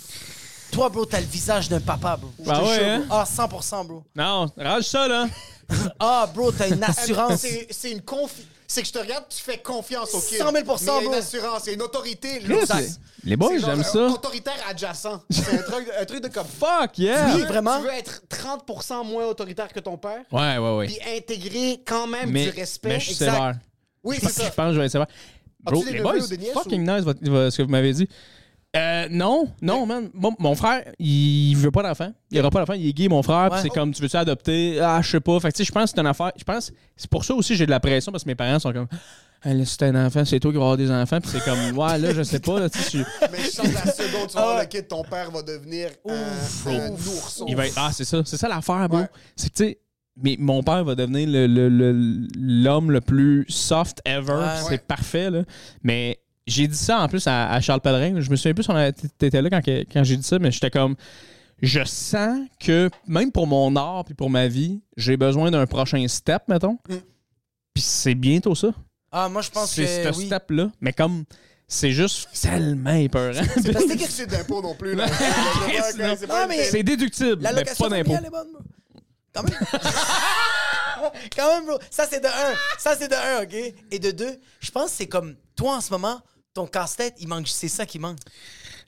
[0.71, 2.31] Toi, bro, t'as le visage d'un papa, bro.
[2.39, 2.99] Bah Je te ouais, jure, hein?
[3.09, 3.17] bro.
[3.17, 4.05] Ah, 100%, bro.
[4.15, 5.27] Non, rage ça, là.
[5.99, 7.41] Ah, bro, t'as une assurance.
[7.41, 8.47] C'est c'est une confi...
[8.67, 10.39] C'est que je te regarde, tu fais confiance au kid.
[10.39, 11.15] 100 000 Mais il y a une bro.
[11.15, 12.41] assurance, il y a une autorité.
[13.25, 14.07] Les- boys, c'est genre j'aime ça.
[14.07, 15.07] Autoritaire adjacent.
[15.31, 16.47] C'est un truc, un truc de comme...
[16.47, 17.35] Fuck, yeah!
[17.35, 17.79] Oui, vraiment.
[17.79, 20.87] Tu veux être 30% moins autoritaire que ton père, Ouais, ouais, ouais.
[20.87, 22.89] puis intégrer quand même Mais, du respect.
[22.89, 23.33] mais je suis Exact.
[23.33, 23.55] sévère.
[24.03, 24.51] Oui, Je c'est ça.
[24.51, 25.07] pense que je vais être sévère.
[25.61, 27.71] Bro, des les neveux boys, ou des nièces fucking nice votre- votre- ce que vous
[27.71, 28.09] m'avez dit.
[28.77, 30.11] Euh, non, non, man.
[30.15, 32.13] Mon, mon frère, il veut pas d'enfant.
[32.31, 32.73] Il aura pas d'enfant.
[32.73, 33.53] Il est gay, mon frère.
[33.53, 33.59] Ouais.
[33.63, 34.81] c'est comme, tu veux-tu adopter?
[34.81, 35.39] Ah, je sais pas.
[35.39, 36.33] Fait que, tu sais, je pense que c'est une affaire.
[36.37, 38.59] Je pense, c'est pour ça aussi que j'ai de la pression parce que mes parents
[38.59, 38.89] sont comme,
[39.43, 41.21] ah, là, si t'as un enfant, c'est toi qui vas avoir des enfants.
[41.21, 42.59] Puis c'est comme, ouais, là, je sais pas.
[42.59, 42.79] Là, tu
[43.31, 45.91] Mais je sens que la seconde tu vas avoir le kid, ton père va devenir
[46.09, 47.45] un, un ourson.
[47.49, 48.23] Il va être- ah, c'est ça.
[48.25, 48.99] C'est ça l'affaire, bro.
[48.99, 49.09] Ouais.
[49.37, 49.79] C'est que, tu sais,
[50.21, 54.33] mais mon père va devenir le- le- le- l'homme le, plus soft ever.
[54.33, 54.47] Ouais.
[54.65, 54.79] C'est Ouais.
[54.79, 55.43] parfait, là.
[55.83, 58.21] Mais j'ai dit ça en plus à, à Charles Pellerin.
[58.21, 60.95] Je me souviens plus si t'étais là quand, quand j'ai dit ça, mais j'étais comme.
[61.63, 66.07] Je sens que même pour mon art puis pour ma vie, j'ai besoin d'un prochain
[66.09, 66.79] step, mettons.
[66.89, 66.95] Mm.
[67.73, 68.69] Puis c'est bientôt ça.
[69.13, 70.27] Ah, moi, je pense C'est que ce oui.
[70.27, 70.71] step-là.
[70.81, 71.25] Mais comme.
[71.67, 73.41] C'est juste tellement épeurant.
[73.57, 74.95] C'est parce que d'impôt non plus.
[74.95, 75.07] Là.
[75.09, 78.13] C'est pas- c'est pas c'est déductible, La mais location pas d'impôt.
[78.13, 78.31] même.
[81.37, 81.79] Quand même, bro.
[81.91, 82.55] Ça, c'est de un.
[82.79, 83.75] Ça, c'est de un, OK?
[83.91, 86.21] Et de deux, je pense que c'est comme toi, en ce moment,
[86.55, 87.49] ton casse-tête, il manque.
[87.49, 88.19] C'est ça qui manque.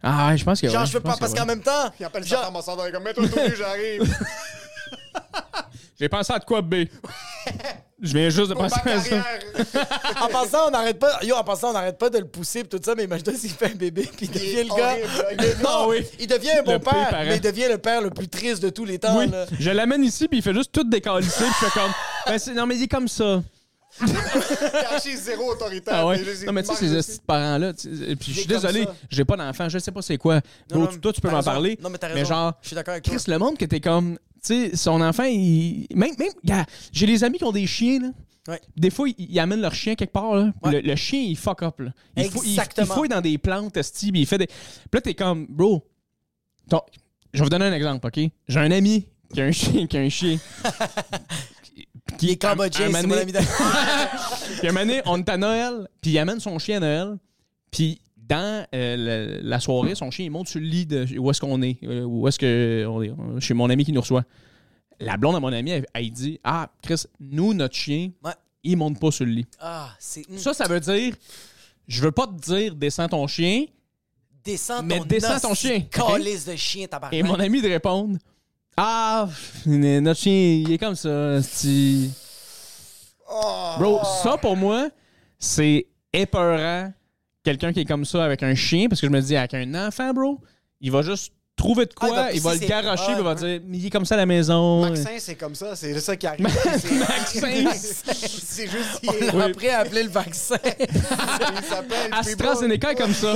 [0.03, 0.69] Ah, ouais, je pense que.
[0.69, 1.93] Genre, ouais, je veux pas, parce qu'en même temps.
[1.99, 4.17] Il appelle genre- s'en allant comme mets-toi tout nu, j'arrive.
[5.99, 6.75] J'ai pensé à de quoi, B?
[8.03, 9.25] Je viens juste de Pour ma penser à ça.
[10.21, 11.19] En passant, on n'arrête pas.
[11.23, 13.51] Yo, en passant, on n'arrête pas de le pousser pis tout ça, mais imagine s'il
[13.51, 14.93] fait un bébé puis il devient le gars.
[14.93, 15.57] horrible.
[15.65, 16.07] Non, oui.
[16.21, 18.69] il devient un bon Le père, mais il devient le père le plus triste de
[18.69, 19.19] tous les temps.
[19.19, 19.47] Oui, là.
[19.59, 21.93] je l'amène ici, puis il fait juste tout décalisser, puis je fais comme.
[22.27, 23.43] Ben, non, mais il est comme ça.
[24.91, 25.95] Caché zéro autoritaire.
[25.97, 26.19] Ah ouais.
[26.19, 29.79] mais Non, mais tu sais, ces parents-là, puis je suis désolé, j'ai pas d'enfant, je
[29.79, 30.41] sais pas c'est quoi.
[30.69, 31.51] Bro, non, toi, tu peux m'en raison.
[31.51, 31.79] parler.
[31.83, 32.29] Non, mais t'as Mais raison.
[32.35, 33.35] genre, Je suis d'accord avec Chris, toi.
[33.35, 34.19] le monde que t'es comme.
[34.45, 35.87] Tu sais, son enfant, il.
[35.95, 38.09] Même, même, gars, j'ai des amis qui ont des chiens, là.
[38.49, 38.61] Ouais.
[38.77, 40.53] Des fois, ils, ils amènent leur chien quelque part, là.
[40.63, 40.73] Ouais.
[40.73, 41.91] Le, le chien, il fuck up, là.
[42.17, 42.95] Il, fou- il- il, Exactement.
[42.95, 44.47] fouille dans des plantes, esti, il fait des.
[44.47, 44.55] Puis
[44.93, 45.85] là, t'es comme, bro.
[46.69, 46.83] ton-
[47.33, 48.21] Je vais vous donner un exemple, OK?
[48.47, 50.39] J'ai un ami qui a un chien, qui a un chien.
[52.19, 53.33] Qui est cambodgien, c'est mon ami.
[53.33, 53.43] Puis
[54.69, 57.17] un moment donné, on est à Noël, puis il amène son chien à Noël,
[57.71, 61.41] puis dans euh, la soirée, son chien, il monte sur le lit de où est-ce
[61.41, 64.25] qu'on est, euh, où est-ce que on est, euh, chez mon ami qui nous reçoit.
[64.99, 68.33] La blonde à mon ami, elle, elle dit Ah, Chris, nous, notre chien, Ouais.
[68.65, 69.47] il monte pas sur le lit.
[69.61, 70.25] Ah, c'est.
[70.39, 71.15] Ça, ça veut dire
[71.87, 73.67] Je veux pas te dire descends ton chien,
[74.45, 77.19] Descends mais ton descends ton chien, Calice de chien, tabarnak.
[77.19, 78.17] et mon ami de répondre
[78.77, 79.27] Ah,
[79.65, 81.41] notre chien, il est comme ça.
[83.79, 84.91] Bro, ça pour moi,
[85.39, 86.93] c'est épeurant.
[87.43, 89.87] Quelqu'un qui est comme ça avec un chien, parce que je me dis, avec un
[89.87, 90.41] enfant, bro,
[90.81, 93.35] il va juste trouver de quoi, Ah, il va le garocher, il va ouais.
[93.37, 94.83] dire, mais il est comme ça à la maison.
[94.83, 96.43] Maxin, c'est comme ça, c'est ça qui arrive.
[96.43, 97.71] Maxin.
[97.75, 100.57] c'est juste, il, On l'a appris à appeler le vaccin.
[100.81, 102.11] il s'appelle.
[102.13, 103.35] AstraZeneca est comme ça.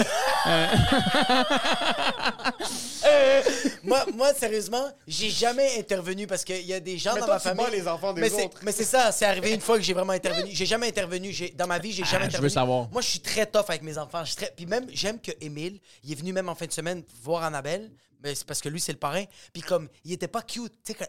[3.07, 3.41] Euh,
[3.83, 7.35] moi, moi, sérieusement, j'ai jamais intervenu parce qu'il y a des gens Mais dans toi,
[7.37, 7.65] ma famille.
[7.65, 8.59] bats les enfants des mais c'est- autres.
[8.63, 10.51] Mais c'est ça, c'est arrivé une fois que j'ai vraiment intervenu.
[10.53, 11.33] J'ai jamais intervenu.
[11.33, 12.43] J'ai- Dans ma vie, j'ai jamais Ah, je intervenu.
[12.45, 12.89] veux savoir.
[12.93, 14.21] Moi, je suis très tough avec mes enfants.
[14.25, 16.73] Je suis très- Puis même, j'aime que Émile, il est venu même en fin de
[16.73, 17.91] semaine voir Annabelle.
[18.23, 19.25] Mais c'est parce que lui, c'est le parrain.
[19.53, 20.73] Puis comme, il était pas cute.
[20.85, 21.09] Tu sais,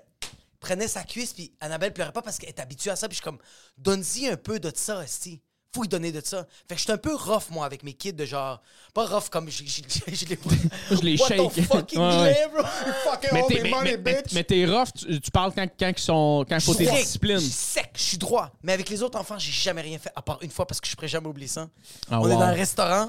[0.60, 3.08] prenait sa cuisse, puis Annabelle pleurait pas parce qu'elle est habituée à ça.
[3.08, 3.40] Puis je suis comme,
[3.78, 5.42] donne-y un peu de ça, Esti.
[5.74, 6.46] Faut y donner de ça.
[6.68, 8.62] Fait que je suis un peu rough, moi, avec mes kids, de genre.
[8.94, 10.38] Pas rough comme je, je, je- je les.
[10.92, 11.54] Je les What shake.
[11.54, 12.34] the fucking Ouais, ouais.
[12.34, 12.62] lait, bro?
[13.06, 14.34] Fucking Mais t'es mais, money, mais- bitch.
[14.34, 17.38] mais t'es rough, tu, tu parles quand, quand ils sont quand il faut tes disciplines.
[17.40, 18.52] Je suis sec, je suis droit.
[18.64, 20.88] Mais avec les autres enfants, j'ai jamais rien fait, à part une fois parce que
[20.90, 21.70] je pourrais jamais oublier ça.
[22.10, 23.08] Ah, On est dans un restaurant,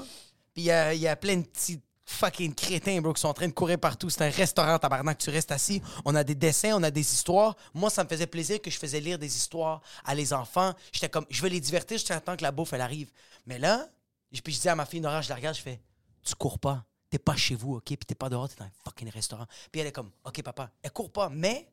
[0.53, 3.27] puis il y a, il y a plein de petits fucking crétins, bro, qui sont
[3.29, 4.09] en train de courir partout.
[4.09, 5.81] C'est un restaurant, tabarnak, tu restes assis.
[6.05, 7.55] On a des dessins, on a des histoires.
[7.73, 10.73] Moi, ça me faisait plaisir que je faisais lire des histoires à les enfants.
[10.91, 13.09] J'étais comme, je veux les divertir, je attends que la bouffe, elle arrive.
[13.45, 13.87] Mais là,
[14.31, 15.81] je- puis je dis à ma fille Nora, je la regarde, je fais,
[16.23, 16.85] tu cours pas.
[17.09, 17.85] T'es pas chez vous, OK?
[17.85, 19.45] Puis t'es pas dehors, t'es dans un fucking restaurant.
[19.71, 21.29] Puis elle est comme, OK, papa, elle court pas.
[21.29, 21.69] Mais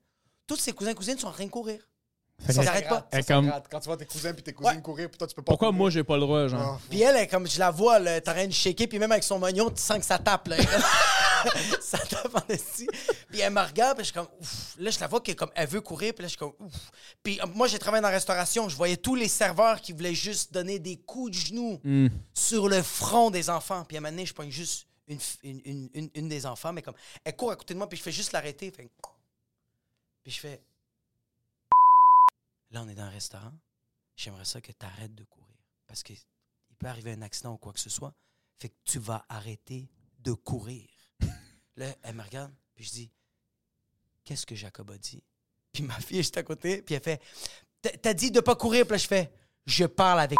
[0.46, 1.80] tous ses cousins et cousines sont en train de courir.
[2.46, 2.52] Pas.
[2.52, 2.62] Ça,
[3.10, 3.52] Elle c'est comme-.
[3.70, 4.82] Quand tu vois tes cousins puis tes cousines Ouais.
[4.82, 5.78] courir, puis toi, tu peux pas Pourquoi courir.
[5.78, 6.78] moi j'ai pas le droit, genre?
[6.78, 6.80] Ah.
[6.88, 9.24] Puis elle, elle, comme je la vois, là, t'as rien de shaker, puis même avec
[9.24, 10.56] son moignon, tu sens que ça tape, là.
[11.80, 12.86] ça tape en esti.
[13.30, 14.74] Puis elle me regarde, puis je suis comme, ouf.
[14.78, 16.90] Là, je la vois qu'elle comme, elle veut courir, puis là, je suis comme, ouf.
[17.22, 20.14] Puis euh, moi, j'ai travaillé dans la restauration, je voyais tous les serveurs qui voulaient
[20.14, 21.80] juste donner des coups de genoux
[22.34, 23.84] sur le front des enfants.
[23.86, 26.72] Puis à un moment donné, je pogne juste une, une, une, une- une des enfants,
[26.72, 28.70] mais comme, elle court à côté de moi, puis je fais juste l'arrêter.
[28.70, 28.88] Fait...
[30.22, 30.60] Puis je fais,
[32.70, 33.52] là, on est dans un restaurant.
[34.16, 35.56] J'aimerais ça que tu arrêtes de courir.
[35.86, 38.14] Parce que il peut arriver un accident ou quoi que ce soit.
[38.58, 40.88] Fait que tu vas arrêter de courir.
[41.76, 43.10] là, elle me regarde, puis je dis
[44.24, 45.22] Qu'est-ce que Jacob a dit?
[45.72, 47.20] Puis ma fille est juste à côté, puis elle fait
[48.02, 49.32] T'as- dit de pas courir, puis là, je fais
[49.66, 50.38] Je parle avec.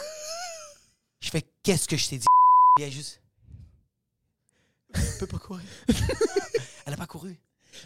[1.20, 2.26] je fais Qu'est-ce que je t'ai dit?
[2.74, 3.22] Puis elle juste
[4.94, 5.64] Elle peut pas courir.
[6.86, 7.38] elle a pas couru.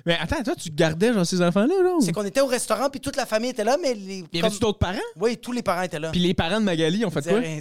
[0.07, 1.97] Mais attends, toi, tu gardais genre ces enfants-là, là?
[2.01, 4.24] C'est qu'on était au restaurant, puis toute la famille était là, mais les.
[4.32, 4.99] Y avait-tu d'autres parents?
[5.16, 6.11] Oui, tous les parents étaient là.
[6.11, 7.38] Puis les parents de Magali ont fait quoi?
[7.38, 7.61] rien,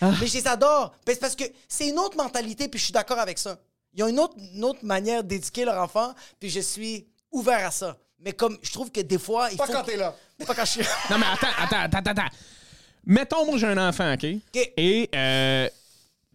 [0.00, 0.12] rien.
[0.20, 0.92] Mais je les adore.
[1.06, 3.58] C'est parce que c'est une autre mentalité, puis je suis d'accord avec ça.
[3.94, 7.70] Ils ont une autre, une autre manière d'éduquer leur enfant, puis je suis ouvert à
[7.70, 7.96] ça.
[8.24, 9.72] Mais comme je trouve que des fois, il Pas faut.
[9.72, 10.14] quand que- t'es là.
[10.46, 10.80] Pas quand je suis.
[11.10, 12.36] Non, mais attends, attends, attends, attends.
[13.04, 14.24] Mettons, moi, j'ai un enfant, OK?
[14.24, 14.72] OK.
[14.76, 15.68] Et, euh,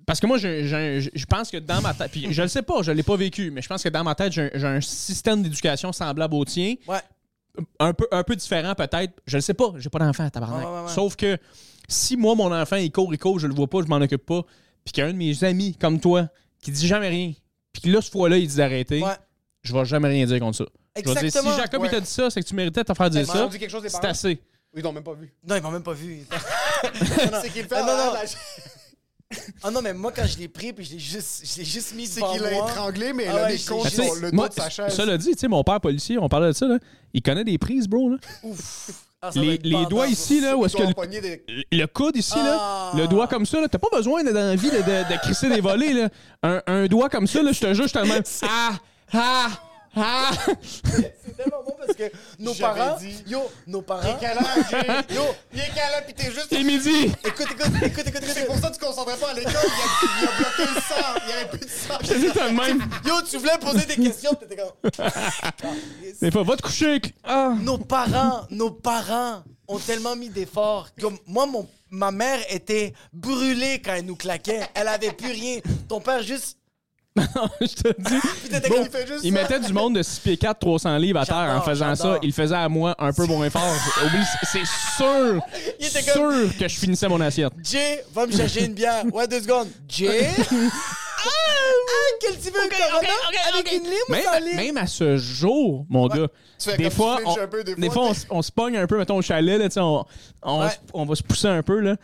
[0.07, 2.91] parce que moi, je pense que dans ma tête, puis je le sais pas, je
[2.91, 6.33] l'ai pas vécu, mais je pense que dans ma tête, j'ai un- système d'éducation semblable
[6.33, 6.97] au tien, Ouais.
[7.79, 9.13] un peu, un peu différent peut-être.
[9.27, 10.65] Je le sais pas, j'ai pas d'enfant, tabarnak.
[10.65, 10.91] Ouais, ouais, ouais.
[10.91, 11.37] Sauf que
[11.87, 14.25] si moi, mon enfant, il court, il court, je le vois pas, je m'en occupe
[14.25, 14.41] pas,
[14.85, 16.27] puis qu'il y a un de mes amis comme toi
[16.61, 17.33] qui dit jamais rien,
[17.73, 19.11] puis que là, ce fois-là, il dit d'arrêter, Ouais.
[19.61, 20.65] je vais jamais rien dire contre ça.
[20.95, 21.55] Je vais dire, si Exactement.
[21.57, 21.87] Jacob, Ouais.
[21.89, 23.47] il t'a dit ça, c'est que tu méritais de te faire dire Ils m'ont ça.
[23.47, 24.39] dit quelque chose, les C'est assez.
[24.75, 25.31] Ils l'ont même pas vu.
[25.47, 26.19] Non, ils m'ont même pas vu.
[27.41, 28.13] C'est qu'il fait non, non.
[29.63, 31.93] Ah non, mais moi, quand je l'ai pris, puis je l'ai juste, je l'ai juste
[31.95, 32.69] mis C'est devant qu'il l'a moi.
[32.69, 34.93] étranglé, mais Ah il a ouais, mis je- contre le dos moi, de sa chaise.
[34.95, 36.77] ça l'a dit, tu sais, mon père policier, on parlait de ça, là,
[37.13, 38.09] il connaît des prises, bro.
[38.11, 38.17] Là.
[38.43, 38.89] Ouf.
[39.21, 40.11] Ah, ça doit Les, être les doigts ça.
[40.11, 42.91] ici, là, où est-ce que le, des- le coude ici, là, Ah.
[42.95, 45.19] le doigt comme ça, là, t'as pas besoin d'être dans la vie de, de, de
[45.21, 46.09] crisser des volets, là.
[46.43, 48.23] Un, un doigt comme ça, là, je te jure, je te le même.
[48.43, 48.71] Ah!
[49.13, 49.49] Ah!
[49.99, 50.31] Ah!
[50.63, 52.03] C'est tellement bon parce que
[52.39, 52.97] nos parents.
[52.97, 53.23] dit.
[53.27, 54.17] Yo, nos Il parents.
[54.17, 54.87] est câlin, Jay.
[55.15, 55.21] Yo,
[55.53, 56.47] il est câlin, pis t'es juste...
[56.49, 57.11] C'est midi!
[57.25, 58.45] Écoute, écoute, écoute, écoute, C'est écoute.
[58.47, 59.53] pour ça que tu te concentrais pas à l'école.
[59.53, 61.19] Il a, il a bloqué le sang.
[61.25, 61.97] Il y avait plus de sang.
[62.01, 62.89] Je te dis, t'as le même.
[63.05, 64.91] Yo, tu voulais poser des questions, pis t'étais comme.
[66.21, 67.01] Des fois, va te coucher.
[67.23, 67.53] Ah!
[67.61, 70.89] Nos parents, nos parents ont tellement mis d'efforts.
[70.99, 74.67] Comme moi, mon, ma mère était brûlée quand elle nous claquait.
[74.73, 75.59] Elle avait plus rien.
[75.89, 76.57] Ton père juste.
[77.61, 78.15] je te dis.
[78.69, 79.41] Bon, il fait juste Il ça.
[79.41, 82.17] mettait du monde de 6 pieds 4, 300 livres à terre en faisant ça.
[82.21, 83.61] Il le faisait à moi un peu moins fort.
[84.43, 84.65] C'est
[84.97, 85.39] sûr,
[85.79, 87.53] Il était sûr comme- que je finissais mon assiette.
[87.63, 89.03] Jay, va me chercher une bière.
[89.13, 89.67] Ouais, deux secondes.
[89.87, 90.27] Jay?
[90.39, 93.07] ah, ah, quel tu veux un Corona?
[93.53, 94.55] avec une lime ou sans Même, lime?
[94.57, 96.27] même à ce jour, mon gars,
[96.59, 98.97] Tu fais des fois, on, peu, des des fois, fois, on, se pogne un peu,
[98.97, 100.05] mettons, au chalet, là, tu sais, on,
[100.43, 100.67] on, Ouais.
[100.67, 101.95] s- on va se pousser un peu, là.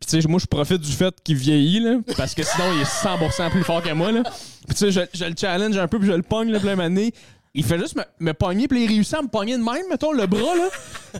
[0.00, 2.82] Puis, tu sais, moi, je profite du fait qu'il vieillit, là, parce que sinon, il
[2.82, 4.22] est 100% plus fort que moi, là.
[4.24, 6.76] Puis, tu sais, je, je le challenge un peu, puis je le pogne, là, plein
[6.76, 7.14] d'années.
[7.54, 10.12] Il fait juste me, me pogner, puis il réussit à me pogner de même, mettons,
[10.12, 10.68] le bras, là.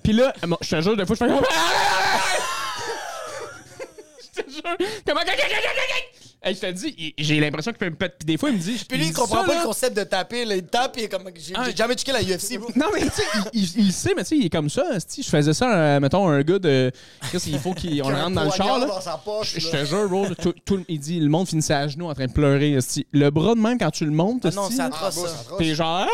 [0.04, 1.30] Puis là, je te jure, des fois, je fais...
[4.36, 4.76] je te jure,
[5.06, 5.20] comment...
[6.42, 8.14] Hey, je te dis, il- j'ai l'impression qu'il peut me péter.
[8.18, 8.84] Puis des fois, il me dit...
[8.88, 10.44] Puis lui, il comprend pas le concept de taper.
[10.44, 10.54] Là.
[10.56, 11.24] Il tape, et comme.
[11.34, 11.64] J'ai Ah.
[11.66, 12.68] j'ai jamais checké la UFC, bro.
[12.76, 13.22] Non, mais tu sais,
[13.52, 14.84] il, il- il sait, mais tu sais, il est comme ça.
[15.16, 16.92] Je faisais ça, euh, mettons, un gars de.
[17.32, 18.86] Qu'est-ce qu'il faut qu'on Il rentre dans le char, là.
[18.86, 19.54] dans sa poche.
[19.54, 22.14] Je je te jure, bro, tout, tout- il dit, le monde finissait à genoux en
[22.14, 22.78] train de pleurer.
[23.12, 25.74] Le bras de même, quand tu le montes, Ah non, c'est Ah, atroce, bon, ça.
[25.74, 26.06] genre.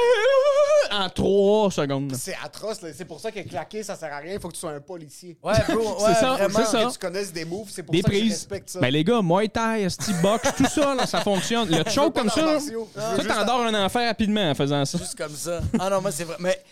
[0.92, 2.12] en trois secondes.
[2.18, 2.88] C'est atroce, là.
[2.94, 4.34] C'est pour ça que claquer, ça sert à rien.
[4.34, 5.36] Il faut que tu sois un policier.
[5.42, 6.58] Ouais, bro, C'est ça, vraiment.
[6.58, 6.84] c'est ça.
[6.84, 8.32] Que tu connaisses des moves, c'est pour Des ça que je prises.
[8.32, 8.80] respecte ça.
[8.80, 9.88] Ben les gars, Muay Thai,
[10.20, 11.68] Box, tout ça, là, ça fonctionne.
[11.70, 14.98] Le choke comme ça, ça t'endors un enfant rapidement en faisant ça.
[14.98, 15.60] Juste comme ça.
[15.78, 16.36] Ah non, moi, c'est vrai.
[16.40, 16.62] Mais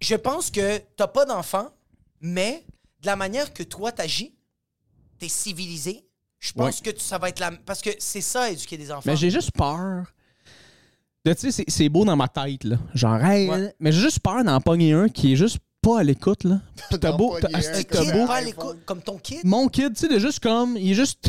[0.00, 1.68] je pense que t'as pas d'enfant,
[2.20, 2.64] mais
[3.02, 4.34] de la manière que toi t'agis,
[5.18, 6.04] t'es civilisé.
[6.38, 7.50] Je pense que ça va être la.
[7.50, 9.02] Parce que c'est ça, éduquer des enfants.
[9.06, 10.04] Mais j'ai juste peur.
[11.24, 12.76] de, Tu sais, c'est- c'est beau dans ma tête, là.
[12.94, 13.74] Genre, hey, Ouais.
[13.80, 16.60] mais j'ai juste peur d'en pogner un qui est juste pas à l'écoute, là.
[16.90, 18.74] Puis T'as beau, t'as beau.
[18.84, 19.40] comme ton kid?
[19.44, 21.28] Mon kid, tu sais, de juste comme, il est juste.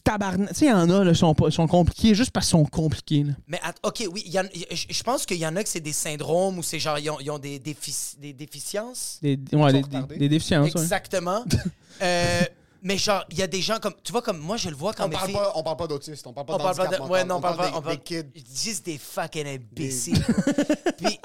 [0.00, 0.48] Tabarnak.
[0.50, 2.64] Tu sais, il y en a, là, ils sont, sont compliqués juste parce qu'ils sont
[2.64, 3.32] compliqués, là.
[3.48, 5.80] Mais OK, oui, il y en- je je pense qu'il y en a que c'est
[5.80, 9.18] des syndromes ou c'est genre, ils ont, ils ont des, défici- des déficiences.
[9.22, 10.80] Des, ouais, des, des, des déficiences, ouais.
[10.82, 11.44] Exactement.
[12.00, 12.40] Euh,
[12.84, 13.92] mais genre, il y a des gens comme.
[14.02, 15.36] Tu vois, comme moi, je le vois quand On mes parle, filles.
[15.36, 16.98] pas, on parle pas d'autistes, on parle pas On parle pas d'handicap de.
[17.08, 17.70] mental, Ouais, non, on on parle pas.
[17.70, 18.44] des, On parle des kids.
[18.64, 20.24] Juste des fucking imbéciles.
[20.98, 21.20] Puis,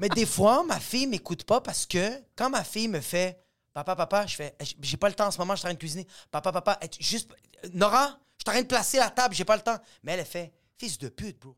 [0.00, 3.38] mais des fois, ma fille m'écoute pas parce que quand ma fille me fait
[3.74, 5.74] Papa, papa, je fais J'ai pas le temps en ce moment, je suis en train
[5.74, 6.06] de cuisiner.
[6.30, 7.28] Papa, papa, est- juste.
[7.72, 8.06] Nora,
[8.38, 9.78] je suis en train de placer la table, j'ai pas le temps.
[10.04, 11.56] Mais elle, elle fait Fils de pute, bro.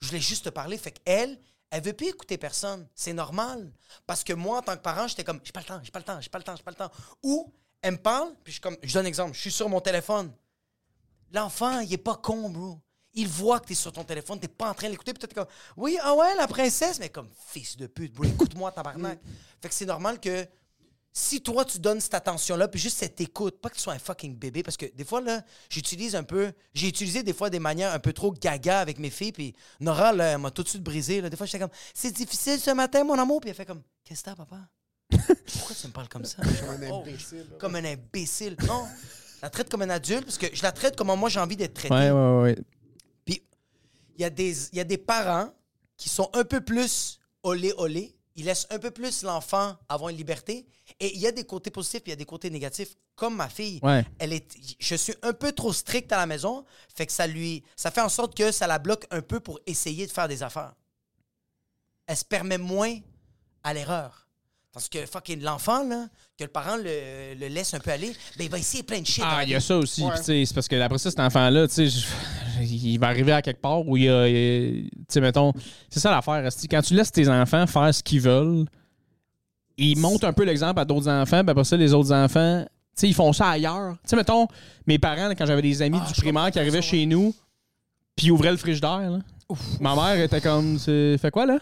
[0.00, 0.78] Je voulais juste te parler.
[0.78, 1.38] Fait qu'elle,
[1.70, 2.86] elle veut plus écouter personne.
[2.94, 3.70] C'est normal.
[4.06, 5.98] Parce que moi, en tant que parent, j'étais comme J'ai pas le temps, j'ai pas
[5.98, 6.90] le temps, j'ai pas le temps, j'ai pas le temps.
[7.22, 9.68] Ou elle me parle, puis je suis comme Je donne un exemple, je suis sur
[9.68, 10.32] mon téléphone.
[11.32, 12.80] L'enfant, il est pas con, bro.
[13.14, 15.46] Il voit que t'es sur ton téléphone, t'es pas en train de l'écouter, peut-être comme
[15.76, 19.18] Oui, ah ouais, la princesse, mais comme fils de pute, bro, écoute-moi, tabarnak.
[19.60, 20.46] fait que c'est normal que
[21.12, 23.98] si toi tu donnes cette attention-là, puis juste cette écoute, pas que tu sois un
[23.98, 27.58] fucking bébé, parce que des fois, là, j'utilise un peu, j'ai utilisé des fois des
[27.58, 30.68] manières un peu trop gaga avec mes filles, puis Nora, là, elle m'a tout de
[30.68, 31.20] suite brisé.
[31.20, 31.28] Là.
[31.30, 34.20] Des fois, j'étais comme C'est difficile ce matin, mon amour, puis elle fait comme Qu'est-ce
[34.22, 34.68] que t'as, papa?
[35.10, 36.42] Pourquoi tu me parles comme ça?
[36.42, 37.46] Comme un Oh, imbécile.
[37.58, 38.56] Comme un imbécile.
[38.66, 38.86] Non,
[39.36, 41.56] je la traite comme un adulte, parce que je la traite comme moi j'ai envie
[41.56, 41.94] d'être traité.
[41.94, 42.56] Ouais, ouais, ouais.
[43.24, 43.42] Puis
[44.16, 45.52] il y, a des- il y a des parents
[45.96, 48.14] qui sont un peu plus olé olé.
[48.36, 50.66] Ils laissent un peu plus l'enfant avoir une liberté.
[51.00, 52.90] Et il y a des côtés positifs, il y a des côtés négatifs.
[53.14, 54.04] Comme ma fille, Ouais.
[54.18, 54.46] elle est,
[54.78, 58.00] je suis un peu trop strict à la maison, fait que ça lui, ça fait
[58.00, 60.72] en sorte que ça la bloque un peu pour essayer de faire des affaires.
[62.06, 62.96] Elle se permet moins
[63.62, 64.26] à l'erreur.
[64.72, 66.06] Parce que fucking l'enfant, là,
[66.38, 69.06] que le parent le, le laisse un peu aller, ben il va essayer plein de
[69.06, 69.24] shit.
[69.26, 70.04] Ah, il y a ça aussi.
[70.04, 70.12] Ouais.
[70.22, 72.06] C'est parce que après ça, cet enfant-là, tu sais, je-
[72.62, 74.26] il va arriver à quelque part où il y a.
[74.26, 75.52] Tu sais, mettons,
[75.90, 76.48] c'est ça l'affaire.
[76.70, 78.66] Quand tu laisses tes enfants faire ce qu'ils veulent,
[79.78, 82.70] ils montrent un peu l'exemple à d'autres enfants, puis après ça, les autres enfants, tu
[83.00, 83.94] sais, ils font ça ailleurs.
[84.02, 84.46] Tu sais, mettons,
[84.86, 87.06] mes parents, quand j'avais des amis Ah, du je primaire qui comprends arrivaient ça, chez
[87.06, 87.34] nous,
[88.16, 89.18] puis ils ouvraient le frigidaire, là.
[89.80, 91.58] Ma mère était comme, c'est- fait quoi, là?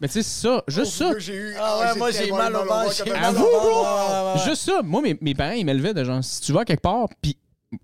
[0.00, 1.12] Mais tu sais, c'est ça, juste ça.
[1.18, 1.54] J'ai eu.
[1.58, 2.96] Ah ouais, moi j'ai tellement mal au ventre.
[2.98, 3.60] comme j'ai un mal au Avoue, ventre.
[3.60, 3.82] bro!
[3.82, 4.44] Ouais, ouais, ouais.
[4.48, 7.08] Juste ça, moi, mes, mes parents, ils m'élevaient de genre, si tu vas quelque part,
[7.22, 7.36] puis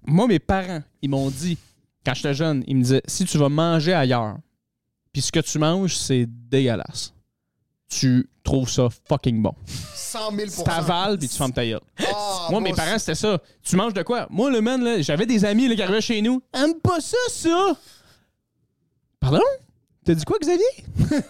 [0.06, 1.58] moi, mes parents, ils m'ont dit,
[2.06, 4.36] quand j'étais jeune, ils me disaient, si tu vas manger ailleurs,
[5.12, 7.13] puis ce que tu manges, c'est dégueulasse,
[7.98, 9.54] tu trouves ça fucking bon.
[9.94, 11.80] 100 000 Tu t'avales, puis tu fermes ta gueule.
[11.98, 13.38] Ah, moi, bon, mes parents, c'était ça.
[13.62, 14.26] Tu manges de quoi?
[14.30, 16.42] Moi, le man, là, j'avais des amis là, qui arrivaient chez nous.
[16.52, 17.76] Aime pas ça, ça!
[19.20, 19.40] Pardon?
[20.04, 20.64] T'as dit quoi, Xavier?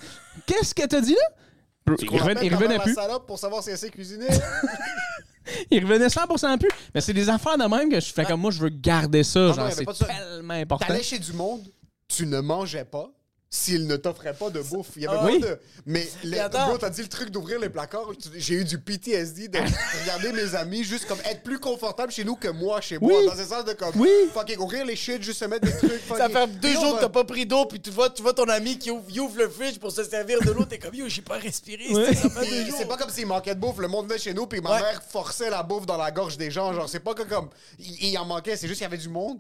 [0.47, 1.95] Qu'est-ce que t'as dit là?
[1.97, 2.95] Tu il revenait, il revenait plus.
[2.95, 4.29] salope pour savoir si elle sait cuisiner?
[5.71, 6.71] Il revenait 100% plus.
[6.95, 9.41] Mais c'est des affaires de même que je fais comme moi, je veux garder ça.
[9.41, 10.87] non, genre, y avait c'est tellement important.
[10.87, 11.61] T'allais chez du monde,
[12.09, 13.11] tu ne mangeais pas
[13.57, 14.89] s'il ne t'offrait pas de bouffe.
[14.97, 15.39] Il y avait Ah pas oui.
[15.39, 15.59] de.
[15.87, 16.09] Mais
[16.51, 18.11] bro, t'as dit le truc d'ouvrir les placards.
[18.37, 19.59] J'ai eu du PTSD de
[20.03, 23.13] regarder mes amis juste comme être plus confortable chez nous que moi chez moi.
[23.25, 24.11] Dans ce sens de comme Oui.
[24.33, 26.03] fucking ouvrir les shit, juste se mettre des trucs.
[26.09, 28.33] Ça fucking- fait deux jours que t'as pas pris d'eau, puis tu vois, tu vois
[28.35, 30.65] ton ami qui ouvre, le fridge pour se servir de l'eau.
[30.65, 31.87] T'es comme, yo, j'ai pas respiré.
[31.95, 32.07] Ouais.
[32.13, 32.29] c'est-
[32.77, 33.79] Ça pas comme s'il manquait de bouffe.
[33.79, 34.81] Le monde venait chez nous, puis ma Ouais.
[34.81, 36.73] mère forçait la bouffe dans la gorge des gens.
[36.73, 37.51] Genre, c'est pas que comme.
[37.79, 39.39] Il, il en manquait, c'est juste qu'il y avait du monde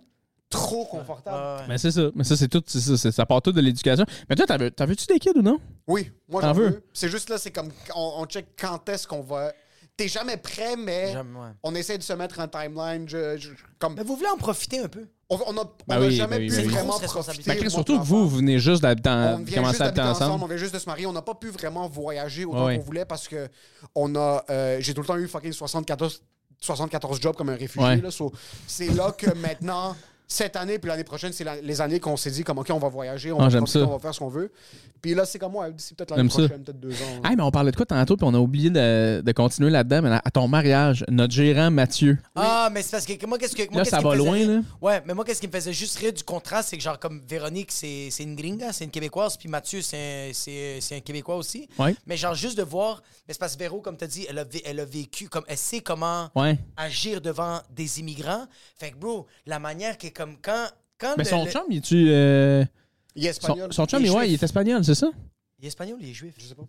[0.54, 1.36] trop confortable.
[1.62, 1.66] Ouais.
[1.68, 2.10] Mais c'est ça.
[2.14, 2.62] Mais ça, c'est tout.
[2.66, 4.04] c'est ça, c'est- ça part tout de l'éducation.
[4.28, 5.58] Mais toi, t'en veux- veux-tu des kids ou non?
[5.86, 6.68] Oui, moi T'en j'en veux?
[6.68, 6.82] veux.
[6.92, 7.70] C'est juste là, c'est comme.
[7.94, 9.52] On, on check quand est-ce qu'on va.
[9.96, 11.46] T'es jamais prêt, mais Jamais, ouais.
[11.62, 13.08] on essaie de se mettre un timeline.
[13.08, 15.06] Je, je- comme, Mais vous voulez en profiter un peu?
[15.30, 16.72] on on a, on Ben oui, jamais ben oui, pu ben oui.
[16.72, 17.42] vraiment profiter.
[17.46, 20.00] Ben, surtout que vous, vous venez juste d'habiter, on vient commencer juste à habiter d'habiter
[20.02, 20.24] ensemble.
[20.32, 20.44] ensemble.
[20.44, 21.06] on vient juste de se marier.
[21.06, 23.48] On n'a pas pu vraiment voyager autant qu'on voulait parce que
[23.94, 26.22] on a, euh, j'ai tout le temps eu fucking 74,
[26.60, 27.86] 74 jobs comme un réfugié.
[27.88, 27.96] Ouais.
[28.00, 28.10] là.
[28.10, 28.32] So,
[28.66, 29.94] c'est là que maintenant,
[30.26, 32.78] cette année puis l'année prochaine, c'est la- les années qu'on s'est dit comme OK, on
[32.78, 34.50] va voyager, on Ah, va profiter, on va faire ce qu'on veut.
[35.02, 37.20] Puis là, c'est comme moi, d'ici peut-être l'année prochaine, peut-être deux ans.
[37.28, 40.00] Hey, mais on parlait de quoi tantôt, puis on a oublié de, de continuer là-dedans.
[40.02, 42.16] Mais à ton mariage, notre gérant Mathieu.
[42.34, 43.62] Ah, mais c'est parce que moi, qu'est-ce que.
[43.70, 44.62] Moi, Là, qu'est-ce ça qui me va faisait loin, rire- là.
[44.80, 47.20] Ouais, mais moi, qu'est-ce qui me faisait juste rire du contraste, c'est que, genre, comme
[47.28, 49.96] Véronique, c'est c'est une gringa, c'est une Québécoise, puis Mathieu, c'est
[50.30, 51.68] un, c'est- c'est un Québécois aussi.
[51.78, 51.94] Ouais.
[52.06, 53.02] Mais, genre, juste de voir.
[53.28, 55.28] Mais c'est parce que Véro, comme tu as dit, elle a, vé- elle a vécu,
[55.28, 56.58] comme elle sait comment Ouais.
[56.78, 58.46] agir devant des immigrants.
[58.78, 60.68] Fait que, bro, la manière comme quand.
[60.98, 62.06] quand Mais le- son le- chum, il est-tu.
[62.08, 62.64] euh,
[63.14, 63.72] Il est son, espagnol.
[63.72, 65.10] son chum, Il est ouais, il est espagnol, c'est ça?
[65.58, 66.34] Il est espagnol, il est juif.
[66.38, 66.64] Je sais pas.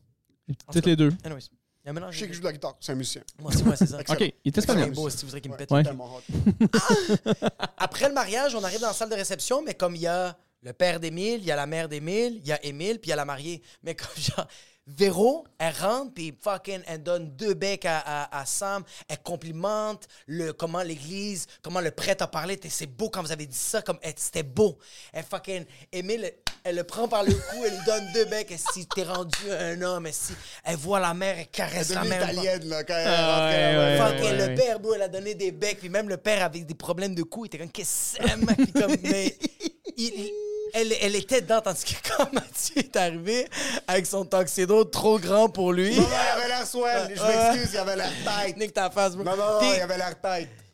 [0.72, 1.12] Peut-être les deux.
[1.24, 2.14] Anyways, il y a un mélange.
[2.14, 2.76] Je sais qu'il joue de la guitare.
[2.80, 3.22] C'est un musicien.
[3.40, 4.00] Moi aussi, ouais, c'est ça.
[4.10, 4.92] OK, il est C'est espagnol.
[4.92, 5.72] beau, si vous voudrez qu'il me pète.
[5.72, 5.84] Ouais.
[7.78, 10.38] Après le mariage, on arrive dans la salle de réception, mais comme il y a
[10.62, 13.12] le père d'Émile, il y a la mère d'Émile, il y a Émile, puis il
[13.12, 13.62] y a la mariée.
[13.84, 14.48] Mais comme genre,
[14.88, 20.07] Véro, elle rentre, puis fucking, elle donne deux becs à, à, à Sam, elle complimente
[20.28, 22.56] le, comment l'église, comment le prêtre a parlé.
[22.57, 24.78] T'es- C'est beau quand vous avez dit ça, comme elle- c'était beau.
[25.12, 26.32] Elle fucking, Émile,
[26.64, 28.52] elle le prend par le cou, elle lui donne deux becs.
[28.52, 30.34] Et si t'es rendu un homme, et si
[30.64, 32.22] elle voit la mère, elle caresse la mère.
[32.32, 33.78] italienne, là, quand elle Ah, ouais, ouais.
[33.78, 34.49] ouais, Fuck, ouais, et ouais.
[34.49, 35.80] le père, bro, elle a donné des becs.
[35.80, 37.45] Puis même le père avait des problèmes de cou.
[37.45, 38.56] Il était comme, qu'est-ce que c'est?
[38.56, 39.36] Puis comme, mais
[39.98, 40.32] il- il-
[40.76, 43.48] elle, elle était dedans, tandis que quand Mathieu est arrivé
[43.88, 45.96] avec son tuxedo trop grand pour lui.
[45.96, 47.14] Non, non, il avait l'air swell.
[47.16, 48.58] Je m'excuse, il avait l'air tight.
[48.58, 49.24] Nique ta face, bro.
[49.24, 50.16] Non, non, Puis- il avait l'air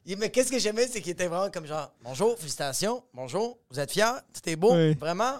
[0.05, 3.79] il- mais qu'est-ce que j'aimais, c'est qu'il était vraiment comme genre, bonjour, félicitations, bonjour, vous
[3.79, 4.95] êtes fiers, tout est beau, Oui.
[4.95, 5.39] vraiment.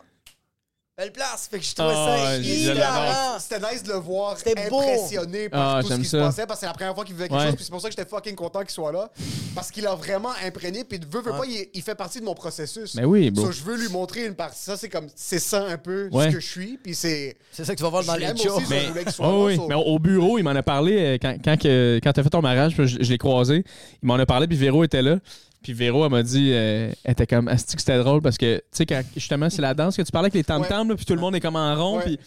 [1.01, 1.47] Belle place.
[1.49, 3.39] Fait que je trouvais Ah, ça je hilarant.
[3.39, 6.61] C'était nice de le voir impressionné par Ah, tout ce qui se passait parce que
[6.61, 7.45] c'est la première fois qu'il vivait quelque Ouais.
[7.47, 7.55] chose.
[7.55, 9.09] Puis c'est pour ça que j'étais fucking content qu'il soit là.
[9.55, 10.83] Parce qu'il a vraiment imprégné.
[10.83, 12.93] Puis veut, veut pas, il, il fait partie de mon processus.
[12.93, 13.45] Mais oui, bro.
[13.47, 14.61] So, je veux lui montrer une partie.
[14.61, 16.29] Ça, c'est comme, c'est ça un peu Ouais.
[16.29, 16.77] ce que je suis.
[16.77, 17.35] Puis c'est.
[17.51, 18.57] C'est ça que tu vas voir dans les shows.
[18.57, 20.43] aussi, ça, je voulais qu'il soit Oh, là, oui, so- mais au au bureau, il
[20.43, 23.63] m'en a parlé euh, quand, quand, quand t'as fait ton mariage, je l'ai croisé.
[24.03, 25.17] Il m'en a parlé, puis Véro était là.
[25.63, 28.21] Puis Véro, elle m'a dit, euh, elle était comme, Asti que c'était drôle?
[28.21, 30.89] Parce que, tu sais, quand justement, c'est la danse que tu parlais avec les tam-tams,
[30.89, 32.03] là, puis tout le monde est comme en rond, Ouais.
[32.03, 32.19] puis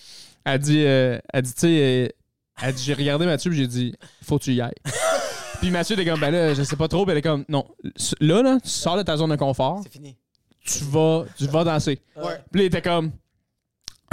[0.45, 2.09] elle dit, euh, elle dit, tu sais, euh,
[2.63, 4.73] elle dit, j'ai regardé Mathieu, puis j'ai dit, faut que tu y ailles.
[5.61, 7.67] puis Mathieu était comme, ben là, je sais pas trop, puis elle est comme, non,
[8.21, 10.17] là, là, tu sors de ta zone de confort, C'est fini.
[10.65, 11.99] tu vas, tu vas danser.
[12.17, 12.39] Ouais.
[12.53, 13.11] Puis là, il était comme,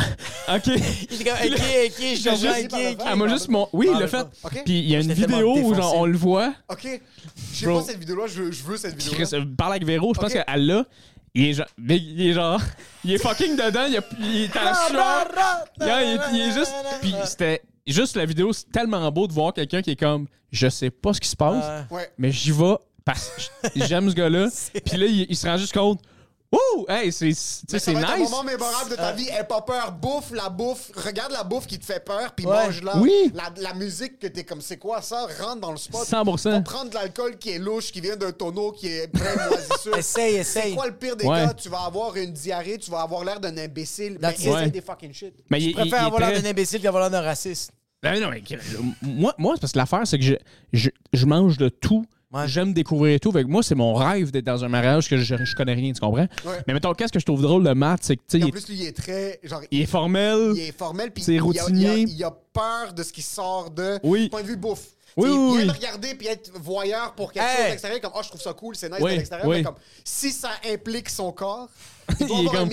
[0.55, 0.67] OK.
[0.67, 0.73] Il
[1.15, 3.07] était comme, ok, ok, je comprends, ok, ok.
[3.11, 3.67] Elle m'a juste mon...
[3.73, 4.25] Oui, il l'a fait.
[4.43, 4.61] OK?
[4.65, 5.97] Puis il y a une J'étais vidéo tellement où genre, défoncé.
[5.97, 6.53] on le voit.
[6.69, 7.01] OK.
[7.53, 7.79] J'ai Bro.
[7.79, 8.27] pas cette vidéo-là.
[8.27, 9.25] Je, je veux cette vidéo-là.
[9.25, 10.43] Chris, euh, parle avec Véro, je pense Ok.
[10.45, 10.85] qu'elle l'a.
[11.33, 11.65] Il est genre.
[11.77, 12.59] mais il est genre.
[13.05, 15.27] Il est fucking dedans, il, a- il est en sueur.
[15.79, 16.73] Yeah, il, est- il est juste.
[17.01, 17.61] Puis c'était.
[17.87, 20.27] Juste la vidéo, c'est tellement beau de voir quelqu'un qui est comme.
[20.51, 22.11] Je sais pas ce qui se passe, Ouais.
[22.17, 22.75] mais j'y vais
[23.05, 23.29] parce
[23.63, 24.49] que j'aime ce gars-là.
[24.85, 25.99] Puis là, il, il se rend juste compte.
[26.51, 26.85] Ouh!
[26.89, 28.29] Hey, c'est, ça c'est va être un nice.
[28.29, 29.27] moment mémorable de ta vie.
[29.29, 29.93] Aie pas peur.
[29.93, 30.91] Bouffe la bouffe.
[30.95, 32.65] Regarde la bouffe qui te fait peur, puis Ouais.
[32.65, 32.97] mange-la.
[32.97, 33.31] Oui.
[33.33, 35.27] La, la musique que t'es comme, c'est quoi ça?
[35.39, 36.05] Rentre dans le spot.
[36.05, 36.49] 100%.
[36.51, 39.49] Va prendre de l'alcool qui est louche, qui vient d'un tonneau, qui est plein de
[39.49, 39.95] moisissures.
[39.97, 40.75] Essaye, C'est essaye.
[40.75, 41.45] quoi le pire des Ouais.
[41.45, 41.53] cas?
[41.53, 44.17] Tu vas avoir une diarrhée, tu vas avoir l'air d'un imbécile.
[44.21, 44.69] Mais essaye Ouais.
[44.69, 45.33] des fucking shit.
[45.49, 47.71] Mais il, Je il- préfère il avoir l'air très- d'un imbécile qu'avoir l'air d'un raciste.
[48.03, 48.41] Ben non, mais
[49.03, 50.33] moi, moi c'est parce que l'affaire, c'est que je,
[50.73, 52.03] je, je mange de tout.
[52.33, 52.47] Ouais.
[52.47, 53.31] J'aime découvrir tout.
[53.31, 55.91] Fait que moi, c'est mon rêve d'être dans un mariage que je, je connais rien,
[55.91, 56.27] tu comprends?
[56.45, 56.59] Ouais.
[56.67, 58.67] Mais mettons, qu'est-ce que je trouve drôle de Matt, c'est que, tu sais, en plus,
[58.69, 59.39] lui, il est très.
[59.43, 60.53] Genre, il est formel.
[60.55, 61.97] il est formel, puis C'est routinier.
[61.99, 64.29] Il a, il a peur de ce qui sort de Oui.
[64.29, 64.87] point de vue bouffe.
[65.17, 65.61] Oui, oui, il oui.
[65.63, 67.57] aime regarder puis être voyeur pour quelque Hey.
[67.57, 69.57] chose d'extérieur, comme oh je trouve ça cool, c'est nice Oui, de l'extérieur, oui.
[69.57, 69.75] mais comme
[70.05, 71.67] si ça implique son corps,
[72.19, 72.69] il avoir comme-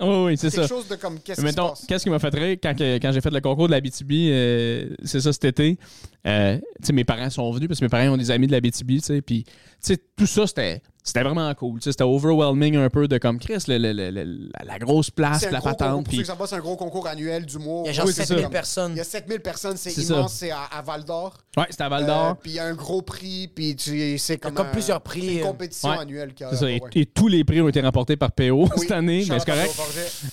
[0.00, 0.06] un.
[0.06, 0.68] Oui, oui, c'est Quelque ça.
[0.68, 1.84] chose de comme qu'est-ce Mais qui se mettons, passe?
[1.86, 4.88] qu'est-ce qui m'a fait rire quand, quand j'ai fait le concours de la BTB, euh,
[5.04, 5.78] c'est ça cet été.
[6.26, 8.52] Euh, tu sais, mes parents sont venus parce que mes parents ont des amis de
[8.52, 9.22] la BTB, tu sais.
[9.22, 10.82] Puis, tu sais, tout ça, c'était.
[11.06, 11.80] C'était vraiment cool.
[11.80, 14.78] tu sais, C'était overwhelming un peu de comme Chris, le- le- le- le- la, la
[14.78, 16.08] grosse place, C'est la patente.
[16.08, 17.82] Puis, c'est un gros concours annuel d'humour.
[17.84, 18.48] Il y a genre Oui, c'est 7000 ça.
[18.48, 18.92] personnes.
[18.92, 21.34] Il y a 7000 personnes, c'est C'est immense, c'est à, à Val d'Or.
[21.58, 22.28] ouais, c'était à Val d'Or.
[22.30, 25.02] Euh, puis il y a un gros prix, puis tu- c'est comme, comme un- plusieurs
[25.02, 25.98] prix, c'est une euh, compétition ouais.
[25.98, 26.32] annuelle.
[26.38, 26.70] c'est ça.
[26.70, 28.68] et tous les prix ont été remportés par PO Oui.
[28.76, 29.74] cette année, mais c'est correct.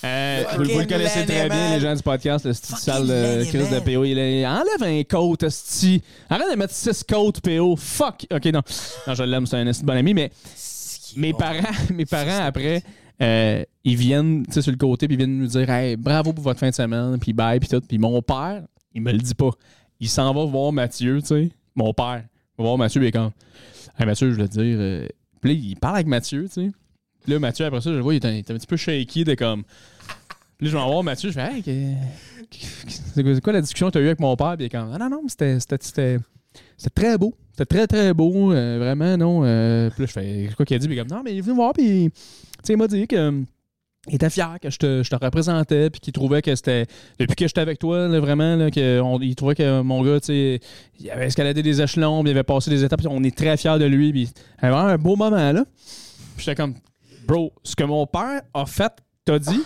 [0.04, 3.44] Euh, vous, vous le connaissez très bien, les gens du podcast, le style sale de
[3.46, 3.80] Chris de.
[3.80, 4.04] PO.
[4.06, 6.02] Il est, enlève un coat, esti.
[6.30, 7.76] Arrête de mettre six coats, PO.
[7.76, 8.26] Fuck.
[8.34, 8.62] Ok, non.
[9.08, 10.32] Non, je l'aime, c'est un bon ami, mais
[11.18, 11.60] mes parents,
[11.94, 12.84] mes parents après,
[13.22, 16.34] euh, ils viennent, tu sais, sur le côté, puis ils viennent nous dire, hey, bravo
[16.34, 17.82] pour votre fin de semaine, puis bye, puis tout.
[17.82, 18.62] Puis mon père,
[18.94, 19.52] il me le dit pas.
[20.00, 21.50] Il s'en va voir Mathieu, tu sais.
[21.76, 23.32] Mon père, il va voir Mathieu, est comme,
[24.00, 24.78] hey, Mathieu, je veux te dire.
[24.80, 25.08] euh,
[25.42, 26.72] Puis là, il parle avec Mathieu, tu sais.
[27.28, 29.64] Là, Mathieu, après ça, je vois, il est un, un petit peu shaky de comme.
[30.60, 31.64] Là, je vais en voir Mathieu, je fais, hey,
[33.14, 34.56] c'est quoi, la discussion que tu as eue avec mon père?
[34.58, 36.20] Puis il est comme, ah non, non, mais c'était- c'était.
[36.94, 37.34] très beau.
[37.52, 38.52] C'était très, très beau.
[38.54, 39.42] euh, vraiment, non.
[39.44, 40.88] euh, puis là, je fais, quoi qu'il a dit?
[40.88, 42.20] Puis il est comme, non, mais il est venu me voir, puis tu
[42.64, 43.44] sais, il m'a dit que.
[44.08, 46.88] Il était fier que je te, je te représentais, puis qu'il trouvait que c'était.
[47.20, 50.20] Depuis que j'étais avec toi, là, vraiment, là, que on- il trouvait que mon gars,
[50.20, 50.60] tu sais,
[51.00, 53.58] il avait escaladé des échelons, puis il avait passé des étapes, puis on est très
[53.58, 55.66] fiers de lui, puis il avait vraiment un beau moment, là.
[56.36, 56.74] Puis j'étais comme,
[57.26, 58.92] bro, ce que mon père a fait,
[59.26, 59.64] t'as dit,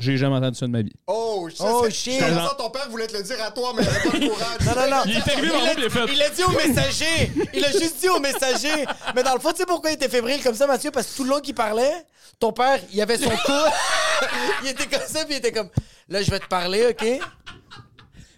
[0.00, 0.92] j'ai jamais entendu ça de ma vie.
[1.06, 2.22] Oh, ça, Oh, c'est- shit.
[2.58, 4.60] Ton père voulait te le dire à toi, mais il avait pas le courage.
[4.66, 5.02] Non, non, non.
[5.06, 5.48] Il est arrivé
[5.78, 6.12] il a fait.
[6.12, 7.32] Il l'a dit au messager.
[7.52, 8.84] Il a juste dit au messager.
[9.14, 10.90] Mais dans le fond, tu sais pourquoi il était fébrile comme ça, Mathieu?
[10.90, 11.92] Parce que tout le long qu'il parlait,
[12.38, 13.72] ton père, il avait son coude.
[14.64, 15.68] il était comme ça, puis il était comme
[16.08, 17.06] Là, je vais te parler, OK?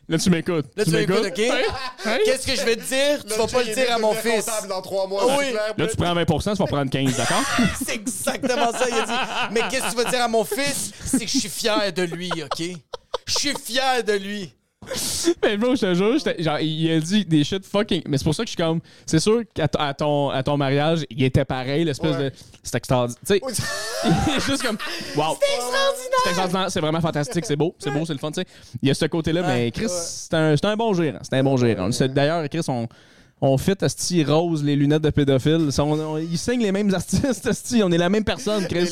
[0.09, 0.67] Là, tu m'écoutes.
[0.77, 1.35] Là, tu m'écoutes, OK?
[2.25, 3.25] Qu'est-ce que je vais te dire?
[3.25, 4.47] Tu vas pas le dire à mon fils.
[4.69, 5.37] dans trois mois.
[5.37, 5.51] Oui.
[5.51, 5.75] clair.
[5.77, 7.43] Là, tu prends 20% tu vas prendre 15, d'accord?
[7.85, 8.87] C'est exactement ça.
[8.89, 10.93] Il a dit Mais qu'est-ce que tu vas dire à mon fils?
[11.05, 12.67] C'est que je suis fier de lui, OK?
[13.27, 14.53] Je suis fier de lui.
[15.43, 18.03] Mais bro, je te jure, genre, il a dit des shit fucking.
[18.07, 18.81] Mais c'est pour ça que je suis comme.
[19.05, 22.31] C'est sûr qu'à à ton, à ton mariage, il était pareil, l'espèce Ouais.
[22.31, 22.33] de.
[22.63, 23.21] C'est extraordinaire.
[23.27, 23.41] Tu sais,
[24.29, 24.79] il est juste comme.
[25.17, 25.37] Wow.
[25.41, 26.19] C'est extraordinaire.
[26.27, 26.71] Extraordinaire.
[26.71, 27.45] C'est vraiment fantastique.
[27.47, 27.75] C'est beau.
[27.79, 28.47] C'est beau, c'est le fun, tu sais.
[28.83, 31.19] Il y a ce côté-là, mais Chris, c'est un, c'est un bon gérant.
[31.23, 31.89] C'est un bon gérant.
[32.09, 32.87] D'ailleurs, Chris, on.
[33.39, 35.69] On fit Asti Rose, les lunettes de pédophile.
[35.79, 37.83] On- on- ils signent les mêmes artistes, Asti.
[37.85, 38.89] On est la même personne, Chris.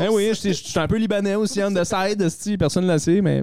[0.00, 2.56] Eh oui, je suis- un peu libanais aussi, on the side, Asti.
[2.56, 3.42] Personne ne le sait, mais.